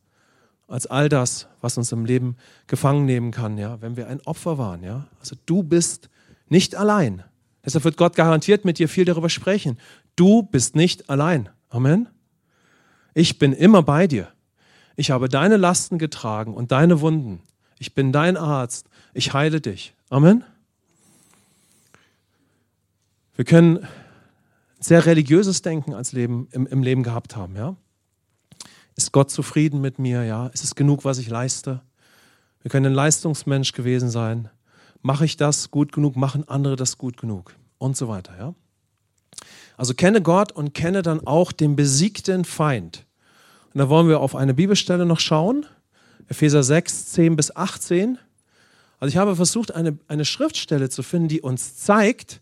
als 0.68 0.86
all 0.86 1.08
das, 1.08 1.48
was 1.60 1.78
uns 1.78 1.90
im 1.92 2.04
Leben 2.04 2.36
gefangen 2.66 3.06
nehmen 3.06 3.30
kann, 3.30 3.56
ja, 3.56 3.80
wenn 3.80 3.96
wir 3.96 4.08
ein 4.08 4.20
Opfer 4.26 4.58
waren, 4.58 4.82
ja. 4.82 5.06
Also 5.20 5.36
du 5.46 5.62
bist 5.62 6.10
nicht 6.48 6.74
allein. 6.74 7.24
Deshalb 7.64 7.84
wird 7.84 7.96
Gott 7.96 8.14
garantiert 8.14 8.64
mit 8.64 8.78
dir 8.78 8.88
viel 8.88 9.04
darüber 9.04 9.28
sprechen. 9.28 9.78
Du 10.16 10.42
bist 10.42 10.76
nicht 10.76 11.08
allein. 11.08 11.48
Amen. 11.68 12.08
Ich 13.14 13.38
bin 13.38 13.52
immer 13.52 13.82
bei 13.82 14.06
dir. 14.06 14.28
Ich 14.96 15.10
habe 15.10 15.28
deine 15.28 15.58
Lasten 15.58 15.98
getragen 15.98 16.54
und 16.54 16.72
deine 16.72 17.00
Wunden. 17.00 17.42
Ich 17.78 17.94
bin 17.94 18.12
dein 18.12 18.36
Arzt. 18.36 18.88
Ich 19.12 19.34
heile 19.34 19.60
dich. 19.60 19.94
Amen. 20.08 20.42
Wir 23.34 23.44
können 23.44 23.86
sehr 24.80 25.04
religiöses 25.04 25.60
Denken 25.60 25.92
als 25.92 26.12
Leben, 26.12 26.48
im, 26.52 26.66
im 26.66 26.82
Leben 26.82 27.02
gehabt 27.02 27.36
haben. 27.36 27.54
Ja? 27.56 27.76
Ist 28.94 29.12
Gott 29.12 29.30
zufrieden 29.30 29.82
mit 29.82 29.98
mir? 29.98 30.24
Ja? 30.24 30.46
Ist 30.48 30.64
es 30.64 30.74
genug, 30.74 31.04
was 31.04 31.18
ich 31.18 31.28
leiste? 31.28 31.82
Wir 32.62 32.70
können 32.70 32.86
ein 32.86 32.94
Leistungsmensch 32.94 33.72
gewesen 33.72 34.10
sein. 34.10 34.48
Mache 35.02 35.24
ich 35.24 35.36
das 35.36 35.70
gut 35.70 35.92
genug? 35.92 36.16
Machen 36.16 36.48
andere 36.48 36.76
das 36.76 36.96
gut 36.96 37.18
genug? 37.18 37.54
Und 37.78 37.96
so 37.96 38.08
weiter. 38.08 38.36
Ja? 38.38 38.54
Also 39.76 39.92
kenne 39.94 40.22
Gott 40.22 40.52
und 40.52 40.72
kenne 40.72 41.02
dann 41.02 41.26
auch 41.26 41.52
den 41.52 41.76
besiegten 41.76 42.44
Feind. 42.44 43.05
Und 43.76 43.80
da 43.80 43.90
wollen 43.90 44.08
wir 44.08 44.20
auf 44.20 44.34
eine 44.34 44.54
Bibelstelle 44.54 45.04
noch 45.04 45.20
schauen. 45.20 45.66
Epheser 46.28 46.62
6, 46.62 47.12
10 47.12 47.36
bis 47.36 47.54
18. 47.54 48.16
Also 48.98 49.10
ich 49.10 49.18
habe 49.18 49.36
versucht, 49.36 49.74
eine, 49.74 49.98
eine 50.08 50.24
Schriftstelle 50.24 50.88
zu 50.88 51.02
finden, 51.02 51.28
die 51.28 51.42
uns 51.42 51.76
zeigt, 51.76 52.40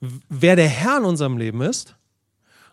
wer 0.00 0.56
der 0.56 0.66
Herr 0.66 0.98
in 0.98 1.04
unserem 1.04 1.38
Leben 1.38 1.62
ist 1.62 1.94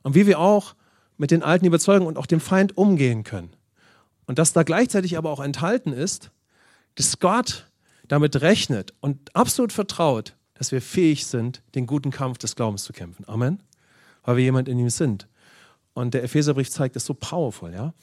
und 0.01 0.15
wie 0.15 0.25
wir 0.25 0.39
auch 0.39 0.73
mit 1.17 1.29
den 1.29 1.43
alten 1.43 1.67
Überzeugungen 1.67 2.07
und 2.07 2.17
auch 2.17 2.25
dem 2.25 2.39
Feind 2.39 2.75
umgehen 2.75 3.23
können. 3.23 3.53
Und 4.25 4.39
dass 4.39 4.51
da 4.51 4.63
gleichzeitig 4.63 5.15
aber 5.15 5.29
auch 5.29 5.39
enthalten 5.39 5.93
ist, 5.93 6.31
dass 6.95 7.19
Gott 7.19 7.69
damit 8.07 8.41
rechnet 8.41 8.95
und 9.01 9.35
absolut 9.35 9.71
vertraut, 9.71 10.35
dass 10.55 10.71
wir 10.71 10.81
fähig 10.81 11.27
sind, 11.27 11.61
den 11.75 11.85
guten 11.85 12.09
Kampf 12.09 12.39
des 12.39 12.55
Glaubens 12.55 12.83
zu 12.83 12.93
kämpfen. 12.93 13.25
Amen. 13.27 13.61
Weil 14.23 14.37
wir 14.37 14.43
jemand 14.43 14.69
in 14.69 14.79
ihm 14.79 14.89
sind. 14.89 15.27
Und 15.93 16.13
der 16.13 16.23
Epheserbrief 16.23 16.69
zeigt 16.69 16.95
das 16.95 17.05
so 17.05 17.13
powerful, 17.13 17.73
ja. 17.73 17.93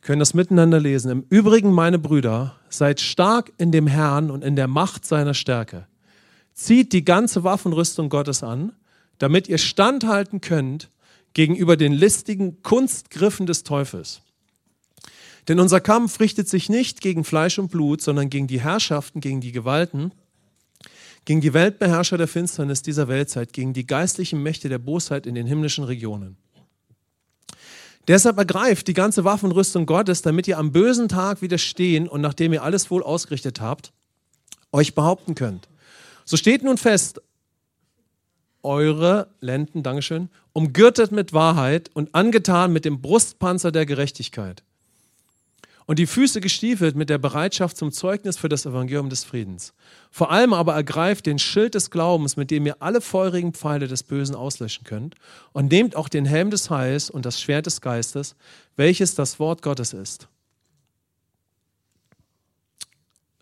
Wir 0.00 0.06
können 0.06 0.20
das 0.20 0.34
miteinander 0.34 0.80
lesen. 0.80 1.10
Im 1.10 1.24
Übrigen, 1.28 1.72
meine 1.72 1.98
Brüder, 1.98 2.56
seid 2.70 3.00
stark 3.00 3.52
in 3.58 3.70
dem 3.70 3.86
Herrn 3.86 4.30
und 4.30 4.42
in 4.42 4.56
der 4.56 4.66
Macht 4.66 5.04
seiner 5.04 5.34
Stärke. 5.34 5.86
Zieht 6.54 6.92
die 6.92 7.04
ganze 7.04 7.44
Waffenrüstung 7.44 8.08
Gottes 8.08 8.42
an, 8.42 8.72
damit 9.18 9.48
ihr 9.48 9.58
standhalten 9.58 10.40
könnt 10.40 10.90
gegenüber 11.34 11.76
den 11.76 11.92
listigen 11.92 12.62
Kunstgriffen 12.62 13.46
des 13.46 13.62
Teufels. 13.62 14.22
Denn 15.48 15.60
unser 15.60 15.80
Kampf 15.80 16.20
richtet 16.20 16.48
sich 16.48 16.68
nicht 16.68 17.00
gegen 17.00 17.24
Fleisch 17.24 17.58
und 17.58 17.70
Blut, 17.70 18.02
sondern 18.02 18.30
gegen 18.30 18.46
die 18.46 18.60
Herrschaften, 18.60 19.20
gegen 19.20 19.40
die 19.40 19.52
Gewalten, 19.52 20.12
gegen 21.24 21.40
die 21.40 21.52
Weltbeherrscher 21.52 22.18
der 22.18 22.28
Finsternis 22.28 22.82
dieser 22.82 23.08
Weltzeit, 23.08 23.52
gegen 23.52 23.72
die 23.72 23.86
geistlichen 23.86 24.42
Mächte 24.42 24.68
der 24.68 24.78
Bosheit 24.78 25.26
in 25.26 25.34
den 25.34 25.46
himmlischen 25.46 25.84
Regionen. 25.84 26.36
Deshalb 28.10 28.38
ergreift 28.38 28.88
die 28.88 28.92
ganze 28.92 29.22
Waffenrüstung 29.22 29.86
Gottes, 29.86 30.20
damit 30.20 30.48
ihr 30.48 30.58
am 30.58 30.72
bösen 30.72 31.08
Tag 31.08 31.42
widerstehen 31.42 32.08
und 32.08 32.20
nachdem 32.20 32.52
ihr 32.52 32.64
alles 32.64 32.90
wohl 32.90 33.04
ausgerichtet 33.04 33.60
habt, 33.60 33.92
euch 34.72 34.96
behaupten 34.96 35.36
könnt. 35.36 35.68
So 36.24 36.36
steht 36.36 36.64
nun 36.64 36.76
fest, 36.76 37.22
eure 38.64 39.28
Lenden, 39.38 39.84
Dankeschön, 39.84 40.28
umgürtet 40.52 41.12
mit 41.12 41.32
Wahrheit 41.34 41.88
und 41.94 42.12
angetan 42.12 42.72
mit 42.72 42.84
dem 42.84 43.00
Brustpanzer 43.00 43.70
der 43.70 43.86
Gerechtigkeit. 43.86 44.64
Und 45.86 45.98
die 45.98 46.06
Füße 46.06 46.40
gestiefelt 46.40 46.94
mit 46.94 47.10
der 47.10 47.18
Bereitschaft 47.18 47.76
zum 47.76 47.90
Zeugnis 47.90 48.36
für 48.36 48.48
das 48.48 48.64
Evangelium 48.64 49.10
des 49.10 49.24
Friedens. 49.24 49.72
Vor 50.10 50.30
allem 50.30 50.52
aber 50.52 50.74
ergreift 50.74 51.26
den 51.26 51.38
Schild 51.38 51.74
des 51.74 51.90
Glaubens, 51.90 52.36
mit 52.36 52.50
dem 52.50 52.66
ihr 52.66 52.76
alle 52.80 53.00
feurigen 53.00 53.52
Pfeile 53.52 53.88
des 53.88 54.02
Bösen 54.02 54.34
auslöschen 54.34 54.84
könnt. 54.84 55.16
Und 55.52 55.70
nehmt 55.70 55.96
auch 55.96 56.08
den 56.08 56.26
Helm 56.26 56.50
des 56.50 56.70
Heils 56.70 57.10
und 57.10 57.26
das 57.26 57.40
Schwert 57.40 57.66
des 57.66 57.80
Geistes, 57.80 58.36
welches 58.76 59.14
das 59.14 59.38
Wort 59.40 59.62
Gottes 59.62 59.92
ist. 59.92 60.28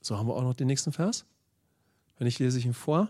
So 0.01 0.17
haben 0.17 0.27
wir 0.27 0.35
auch 0.35 0.43
noch 0.43 0.55
den 0.55 0.69
nächsten 0.69 0.93
Vers. 0.93 1.27
Wenn 2.19 2.27
ich 2.27 2.39
lese 2.39 2.59
ich 2.59 2.65
ihn 2.65 2.75
vor. 2.75 3.09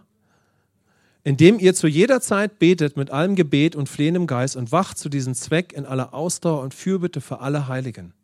Indem 1.23 1.59
ihr 1.59 1.75
zu 1.75 1.87
jeder 1.87 2.21
Zeit 2.21 2.59
betet 2.59 2.97
mit 2.97 3.11
allem 3.11 3.37
Gebet 3.37 3.77
und 3.77 3.89
Flehen 3.89 4.15
im 4.15 4.27
Geist 4.27 4.57
und 4.57 4.73
wacht 4.73 4.99
zu 4.99 5.09
diesem 5.09 5.35
Zweck 5.35 5.73
in 5.73 5.87
aller 5.87 6.15
Ausdauer 6.15 6.61
und 6.63 6.75
Fürbitte 6.75 7.21
für 7.21 7.41
alle 7.41 7.69
Heiligen. 7.69 8.15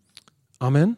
Amen. 0.65 0.97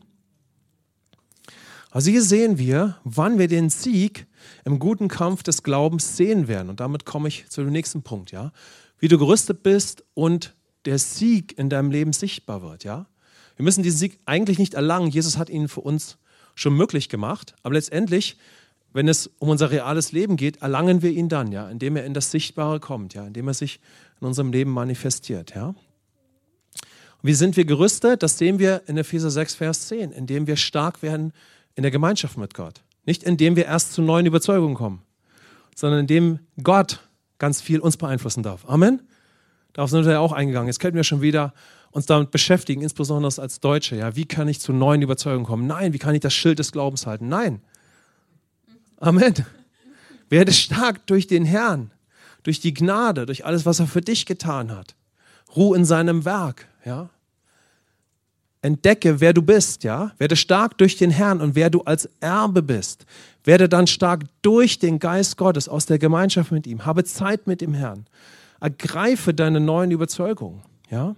Also 1.91 2.13
hier 2.13 2.23
sehen 2.23 2.57
wir, 2.57 2.99
wann 3.03 3.37
wir 3.37 3.49
den 3.49 3.69
Sieg 3.69 4.29
im 4.65 4.79
guten 4.79 5.09
Kampf 5.09 5.43
des 5.43 5.65
Glaubens 5.65 6.17
sehen 6.17 6.47
werden. 6.47 6.71
Und 6.71 6.79
damit 6.79 7.05
komme 7.05 7.27
ich 7.27 7.49
zu 7.49 7.63
dem 7.63 7.73
nächsten 7.73 8.03
Punkt, 8.03 8.31
ja. 8.31 8.53
Wie 9.01 9.09
du 9.09 9.19
gerüstet 9.19 9.65
bist 9.65 10.05
und 10.15 10.55
der 10.85 11.01
Sieg 11.01 11.59
in 11.59 11.69
deinem 11.69 11.91
Leben 11.91 12.13
sichtbar 12.13 12.63
wird, 12.63 12.85
ja. 12.85 13.07
Wir 13.57 13.65
müssen 13.65 13.83
diesen 13.83 13.99
Sieg 13.99 14.21
eigentlich 14.25 14.61
nicht 14.61 14.75
erlangen. 14.75 15.11
Jesus 15.11 15.37
hat 15.37 15.51
ihn 15.51 15.67
für 15.67 15.81
uns 15.81 16.17
schon 16.55 16.77
möglich 16.77 17.09
gemacht. 17.09 17.57
Aber 17.65 17.75
letztendlich 17.75 18.37
wenn 18.97 19.09
es 19.09 19.27
um 19.41 19.51
unser 19.51 19.71
reales 19.71 20.13
Leben 20.13 20.37
geht, 20.39 20.63
erlangen 20.63 21.03
wir 21.03 21.11
ihn 21.11 21.29
dann, 21.29 21.53
ja, 21.53 21.69
indem 21.69 21.97
er 21.97 22.07
in 22.07 22.15
das 22.15 22.31
Sichtbare 22.31 22.81
kommt, 22.81 23.13
ja, 23.13 23.27
indem 23.27 23.47
er 23.47 23.53
sich 23.53 23.79
in 24.23 24.27
unserem 24.27 24.53
Leben 24.53 24.71
manifestiert, 24.71 25.55
ja. 25.55 25.75
Wie 27.27 27.35
sind 27.35 27.57
wir 27.57 27.65
gerüstet? 27.65 28.23
Das 28.23 28.39
sehen 28.39 28.59
wir 28.59 28.83
in 28.87 28.97
Epheser 28.97 29.31
6, 29.31 29.55
Vers 29.57 29.89
10, 29.89 30.13
indem 30.13 30.47
wir 30.47 30.57
stark 30.57 31.03
werden 31.03 31.33
in 31.75 31.83
der 31.83 31.91
Gemeinschaft 31.91 32.37
mit 32.37 32.55
Gott. 32.55 32.83
Nicht 33.05 33.23
indem 33.23 33.57
wir 33.57 33.67
erst 33.67 33.93
zu 33.93 34.03
neuen 34.03 34.27
Überzeugungen 34.27 34.75
kommen, 34.75 35.03
sondern 35.75 36.01
indem 36.01 36.41
Gott 36.63 37.01
ganz 37.39 37.61
viel 37.61 37.81
uns 37.81 37.97
beeinflussen 37.97 38.43
darf. 38.43 38.69
Amen. 38.69 39.03
Darauf 39.73 39.91
sind 39.91 40.05
wir 40.05 40.13
ja 40.13 40.21
auch 40.21 40.33
eingegangen. 40.33 40.69
Jetzt 40.69 40.81
könnten 40.81 40.97
wir 40.97 41.05
schon 41.05 41.21
wieder 41.21 41.53
uns 41.91 42.07
damit 42.07 42.31
beschäftigen, 42.31 42.83
insbesondere 42.83 43.41
als 43.41 43.61
Deutsche. 43.61 43.97
Ja, 43.97 44.17
wie 44.17 44.25
kann 44.25 44.49
ich 44.49 44.61
zu 44.61 44.73
neuen 44.73 45.03
Überzeugungen 45.03 45.47
kommen? 45.47 45.67
Nein, 45.67 45.93
wie 45.93 45.99
kann 45.99 46.15
ich 46.15 46.21
das 46.21 46.35
Schild 46.35 46.59
des 46.59 46.73
Glaubens 46.73 47.07
halten? 47.07 47.29
Nein, 47.29 47.61
Amen. 48.99 49.35
Werde 50.29 50.53
stark 50.53 51.07
durch 51.07 51.27
den 51.27 51.45
Herrn, 51.45 51.91
durch 52.43 52.61
die 52.61 52.75
Gnade, 52.75 53.27
durch 53.27 53.45
alles, 53.45 53.67
was 53.67 53.81
er 53.81 53.87
für 53.87 54.01
dich 54.01 54.27
getan 54.27 54.75
hat. 54.75 54.97
Ruh 55.55 55.75
in 55.75 55.85
seinem 55.85 56.25
Werk, 56.25 56.67
ja. 56.85 57.11
Entdecke, 58.67 59.21
wer 59.21 59.33
du 59.33 59.43
bist, 59.43 59.85
ja. 59.85 60.11
Werde 60.19 60.35
stark 60.35 60.77
durch 60.79 60.97
den 60.97 61.11
Herrn 61.11 61.41
und 61.41 61.55
wer 61.55 61.71
du 61.71 61.83
als 61.83 62.09
Erbe 62.21 62.63
bist. 62.63 63.07
Werde 63.45 63.69
dann 63.69 63.87
stark 63.87 64.25
durch 64.43 64.81
den 64.81 64.99
Geist 64.99 65.37
Gottes 65.37 65.69
aus 65.69 65.87
der 65.87 65.99
Gemeinschaft 65.99 66.51
mit 66.51 66.67
ihm. 66.67 66.85
Habe 66.85 67.05
Zeit 67.05 67.47
mit 67.47 67.61
dem 67.61 67.75
Herrn. 67.75 68.07
Ergreife 68.61 69.33
deine 69.33 69.61
neuen 69.61 69.93
Überzeugungen, 69.93 70.63
ja. 70.91 71.15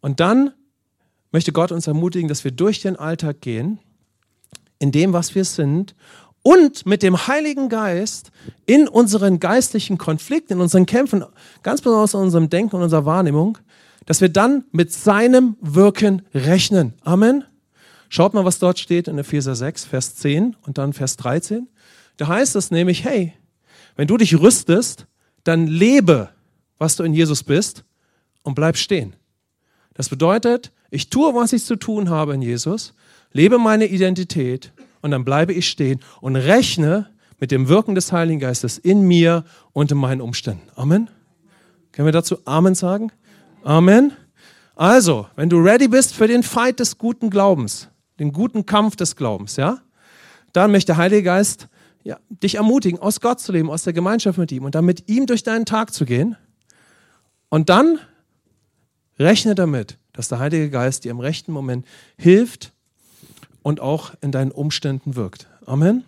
Und 0.00 0.18
dann 0.18 0.52
möchte 1.30 1.52
Gott 1.52 1.70
uns 1.70 1.86
ermutigen, 1.86 2.28
dass 2.28 2.42
wir 2.42 2.50
durch 2.50 2.80
den 2.80 2.96
Alltag 2.96 3.40
gehen, 3.40 3.78
in 4.80 4.90
dem, 4.90 5.12
was 5.12 5.34
wir 5.34 5.44
sind 5.44 5.94
und 6.42 6.86
mit 6.86 7.02
dem 7.02 7.28
Heiligen 7.28 7.68
Geist 7.68 8.30
in 8.66 8.88
unseren 8.88 9.38
geistlichen 9.38 9.98
Konflikten, 9.98 10.54
in 10.54 10.60
unseren 10.60 10.86
Kämpfen, 10.86 11.24
ganz 11.62 11.82
besonders 11.82 12.14
in 12.14 12.20
unserem 12.20 12.50
Denken 12.50 12.76
und 12.76 12.82
unserer 12.82 13.04
Wahrnehmung, 13.04 13.58
dass 14.06 14.20
wir 14.20 14.28
dann 14.28 14.64
mit 14.72 14.92
seinem 14.92 15.56
Wirken 15.60 16.22
rechnen. 16.34 16.94
Amen. 17.02 17.44
Schaut 18.08 18.34
mal, 18.34 18.44
was 18.44 18.58
dort 18.58 18.78
steht 18.78 19.08
in 19.08 19.18
Epheser 19.18 19.54
6, 19.54 19.84
Vers 19.84 20.16
10 20.16 20.56
und 20.62 20.78
dann 20.78 20.92
Vers 20.92 21.16
13. 21.16 21.68
Da 22.16 22.28
heißt 22.28 22.56
es 22.56 22.70
nämlich, 22.70 23.04
hey, 23.04 23.34
wenn 23.96 24.08
du 24.08 24.16
dich 24.16 24.38
rüstest, 24.38 25.06
dann 25.44 25.66
lebe, 25.66 26.30
was 26.78 26.96
du 26.96 27.02
in 27.02 27.12
Jesus 27.12 27.42
bist 27.42 27.84
und 28.42 28.54
bleib 28.54 28.76
stehen. 28.76 29.14
Das 29.94 30.08
bedeutet, 30.08 30.72
ich 30.90 31.10
tue, 31.10 31.34
was 31.34 31.52
ich 31.52 31.64
zu 31.64 31.76
tun 31.76 32.08
habe 32.08 32.34
in 32.34 32.42
Jesus, 32.42 32.94
lebe 33.32 33.58
meine 33.58 33.86
Identität 33.86 34.72
und 35.02 35.10
dann 35.10 35.24
bleibe 35.24 35.52
ich 35.52 35.68
stehen 35.68 36.00
und 36.20 36.36
rechne 36.36 37.10
mit 37.40 37.50
dem 37.50 37.68
Wirken 37.68 37.94
des 37.94 38.12
Heiligen 38.12 38.40
Geistes 38.40 38.78
in 38.78 39.02
mir 39.02 39.44
und 39.72 39.92
in 39.92 39.98
meinen 39.98 40.20
Umständen. 40.20 40.68
Amen. 40.74 41.10
Können 41.92 42.06
wir 42.06 42.12
dazu 42.12 42.38
Amen 42.44 42.74
sagen? 42.74 43.12
Amen. 43.62 44.12
Also, 44.74 45.26
wenn 45.36 45.48
du 45.48 45.58
ready 45.58 45.88
bist 45.88 46.14
für 46.14 46.28
den 46.28 46.42
Fight 46.42 46.80
des 46.80 46.98
guten 46.98 47.30
Glaubens, 47.30 47.88
den 48.18 48.32
guten 48.32 48.66
Kampf 48.66 48.96
des 48.96 49.16
Glaubens, 49.16 49.56
ja, 49.56 49.78
dann 50.52 50.70
möchte 50.70 50.92
der 50.92 50.96
Heilige 50.96 51.24
Geist 51.24 51.68
ja, 52.04 52.18
dich 52.28 52.54
ermutigen, 52.54 52.98
aus 52.98 53.20
Gott 53.20 53.40
zu 53.40 53.52
leben, 53.52 53.70
aus 53.70 53.84
der 53.84 53.92
Gemeinschaft 53.92 54.38
mit 54.38 54.52
ihm 54.52 54.64
und 54.64 54.74
dann 54.74 54.84
mit 54.84 55.08
ihm 55.08 55.26
durch 55.26 55.42
deinen 55.42 55.66
Tag 55.66 55.92
zu 55.92 56.04
gehen. 56.04 56.36
Und 57.48 57.68
dann 57.68 57.98
rechne 59.18 59.54
damit, 59.54 59.98
dass 60.12 60.28
der 60.28 60.38
Heilige 60.38 60.70
Geist 60.70 61.04
dir 61.04 61.10
im 61.10 61.20
rechten 61.20 61.52
Moment 61.52 61.84
hilft, 62.16 62.72
und 63.68 63.80
auch 63.80 64.14
in 64.22 64.32
deinen 64.32 64.50
Umständen 64.50 65.14
wirkt. 65.14 65.46
Amen. 65.66 66.02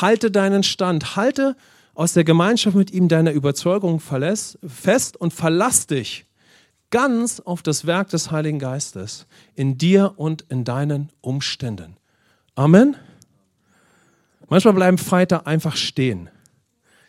Halte 0.00 0.30
deinen 0.30 0.62
Stand, 0.62 1.14
halte 1.14 1.56
aus 1.96 2.12
der 2.12 2.24
Gemeinschaft 2.24 2.76
mit 2.76 2.92
ihm 2.92 3.08
deiner 3.08 3.32
Überzeugung 3.32 4.00
fest 4.00 5.16
und 5.16 5.32
verlass 5.32 5.86
dich 5.86 6.26
ganz 6.90 7.40
auf 7.40 7.62
das 7.62 7.86
Werk 7.86 8.10
des 8.10 8.30
Heiligen 8.30 8.58
Geistes 8.58 9.26
in 9.54 9.78
dir 9.78 10.12
und 10.16 10.42
in 10.50 10.64
deinen 10.64 11.10
Umständen. 11.22 11.96
Amen. 12.54 12.96
Manchmal 14.48 14.74
bleiben 14.74 14.98
Fighter 14.98 15.46
einfach 15.46 15.74
stehen. 15.74 16.28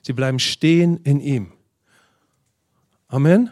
Sie 0.01 0.13
bleiben 0.13 0.39
stehen 0.39 0.97
in 1.03 1.19
ihm. 1.19 1.51
Amen. 3.09 3.51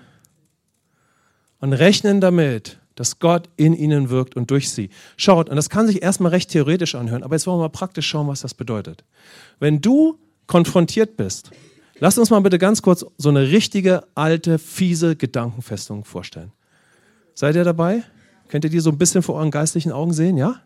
Und 1.60 1.74
rechnen 1.74 2.22
damit, 2.22 2.80
dass 2.96 3.20
Gott 3.20 3.50
in 3.58 3.74
ihnen 3.74 4.10
wirkt 4.10 4.38
und 4.38 4.52
durch 4.52 4.70
sie. 4.70 4.90
Schaut, 5.18 5.50
und 5.50 5.58
das 5.58 5.70
kann 5.70 5.86
sich 5.86 6.02
erstmal 6.02 6.32
recht 6.32 6.50
theoretisch 6.50 6.96
anhören, 6.96 7.24
aber 7.24 7.36
jetzt 7.36 7.46
wollen 7.46 7.58
wir 7.60 7.64
mal 7.64 7.70
praktisch 7.70 8.08
schauen, 8.08 8.30
was 8.30 8.40
das 8.40 8.54
bedeutet. 8.54 9.04
Wenn 9.60 9.82
du 9.82 10.18
konfrontiert 10.48 11.18
bist, 11.18 11.52
lass 12.00 12.18
uns 12.18 12.30
mal 12.30 12.40
bitte 12.42 12.60
ganz 12.60 12.82
kurz 12.82 13.06
so 13.18 13.30
eine 13.30 13.50
richtige, 13.50 14.04
alte, 14.16 14.60
fiese 14.60 15.16
Gedankenfestung 15.16 16.06
vorstellen. 16.06 16.52
Seid 17.34 17.56
ihr 17.56 17.64
dabei? 17.64 18.04
Könnt 18.48 18.64
ihr 18.64 18.70
die 18.70 18.80
so 18.80 18.90
ein 18.90 18.98
bisschen 18.98 19.24
vor 19.24 19.36
euren 19.36 19.52
geistlichen 19.52 19.92
Augen 19.92 20.14
sehen, 20.14 20.38
ja? 20.38 20.62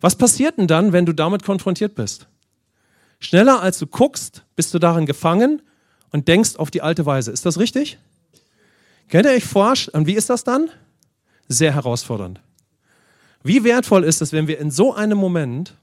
Was 0.00 0.16
passiert 0.16 0.58
denn 0.58 0.68
dann, 0.68 0.92
wenn 0.92 1.06
du 1.06 1.12
damit 1.12 1.42
konfrontiert 1.42 1.94
bist? 1.94 2.28
Schneller 3.18 3.60
als 3.60 3.78
du 3.78 3.86
guckst, 3.86 4.44
bist 4.54 4.72
du 4.72 4.78
darin 4.78 5.06
gefangen 5.06 5.60
und 6.10 6.28
denkst 6.28 6.56
auf 6.56 6.70
die 6.70 6.82
alte 6.82 7.04
Weise. 7.04 7.32
Ist 7.32 7.44
das 7.44 7.58
richtig? 7.58 7.98
Könnt 9.08 9.26
ihr 9.26 9.32
euch 9.32 9.44
vorstellen, 9.44 10.06
wie 10.06 10.14
ist 10.14 10.30
das 10.30 10.44
dann? 10.44 10.70
Sehr 11.48 11.74
herausfordernd. 11.74 12.40
Wie 13.42 13.64
wertvoll 13.64 14.04
ist 14.04 14.22
es, 14.22 14.32
wenn 14.32 14.46
wir 14.46 14.58
in 14.58 14.70
so 14.70 14.94
einem 14.94 15.18
Moment 15.18 15.74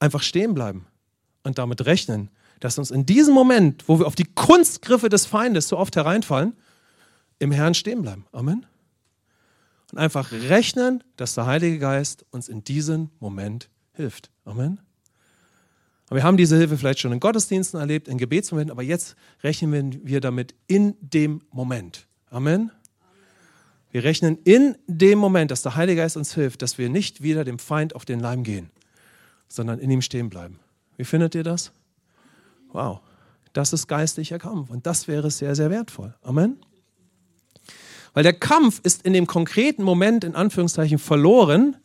einfach 0.00 0.22
stehen 0.22 0.54
bleiben 0.54 0.86
und 1.44 1.58
damit 1.58 1.86
rechnen, 1.86 2.30
dass 2.58 2.78
uns 2.78 2.90
in 2.90 3.06
diesem 3.06 3.34
Moment, 3.34 3.84
wo 3.86 3.98
wir 3.98 4.06
auf 4.06 4.14
die 4.14 4.24
Kunstgriffe 4.24 5.08
des 5.08 5.26
Feindes 5.26 5.68
so 5.68 5.78
oft 5.78 5.94
hereinfallen, 5.94 6.54
im 7.38 7.52
Herrn 7.52 7.74
stehen 7.74 8.02
bleiben. 8.02 8.26
Amen. 8.32 8.66
Und 9.92 9.98
einfach 9.98 10.32
rechnen, 10.32 11.04
dass 11.16 11.34
der 11.34 11.46
Heilige 11.46 11.78
Geist 11.78 12.24
uns 12.30 12.48
in 12.48 12.64
diesem 12.64 13.10
Moment 13.20 13.68
hilft. 13.92 14.30
Amen. 14.44 14.80
Und 16.10 16.16
wir 16.16 16.22
haben 16.22 16.36
diese 16.36 16.56
Hilfe 16.56 16.76
vielleicht 16.76 17.00
schon 17.00 17.12
in 17.12 17.20
Gottesdiensten 17.20 17.80
erlebt, 17.80 18.08
in 18.08 18.18
Gebetsmomenten, 18.18 18.72
aber 18.72 18.82
jetzt 18.82 19.16
rechnen 19.42 20.00
wir 20.06 20.20
damit 20.20 20.54
in 20.66 20.96
dem 21.00 21.42
Moment. 21.50 22.06
Amen. 22.30 22.70
Wir 23.90 24.04
rechnen 24.04 24.38
in 24.44 24.76
dem 24.86 25.18
Moment, 25.18 25.50
dass 25.50 25.62
der 25.62 25.76
Heilige 25.76 26.02
Geist 26.02 26.16
uns 26.16 26.34
hilft, 26.34 26.62
dass 26.62 26.78
wir 26.78 26.88
nicht 26.88 27.22
wieder 27.22 27.44
dem 27.44 27.58
Feind 27.58 27.94
auf 27.94 28.04
den 28.04 28.20
Leim 28.20 28.42
gehen, 28.42 28.70
sondern 29.48 29.78
in 29.78 29.90
ihm 29.90 30.02
stehen 30.02 30.30
bleiben. 30.30 30.58
Wie 30.96 31.04
findet 31.04 31.34
ihr 31.34 31.42
das? 31.42 31.72
Wow, 32.72 33.00
das 33.52 33.72
ist 33.72 33.86
geistlicher 33.86 34.38
Kampf 34.38 34.70
und 34.70 34.86
das 34.86 35.08
wäre 35.08 35.30
sehr, 35.30 35.54
sehr 35.54 35.70
wertvoll. 35.70 36.14
Amen. 36.22 36.58
Weil 38.12 38.22
der 38.22 38.32
Kampf 38.32 38.80
ist 38.82 39.04
in 39.04 39.12
dem 39.12 39.26
konkreten 39.26 39.82
Moment 39.82 40.24
in 40.24 40.36
Anführungszeichen 40.36 40.98
verloren, 40.98 41.76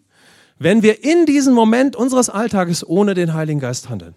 wenn 0.60 0.84
wir 0.84 1.04
in 1.04 1.26
diesem 1.26 1.54
Moment 1.54 1.96
unseres 1.96 2.30
Alltages 2.30 2.88
ohne 2.88 3.14
den 3.14 3.34
Heiligen 3.34 3.60
Geist 3.60 3.90
handeln. 3.90 4.16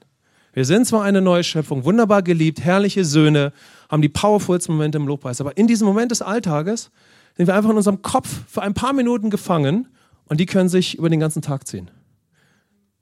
Wir 0.53 0.67
sind 0.67 0.87
zwar 0.87 1.03
eine 1.05 1.23
neue 1.23 1.45
Schöpfung, 1.45 1.85
wunderbar 1.85 2.23
geliebt, 2.23 2.61
herrliche 2.61 3.05
Söhne, 3.05 3.53
haben 3.89 4.03
die 4.03 4.11
powerfulsten 4.11 4.75
Momente 4.75 4.99
im 4.99 5.07
Lobpreis, 5.07 5.41
aber 5.41 5.57
in 5.57 5.67
diesem 5.67 5.87
Moment 5.87 6.11
des 6.11 6.21
Alltages 6.21 6.91
sind 7.37 7.47
wir 7.47 7.55
einfach 7.55 7.71
in 7.71 7.77
unserem 7.77 8.03
Kopf 8.03 8.29
für 8.47 8.61
ein 8.61 8.75
paar 8.75 8.93
Minuten 8.93 9.31
gefangen 9.31 9.89
und 10.27 10.41
die 10.41 10.47
können 10.47 10.69
sich 10.69 10.99
über 10.99 11.09
den 11.09 11.21
ganzen 11.21 11.41
Tag 11.41 11.67
ziehen. 11.67 11.91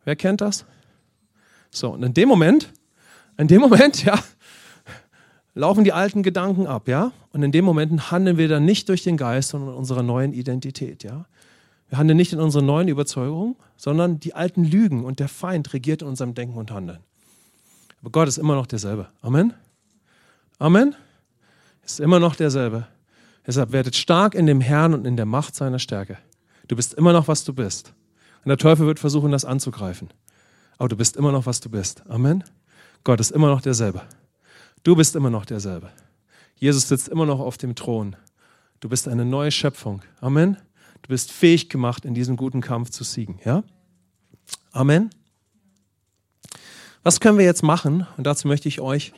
Wer 0.04 0.14
kennt 0.16 0.40
das? 0.40 0.64
So, 1.70 1.90
und 1.90 2.02
in 2.02 2.14
dem 2.14 2.28
Moment, 2.28 2.72
in 3.36 3.48
dem 3.48 3.60
Moment, 3.60 4.04
ja, 4.04 4.18
laufen 5.54 5.84
die 5.84 5.92
alten 5.92 6.22
Gedanken 6.22 6.66
ab, 6.66 6.88
ja? 6.88 7.12
Und 7.32 7.42
in 7.42 7.52
dem 7.52 7.64
Moment 7.64 8.10
handeln 8.10 8.38
wir 8.38 8.48
dann 8.48 8.64
nicht 8.64 8.88
durch 8.88 9.02
den 9.02 9.16
Geist, 9.16 9.50
sondern 9.50 9.70
in 9.70 9.76
unserer 9.76 10.02
neuen 10.02 10.32
Identität, 10.32 11.04
ja? 11.04 11.26
Wir 11.88 11.98
handeln 11.98 12.16
nicht 12.16 12.32
in 12.32 12.40
unserer 12.40 12.62
neuen 12.62 12.86
Überzeugung, 12.86 13.56
sondern 13.76 14.20
die 14.20 14.34
alten 14.34 14.64
Lügen 14.64 15.04
und 15.04 15.18
der 15.18 15.28
Feind 15.28 15.72
regiert 15.72 16.02
in 16.02 16.08
unserem 16.08 16.34
Denken 16.34 16.56
und 16.56 16.70
Handeln. 16.70 17.00
Aber 18.00 18.10
Gott 18.10 18.28
ist 18.28 18.38
immer 18.38 18.54
noch 18.54 18.66
derselbe. 18.66 19.08
Amen. 19.22 19.54
Amen. 20.58 20.94
Ist 21.84 21.98
immer 21.98 22.20
noch 22.20 22.36
derselbe. 22.36 22.86
Deshalb 23.46 23.72
werdet 23.72 23.96
stark 23.96 24.34
in 24.34 24.46
dem 24.46 24.60
Herrn 24.60 24.94
und 24.94 25.06
in 25.06 25.16
der 25.16 25.26
Macht 25.26 25.56
seiner 25.56 25.80
Stärke. 25.80 26.18
Du 26.68 26.76
bist 26.76 26.94
immer 26.94 27.12
noch, 27.12 27.26
was 27.26 27.42
du 27.42 27.52
bist. 27.52 27.92
Und 28.44 28.48
der 28.50 28.58
Teufel 28.58 28.86
wird 28.86 29.00
versuchen, 29.00 29.32
das 29.32 29.44
anzugreifen. 29.44 30.10
Aber 30.80 30.88
du 30.88 30.96
bist 30.96 31.18
immer 31.18 31.30
noch, 31.30 31.44
was 31.44 31.60
du 31.60 31.68
bist. 31.68 32.02
Amen. 32.08 32.42
Gott 33.04 33.20
ist 33.20 33.32
immer 33.32 33.48
noch 33.48 33.60
derselbe. 33.60 34.00
Du 34.82 34.96
bist 34.96 35.14
immer 35.14 35.28
noch 35.28 35.44
derselbe. 35.44 35.90
Jesus 36.56 36.88
sitzt 36.88 37.08
immer 37.08 37.26
noch 37.26 37.38
auf 37.38 37.58
dem 37.58 37.74
Thron. 37.74 38.16
Du 38.80 38.88
bist 38.88 39.06
eine 39.06 39.26
neue 39.26 39.50
Schöpfung. 39.50 40.00
Amen. 40.22 40.56
Du 41.02 41.08
bist 41.08 41.32
fähig 41.32 41.68
gemacht, 41.68 42.06
in 42.06 42.14
diesem 42.14 42.34
guten 42.38 42.62
Kampf 42.62 42.88
zu 42.88 43.04
siegen. 43.04 43.38
Ja? 43.44 43.62
Amen. 44.72 45.10
Was 47.02 47.20
können 47.20 47.36
wir 47.36 47.44
jetzt 47.44 47.62
machen? 47.62 48.06
Und 48.16 48.26
dazu 48.26 48.48
möchte 48.48 48.66
ich 48.66 48.80
euch 48.80 49.12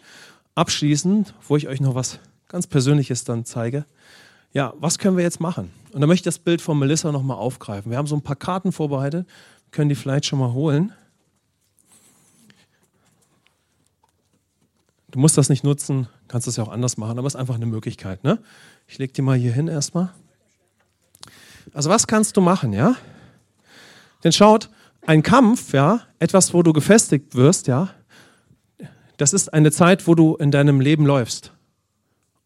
abschließen, 0.56 1.26
wo 1.46 1.56
ich 1.56 1.68
euch 1.68 1.80
noch 1.80 1.94
was 1.94 2.18
ganz 2.48 2.66
Persönliches 2.66 3.22
dann 3.22 3.44
zeige. 3.44 3.86
Ja, 4.52 4.74
was 4.78 4.98
können 4.98 5.16
wir 5.16 5.22
jetzt 5.22 5.38
machen? 5.38 5.70
Und 5.92 6.00
da 6.00 6.08
möchte 6.08 6.28
ich 6.28 6.34
das 6.34 6.40
Bild 6.40 6.60
von 6.60 6.76
Melissa 6.76 7.12
nochmal 7.12 7.36
aufgreifen. 7.36 7.92
Wir 7.92 7.98
haben 7.98 8.08
so 8.08 8.16
ein 8.16 8.22
paar 8.22 8.34
Karten 8.34 8.72
vorbereitet, 8.72 9.28
können 9.70 9.90
die 9.90 9.94
vielleicht 9.94 10.26
schon 10.26 10.40
mal 10.40 10.52
holen. 10.52 10.92
Du 15.12 15.18
musst 15.18 15.36
das 15.38 15.50
nicht 15.50 15.62
nutzen, 15.62 16.08
kannst 16.26 16.46
das 16.46 16.56
ja 16.56 16.64
auch 16.64 16.72
anders 16.72 16.96
machen, 16.96 17.18
aber 17.18 17.26
es 17.26 17.34
ist 17.34 17.40
einfach 17.40 17.54
eine 17.54 17.66
Möglichkeit. 17.66 18.24
Ne? 18.24 18.38
Ich 18.88 18.98
lege 18.98 19.12
die 19.12 19.22
mal 19.22 19.36
hier 19.36 19.52
hin 19.52 19.68
erstmal. 19.68 20.10
Also 21.74 21.90
was 21.90 22.06
kannst 22.06 22.36
du 22.36 22.40
machen, 22.40 22.72
ja? 22.72 22.96
Denn 24.24 24.32
schaut, 24.32 24.70
ein 25.06 25.22
Kampf, 25.22 25.74
ja, 25.74 26.00
etwas, 26.18 26.54
wo 26.54 26.62
du 26.62 26.72
gefestigt 26.72 27.34
wirst, 27.34 27.66
ja, 27.66 27.90
das 29.18 29.34
ist 29.34 29.52
eine 29.52 29.70
Zeit, 29.70 30.06
wo 30.06 30.14
du 30.14 30.36
in 30.36 30.50
deinem 30.50 30.80
Leben 30.80 31.04
läufst. 31.04 31.52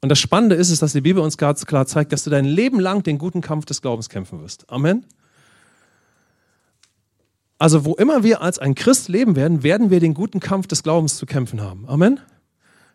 Und 0.03 0.09
das 0.09 0.19
Spannende 0.19 0.57
ist 0.57 0.71
es, 0.71 0.81
dass 0.81 0.93
die 0.93 1.01
Bibel 1.01 1.23
uns 1.23 1.39
ganz 1.39 1.67
klar 1.67 1.87
zeigt, 1.87 2.13
dass 2.13 2.25
du 2.25 2.31
dein 2.31 2.45
Leben 2.45 2.81
lang 2.81 3.05
den 3.05 3.19
guten 3.19 3.43
Kampf 3.43 3.65
des 3.65 3.81
Glaubens 3.81 4.09
kämpfen 4.09 4.41
wirst. 4.41 4.69
Amen. 4.71 5.07
Also 7.59 7.85
wo 7.85 7.95
immer 7.95 8.25
wir 8.25 8.43
als 8.43 8.59
ein 8.59 8.75
Christ 8.75 9.09
leben 9.09 9.37
werden, 9.37 9.63
werden 9.63 9.91
wir 9.91 10.01
den 10.01 10.15
guten 10.15 10.41
Kampf 10.41 10.67
des 10.67 10.83
Glaubens 10.83 11.17
zu 11.17 11.27
kämpfen 11.27 11.61
haben. 11.61 11.89
Amen. 11.89 12.21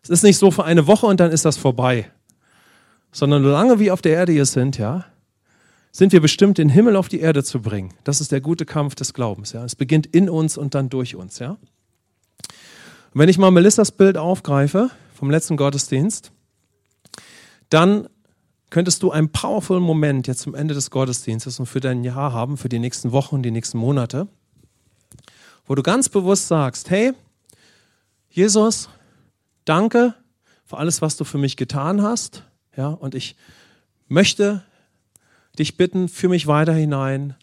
Es 0.04 0.10
ist 0.10 0.24
nicht 0.24 0.38
so 0.38 0.52
für 0.52 0.64
eine 0.64 0.88
Woche 0.88 1.06
und 1.06 1.20
dann 1.20 1.32
ist 1.32 1.46
das 1.46 1.58
vorbei, 1.58 2.10
sondern 3.12 3.44
solange 3.44 3.80
wir 3.80 3.94
auf 3.94 4.02
der 4.02 4.14
Erde 4.14 4.32
hier 4.32 4.46
sind, 4.46 4.78
ja, 4.78 5.06
sind 5.92 6.14
wir 6.14 6.22
bestimmt, 6.22 6.58
den 6.58 6.70
Himmel 6.70 6.96
auf 6.96 7.10
die 7.10 7.20
Erde 7.20 7.44
zu 7.44 7.62
bringen. 7.62 7.94
Das 8.04 8.22
ist 8.22 8.32
der 8.32 8.42
gute 8.42 8.66
Kampf 8.66 8.96
des 8.96 9.14
Glaubens. 9.14 9.52
Ja. 9.52 9.64
Es 9.66 9.76
beginnt 9.76 10.08
in 10.08 10.30
uns 10.30 10.58
und 10.58 10.74
dann 10.74 10.90
durch 10.90 11.16
uns. 11.16 11.40
Ja. 11.40 11.52
Und 11.52 11.60
wenn 13.14 13.30
ich 13.30 13.38
mal 13.38 13.52
Melissas 13.52 13.92
Bild 13.92 14.18
aufgreife 14.18 14.90
vom 15.14 15.30
letzten 15.30 15.58
Gottesdienst, 15.58 16.32
dann 17.70 18.08
könntest 18.70 19.04
du 19.04 19.12
einen 19.12 19.30
powervollen 19.30 19.84
Moment 19.84 20.28
jetzt 20.28 20.40
zum 20.40 20.56
Ende 20.56 20.74
des 20.74 20.92
Gottesdienstes 20.92 21.60
und 21.60 21.66
für 21.66 21.82
dein 21.82 22.06
Jahr 22.06 22.32
haben, 22.32 22.56
für 22.56 22.70
die 22.70 22.80
nächsten 22.80 23.12
Wochen 23.12 23.36
und 23.36 23.44
die 23.44 23.52
nächsten 23.52 23.78
Monate, 23.78 24.30
wo 25.66 25.76
du 25.76 25.84
ganz 25.84 26.08
bewusst 26.08 26.48
sagst, 26.48 26.90
hey, 26.90 27.12
Jesus, 28.30 28.88
danke 29.72 30.14
für 30.66 30.78
alles, 30.78 31.02
was 31.02 31.16
du 31.16 31.24
für 31.24 31.38
mich 31.38 31.56
getan 31.56 32.02
hast. 32.02 32.44
Ja, 32.76 32.90
und 32.90 33.16
ich 33.16 33.38
möchte 34.10 34.64
dich 35.58 35.78
bitten, 35.78 36.10
für 36.10 36.28
mich 36.28 36.46
weiter 36.46 36.74
hinein 36.74 37.36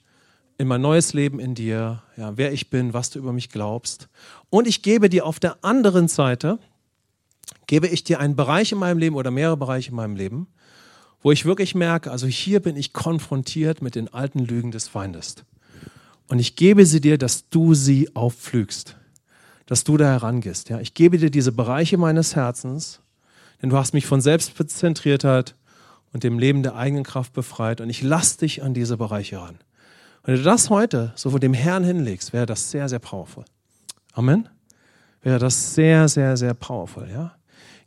in 0.59 0.69
mein 0.69 0.83
neues 0.83 1.15
Leben 1.15 1.41
in 1.41 1.55
dir, 1.55 2.03
ja, 2.19 2.37
wer 2.37 2.53
ich 2.53 2.69
bin, 2.69 2.93
was 2.93 3.09
du 3.09 3.19
über 3.19 3.33
mich 3.33 3.49
glaubst. 3.49 4.09
Und 4.51 4.67
ich 4.67 4.83
gebe 4.83 5.09
dir 5.09 5.25
auf 5.25 5.41
der 5.41 5.65
anderen 5.65 6.07
Seite, 6.09 6.59
gebe 7.67 7.87
ich 7.87 8.05
dir 8.05 8.21
einen 8.21 8.37
Bereich 8.37 8.73
in 8.73 8.79
meinem 8.79 8.99
Leben 8.99 9.17
oder 9.17 9.31
mehrere 9.31 9.57
Bereiche 9.57 9.89
in 9.89 9.97
meinem 9.97 10.17
Leben, 10.17 10.49
wo 11.23 11.33
ich 11.33 11.47
wirklich 11.47 11.75
merke, 11.75 12.11
also 12.11 12.27
hier 12.27 12.61
bin 12.61 12.77
ich 12.77 12.93
konfrontiert 12.93 13.81
mit 13.81 13.95
den 13.95 14.13
alten 14.13 14.41
Lügen 14.41 14.71
des 14.71 14.87
Feindes. 14.87 15.37
Und 16.29 16.41
ich 16.41 16.57
gebe 16.57 16.85
sie 16.85 17.01
dir, 17.01 17.17
dass 17.17 17.49
du 17.49 17.73
sie 17.73 18.15
aufflügst, 18.15 18.98
dass 19.69 19.85
du 19.85 19.99
da 19.99 20.07
herangehst. 20.07 20.71
Ja? 20.71 20.81
Ich 20.81 20.95
gebe 20.95 21.19
dir 21.19 21.31
diese 21.31 21.53
Bereiche 21.53 21.99
meines 21.99 22.35
Herzens, 22.35 23.01
denn 23.61 23.69
du 23.69 23.77
hast 23.77 23.93
mich 23.93 24.07
von 24.07 24.23
Selbstzentriertheit 24.23 25.57
und 26.15 26.25
dem 26.25 26.39
Leben 26.39 26.63
der 26.63 26.75
eigenen 26.75 27.05
Kraft 27.05 27.35
befreit. 27.35 27.83
Und 27.83 27.91
ich 27.91 28.03
lasse 28.03 28.39
dich 28.39 28.63
an 28.63 28.73
diese 28.73 28.97
Bereiche 28.97 29.39
ran. 29.39 29.59
Wenn 30.25 30.37
du 30.37 30.43
das 30.43 30.71
heute 30.71 31.13
so 31.17 31.31
vor 31.31 31.39
dem 31.39 31.53
Herrn 31.53 31.85
hinlegst, 31.85 32.33
wäre 32.33 32.47
das 32.47 32.71
sehr, 32.71 32.89
sehr 32.89 32.99
powerful. 32.99 33.45
Amen. 34.15 34.49
Wäre 35.21 35.39
das 35.39 35.75
sehr, 35.75 36.09
sehr, 36.09 36.39
sehr 36.39 36.55
powerful, 36.55 37.09
ja? 37.11 37.35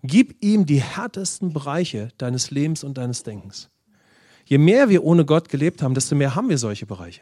Gib 0.03 0.43
ihm 0.43 0.65
die 0.65 0.82
härtesten 0.82 1.51
Bereiche 1.53 2.09
deines 2.17 2.51
Lebens 2.51 2.84
und 2.84 2.97
deines 2.97 3.23
Denkens. 3.23 3.69
Je 4.45 4.57
mehr 4.57 4.89
wir 4.89 5.03
ohne 5.03 5.25
Gott 5.25 5.49
gelebt 5.49 5.82
haben, 5.82 5.93
desto 5.93 6.15
mehr 6.15 6.36
haben 6.36 6.49
wir 6.49 6.57
solche 6.57 6.86
Bereiche. 6.86 7.21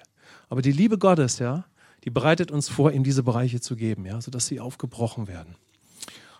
Aber 0.49 0.62
die 0.62 0.72
Liebe 0.72 0.97
Gottes, 0.97 1.39
ja, 1.39 1.66
die 2.04 2.10
bereitet 2.10 2.52
uns 2.52 2.70
vor, 2.70 2.91
ihm 2.91 3.04
diese 3.04 3.24
Bereiche 3.24 3.62
zu 3.62 3.76
geben, 3.76 4.06
ja, 4.06 4.22
sodass 4.22 4.47
sie 4.47 4.60
aufgebrochen 4.60 5.28
werden. 5.28 5.56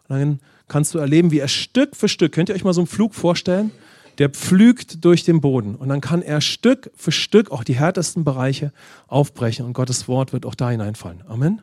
Und 0.08 0.18
dann 0.18 0.40
kannst 0.68 0.94
du 0.94 1.00
erleben, 1.00 1.32
wie 1.32 1.40
er 1.40 1.48
Stück 1.48 1.96
für 1.96 2.08
Stück, 2.08 2.32
könnt 2.32 2.50
ihr 2.50 2.56
euch 2.56 2.64
mal 2.64 2.74
so 2.74 2.82
einen 2.82 2.88
Flug 2.88 3.14
vorstellen? 3.14 3.72
der 4.20 4.30
pflügt 4.30 5.04
durch 5.04 5.24
den 5.24 5.42
Boden. 5.42 5.76
Und 5.76 5.90
dann 5.90 6.02
kann 6.02 6.22
er 6.22 6.42
Stück 6.42 6.92
für 6.96 7.12
Stück 7.12 7.52
auch 7.52 7.64
die 7.64 7.76
härtesten 7.76 8.26
Bereiche 8.26 8.72
aufbrechen 9.08 9.66
und 9.66 9.74
Gottes 9.74 10.08
Wort 10.08 10.34
wird 10.34 10.46
auch 10.46 10.56
da 10.56 10.70
hineinfallen. 10.70 11.24
Amen. 11.28 11.62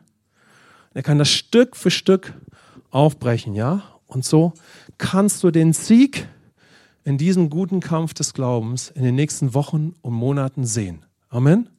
Er 0.93 1.03
kann 1.03 1.19
das 1.19 1.29
Stück 1.29 1.75
für 1.75 1.91
Stück 1.91 2.33
aufbrechen, 2.89 3.53
ja? 3.53 3.83
Und 4.07 4.25
so 4.25 4.53
kannst 4.97 5.43
du 5.43 5.51
den 5.51 5.71
Sieg 5.73 6.27
in 7.03 7.19
diesem 7.19 7.49
guten 7.51 7.79
Kampf 7.79 8.15
des 8.15 8.33
Glaubens 8.33 8.89
in 8.89 9.03
den 9.03 9.15
nächsten 9.15 9.53
Wochen 9.53 9.93
und 10.01 10.13
Monaten 10.13 10.65
sehen. 10.65 11.05
Amen. 11.29 11.69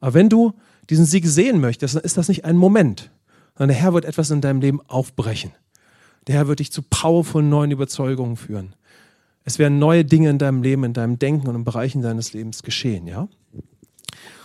Aber 0.00 0.14
wenn 0.14 0.30
du 0.30 0.54
diesen 0.90 1.06
Sieg 1.06 1.26
sehen 1.26 1.60
möchtest, 1.60 1.96
dann 1.96 2.02
ist 2.02 2.16
das 2.16 2.28
nicht 2.28 2.44
ein 2.44 2.56
Moment, 2.56 3.10
sondern 3.56 3.74
der 3.74 3.82
Herr 3.82 3.94
wird 3.94 4.04
etwas 4.04 4.30
in 4.30 4.40
deinem 4.40 4.60
Leben 4.60 4.80
aufbrechen. 4.88 5.52
Der 6.26 6.36
Herr 6.36 6.48
wird 6.48 6.60
dich 6.60 6.72
zu 6.72 6.82
powervollen 6.82 7.48
neuen 7.48 7.70
Überzeugungen 7.70 8.36
führen. 8.36 8.74
Es 9.44 9.58
werden 9.58 9.78
neue 9.78 10.04
Dinge 10.04 10.30
in 10.30 10.38
deinem 10.38 10.62
Leben, 10.62 10.84
in 10.84 10.94
deinem 10.94 11.18
Denken 11.18 11.48
und 11.48 11.54
in 11.54 11.64
Bereichen 11.64 12.00
deines 12.00 12.32
Lebens 12.32 12.62
geschehen, 12.62 13.06
ja? 13.06 13.28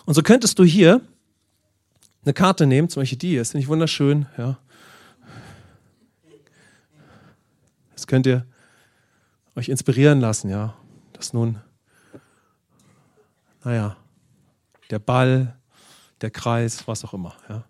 Und 0.06 0.14
so 0.14 0.24
könntest 0.24 0.60
du 0.60 0.64
hier 0.64 1.02
eine 2.24 2.34
Karte 2.34 2.66
nehmen, 2.66 2.90
zum 2.90 3.02
Beispiel 3.02 3.18
die 3.18 3.30
hier, 3.30 3.42
ist 3.42 3.54
nicht 3.54 3.68
wunderschön, 3.68 4.26
ja? 4.38 4.60
Das 7.94 8.08
könnt 8.08 8.26
ihr 8.26 8.46
euch 9.56 9.70
inspirieren 9.70 10.20
lassen, 10.20 10.50
ja? 10.50 10.76
Dass 11.14 11.34
nun, 11.34 11.60
naja, 13.64 13.98
der 14.90 15.00
Ball, 15.00 15.59
der 16.22 16.32
Kreis, 16.32 16.88
was 16.88 17.04
auch 17.06 17.14
immer, 17.14 17.36
ja? 17.48 17.64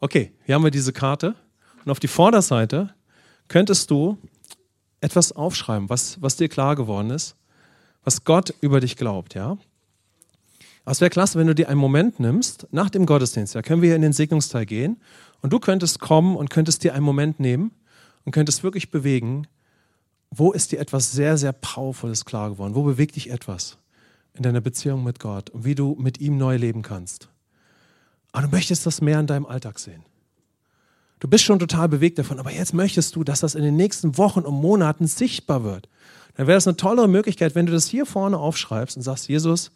Okay, 0.00 0.32
hier 0.44 0.56
haben 0.56 0.64
wir 0.64 0.72
diese 0.72 0.92
Karte 0.92 1.36
und 1.84 1.90
auf 1.90 2.00
die 2.00 2.08
Vorderseite 2.08 2.92
könntest 3.46 3.90
du 3.90 4.18
etwas 5.00 5.32
aufschreiben, 5.32 5.88
was, 5.88 6.20
was 6.20 6.36
dir 6.36 6.48
klar 6.48 6.74
geworden 6.74 7.10
ist, 7.10 7.36
was 8.02 8.24
Gott 8.24 8.54
über 8.60 8.80
dich 8.80 8.96
glaubt, 8.96 9.34
ja? 9.34 9.58
Es 10.84 11.00
wäre 11.00 11.10
klasse, 11.10 11.38
wenn 11.38 11.46
du 11.46 11.54
dir 11.54 11.68
einen 11.68 11.78
Moment 11.78 12.18
nimmst, 12.18 12.66
nach 12.72 12.90
dem 12.90 13.06
Gottesdienst, 13.06 13.54
da 13.54 13.62
können 13.62 13.82
wir 13.82 13.90
hier 13.90 13.96
in 13.96 14.02
den 14.02 14.12
Segnungsteil 14.12 14.66
gehen 14.66 15.00
und 15.40 15.52
du 15.52 15.60
könntest 15.60 16.00
kommen 16.00 16.34
und 16.36 16.50
könntest 16.50 16.82
dir 16.82 16.94
einen 16.94 17.04
Moment 17.04 17.38
nehmen 17.38 17.70
und 18.24 18.32
könntest 18.32 18.64
wirklich 18.64 18.90
bewegen, 18.90 19.46
wo 20.30 20.50
ist 20.50 20.72
dir 20.72 20.80
etwas 20.80 21.12
sehr, 21.12 21.36
sehr 21.36 21.52
Powervolles 21.52 22.24
klar 22.24 22.50
geworden? 22.50 22.74
Wo 22.74 22.82
bewegt 22.82 23.16
dich 23.16 23.30
etwas 23.30 23.78
in 24.34 24.42
deiner 24.42 24.60
Beziehung 24.60 25.04
mit 25.04 25.20
Gott 25.20 25.50
und 25.50 25.64
wie 25.64 25.74
du 25.74 25.94
mit 26.00 26.20
ihm 26.20 26.38
neu 26.38 26.56
leben 26.56 26.82
kannst? 26.82 27.28
Aber 28.32 28.46
du 28.46 28.52
möchtest 28.52 28.86
das 28.86 29.00
mehr 29.00 29.20
in 29.20 29.26
deinem 29.26 29.46
Alltag 29.46 29.78
sehen. 29.78 30.02
Du 31.20 31.28
bist 31.28 31.44
schon 31.44 31.60
total 31.60 31.88
bewegt 31.88 32.18
davon, 32.18 32.40
aber 32.40 32.50
jetzt 32.50 32.74
möchtest 32.74 33.14
du, 33.14 33.22
dass 33.22 33.40
das 33.40 33.54
in 33.54 33.62
den 33.62 33.76
nächsten 33.76 34.18
Wochen 34.18 34.40
und 34.40 34.54
Monaten 34.54 35.06
sichtbar 35.06 35.62
wird. 35.62 35.88
Dann 36.34 36.46
wäre 36.46 36.56
das 36.56 36.66
eine 36.66 36.76
tolle 36.76 37.06
Möglichkeit, 37.06 37.54
wenn 37.54 37.66
du 37.66 37.72
das 37.72 37.86
hier 37.86 38.06
vorne 38.06 38.38
aufschreibst 38.38 38.96
und 38.96 39.02
sagst, 39.02 39.28
Jesus, 39.28 39.70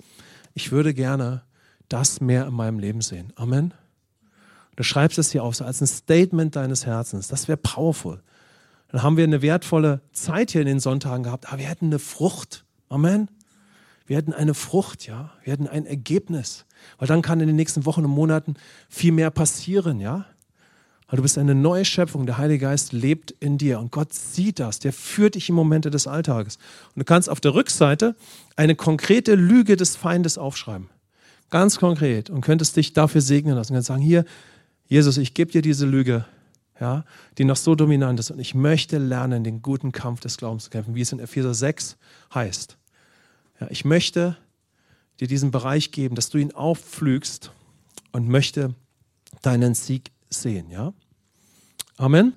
ich 0.55 0.73
würde 0.73 0.95
gerne 0.95 1.43
das 1.89 2.21
mehr 2.21 2.47
in 2.47 2.55
meinem 2.55 2.79
Leben 2.79 3.01
sehen. 3.01 3.33
Amen. 3.37 3.75
Du 4.75 4.83
schreibst 4.83 5.19
es 5.19 5.31
hier 5.31 5.45
auf, 5.45 5.55
so 5.55 5.65
als 5.65 5.81
ein 5.81 5.87
Statement 5.87 6.57
deines 6.57 6.85
Herzens. 6.85 7.29
Das 7.29 7.47
wäre 7.47 7.59
powerful. 7.59 8.23
Dann 8.89 9.03
haben 9.03 9.17
wir 9.17 9.25
eine 9.25 9.43
wertvolle 9.43 10.01
Zeit 10.13 10.51
hier 10.51 10.63
in 10.63 10.67
den 10.67 10.81
Sonntagen 10.81 11.23
gehabt, 11.23 11.49
aber 11.49 11.59
wir 11.59 11.69
hätten 11.69 11.87
eine 11.87 11.99
Frucht. 11.99 12.65
Amen. 12.89 13.29
Wir 14.07 14.17
hätten 14.17 14.33
eine 14.33 14.55
Frucht, 14.55 15.07
ja. 15.07 15.33
Wir 15.43 15.53
hätten 15.53 15.67
ein 15.67 15.87
Ergebnis. 15.87 16.65
Weil 16.99 17.09
dann 17.09 17.23
kann 17.23 17.41
in 17.41 17.49
den 17.49 17.57
nächsten 17.57 17.85
Wochen 17.85 18.05
und 18.05 18.11
Monaten 18.11 18.55
viel 18.89 19.13
mehr 19.13 19.31
passieren, 19.31 20.01
ja. 20.01 20.27
Weil 21.09 21.19
du 21.19 21.23
bist 21.23 21.39
eine 21.39 21.55
neue 21.55 21.85
Schöpfung. 21.85 22.27
Der 22.27 22.39
Heilige 22.39 22.67
Geist 22.67 22.93
lebt 22.93 23.33
in 23.33 23.59
dir 23.59 23.79
und 23.79 23.93
Gott 23.93 24.13
sieht 24.13 24.59
das. 24.59 24.79
Der 24.79 24.93
führt 24.93 25.35
dich 25.35 25.49
in 25.49 25.55
Momente 25.55 25.91
des 25.91 26.07
Alltages. 26.07 26.57
Und 26.95 27.01
du 27.01 27.05
kannst 27.05 27.29
auf 27.29 27.41
der 27.41 27.55
Rückseite 27.55 28.17
eine 28.57 28.75
konkrete 28.75 29.35
Lüge 29.35 29.77
des 29.77 29.97
Feindes 29.97 30.39
aufschreiben. 30.39 30.89
Ganz 31.51 31.79
konkret. 31.79 32.31
Und 32.31 32.41
könntest 32.41 32.77
dich 32.77 32.93
dafür 32.93 33.21
segnen 33.21 33.55
lassen. 33.55 33.73
Und 33.73 33.77
kannst 33.77 33.89
sagen, 33.89 34.03
hier, 34.03 34.25
Jesus, 34.87 35.17
ich 35.17 35.35
gebe 35.35 35.51
dir 35.51 35.63
diese 35.63 35.87
Lüge, 35.87 36.25
ja, 36.81 37.05
die 37.39 37.45
noch 37.45 37.57
so 37.57 37.75
dominant 37.75 38.19
ist. 38.21 38.31
Und 38.31 38.39
ich 38.39 38.55
möchte 38.55 38.99
lernen, 38.99 39.45
den 39.45 39.63
guten 39.63 39.93
Kampf 39.93 40.21
des 40.21 40.37
Glaubens 40.37 40.65
zu 40.65 40.71
kämpfen, 40.71 40.95
wie 40.95 41.01
es 41.01 41.13
in 41.13 41.21
Epheser 41.21 41.55
6 41.55 41.97
heißt. 42.35 42.77
Ja, 43.61 43.69
ich 43.71 43.85
möchte 43.85 44.37
dir 45.21 45.29
diesen 45.29 45.51
Bereich 45.51 45.91
geben, 45.93 46.15
dass 46.15 46.29
du 46.29 46.39
ihn 46.39 46.53
aufflügst 46.53 47.51
und 48.13 48.29
möchte 48.29 48.75
deinen 49.43 49.75
Sieg 49.75 50.11
sehen. 50.29 50.71
Ja? 50.71 50.93
Amen. 51.97 52.35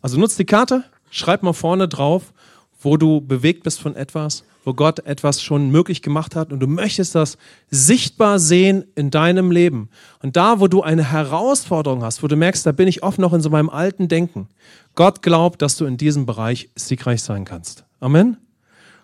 Also 0.00 0.18
nutzt 0.18 0.38
die 0.38 0.44
Karte, 0.44 0.84
schreib 1.10 1.42
mal 1.42 1.52
vorne 1.52 1.88
drauf, 1.88 2.32
wo 2.80 2.96
du 2.96 3.20
bewegt 3.20 3.62
bist 3.62 3.80
von 3.80 3.96
etwas, 3.96 4.44
wo 4.64 4.74
Gott 4.74 5.00
etwas 5.00 5.42
schon 5.42 5.70
möglich 5.70 6.02
gemacht 6.02 6.36
hat 6.36 6.52
und 6.52 6.60
du 6.60 6.66
möchtest 6.66 7.14
das 7.14 7.38
sichtbar 7.70 8.38
sehen 8.38 8.84
in 8.94 9.10
deinem 9.10 9.50
Leben. 9.50 9.88
Und 10.22 10.36
da, 10.36 10.60
wo 10.60 10.68
du 10.68 10.82
eine 10.82 11.10
Herausforderung 11.10 12.02
hast, 12.02 12.22
wo 12.22 12.28
du 12.28 12.36
merkst, 12.36 12.64
da 12.64 12.72
bin 12.72 12.88
ich 12.88 13.02
oft 13.02 13.18
noch 13.18 13.32
in 13.32 13.40
so 13.40 13.50
meinem 13.50 13.70
alten 13.70 14.08
Denken, 14.08 14.48
Gott 14.94 15.22
glaubt, 15.22 15.62
dass 15.62 15.76
du 15.76 15.86
in 15.86 15.96
diesem 15.96 16.26
Bereich 16.26 16.70
siegreich 16.76 17.22
sein 17.22 17.44
kannst. 17.44 17.84
Amen. 18.00 18.36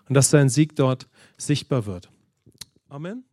Und 0.08 0.14
dass 0.14 0.30
dein 0.30 0.48
Sieg 0.48 0.76
dort 0.76 1.08
sichtbar 1.40 1.86
wird. 1.86 2.10
Amen. 2.88 3.24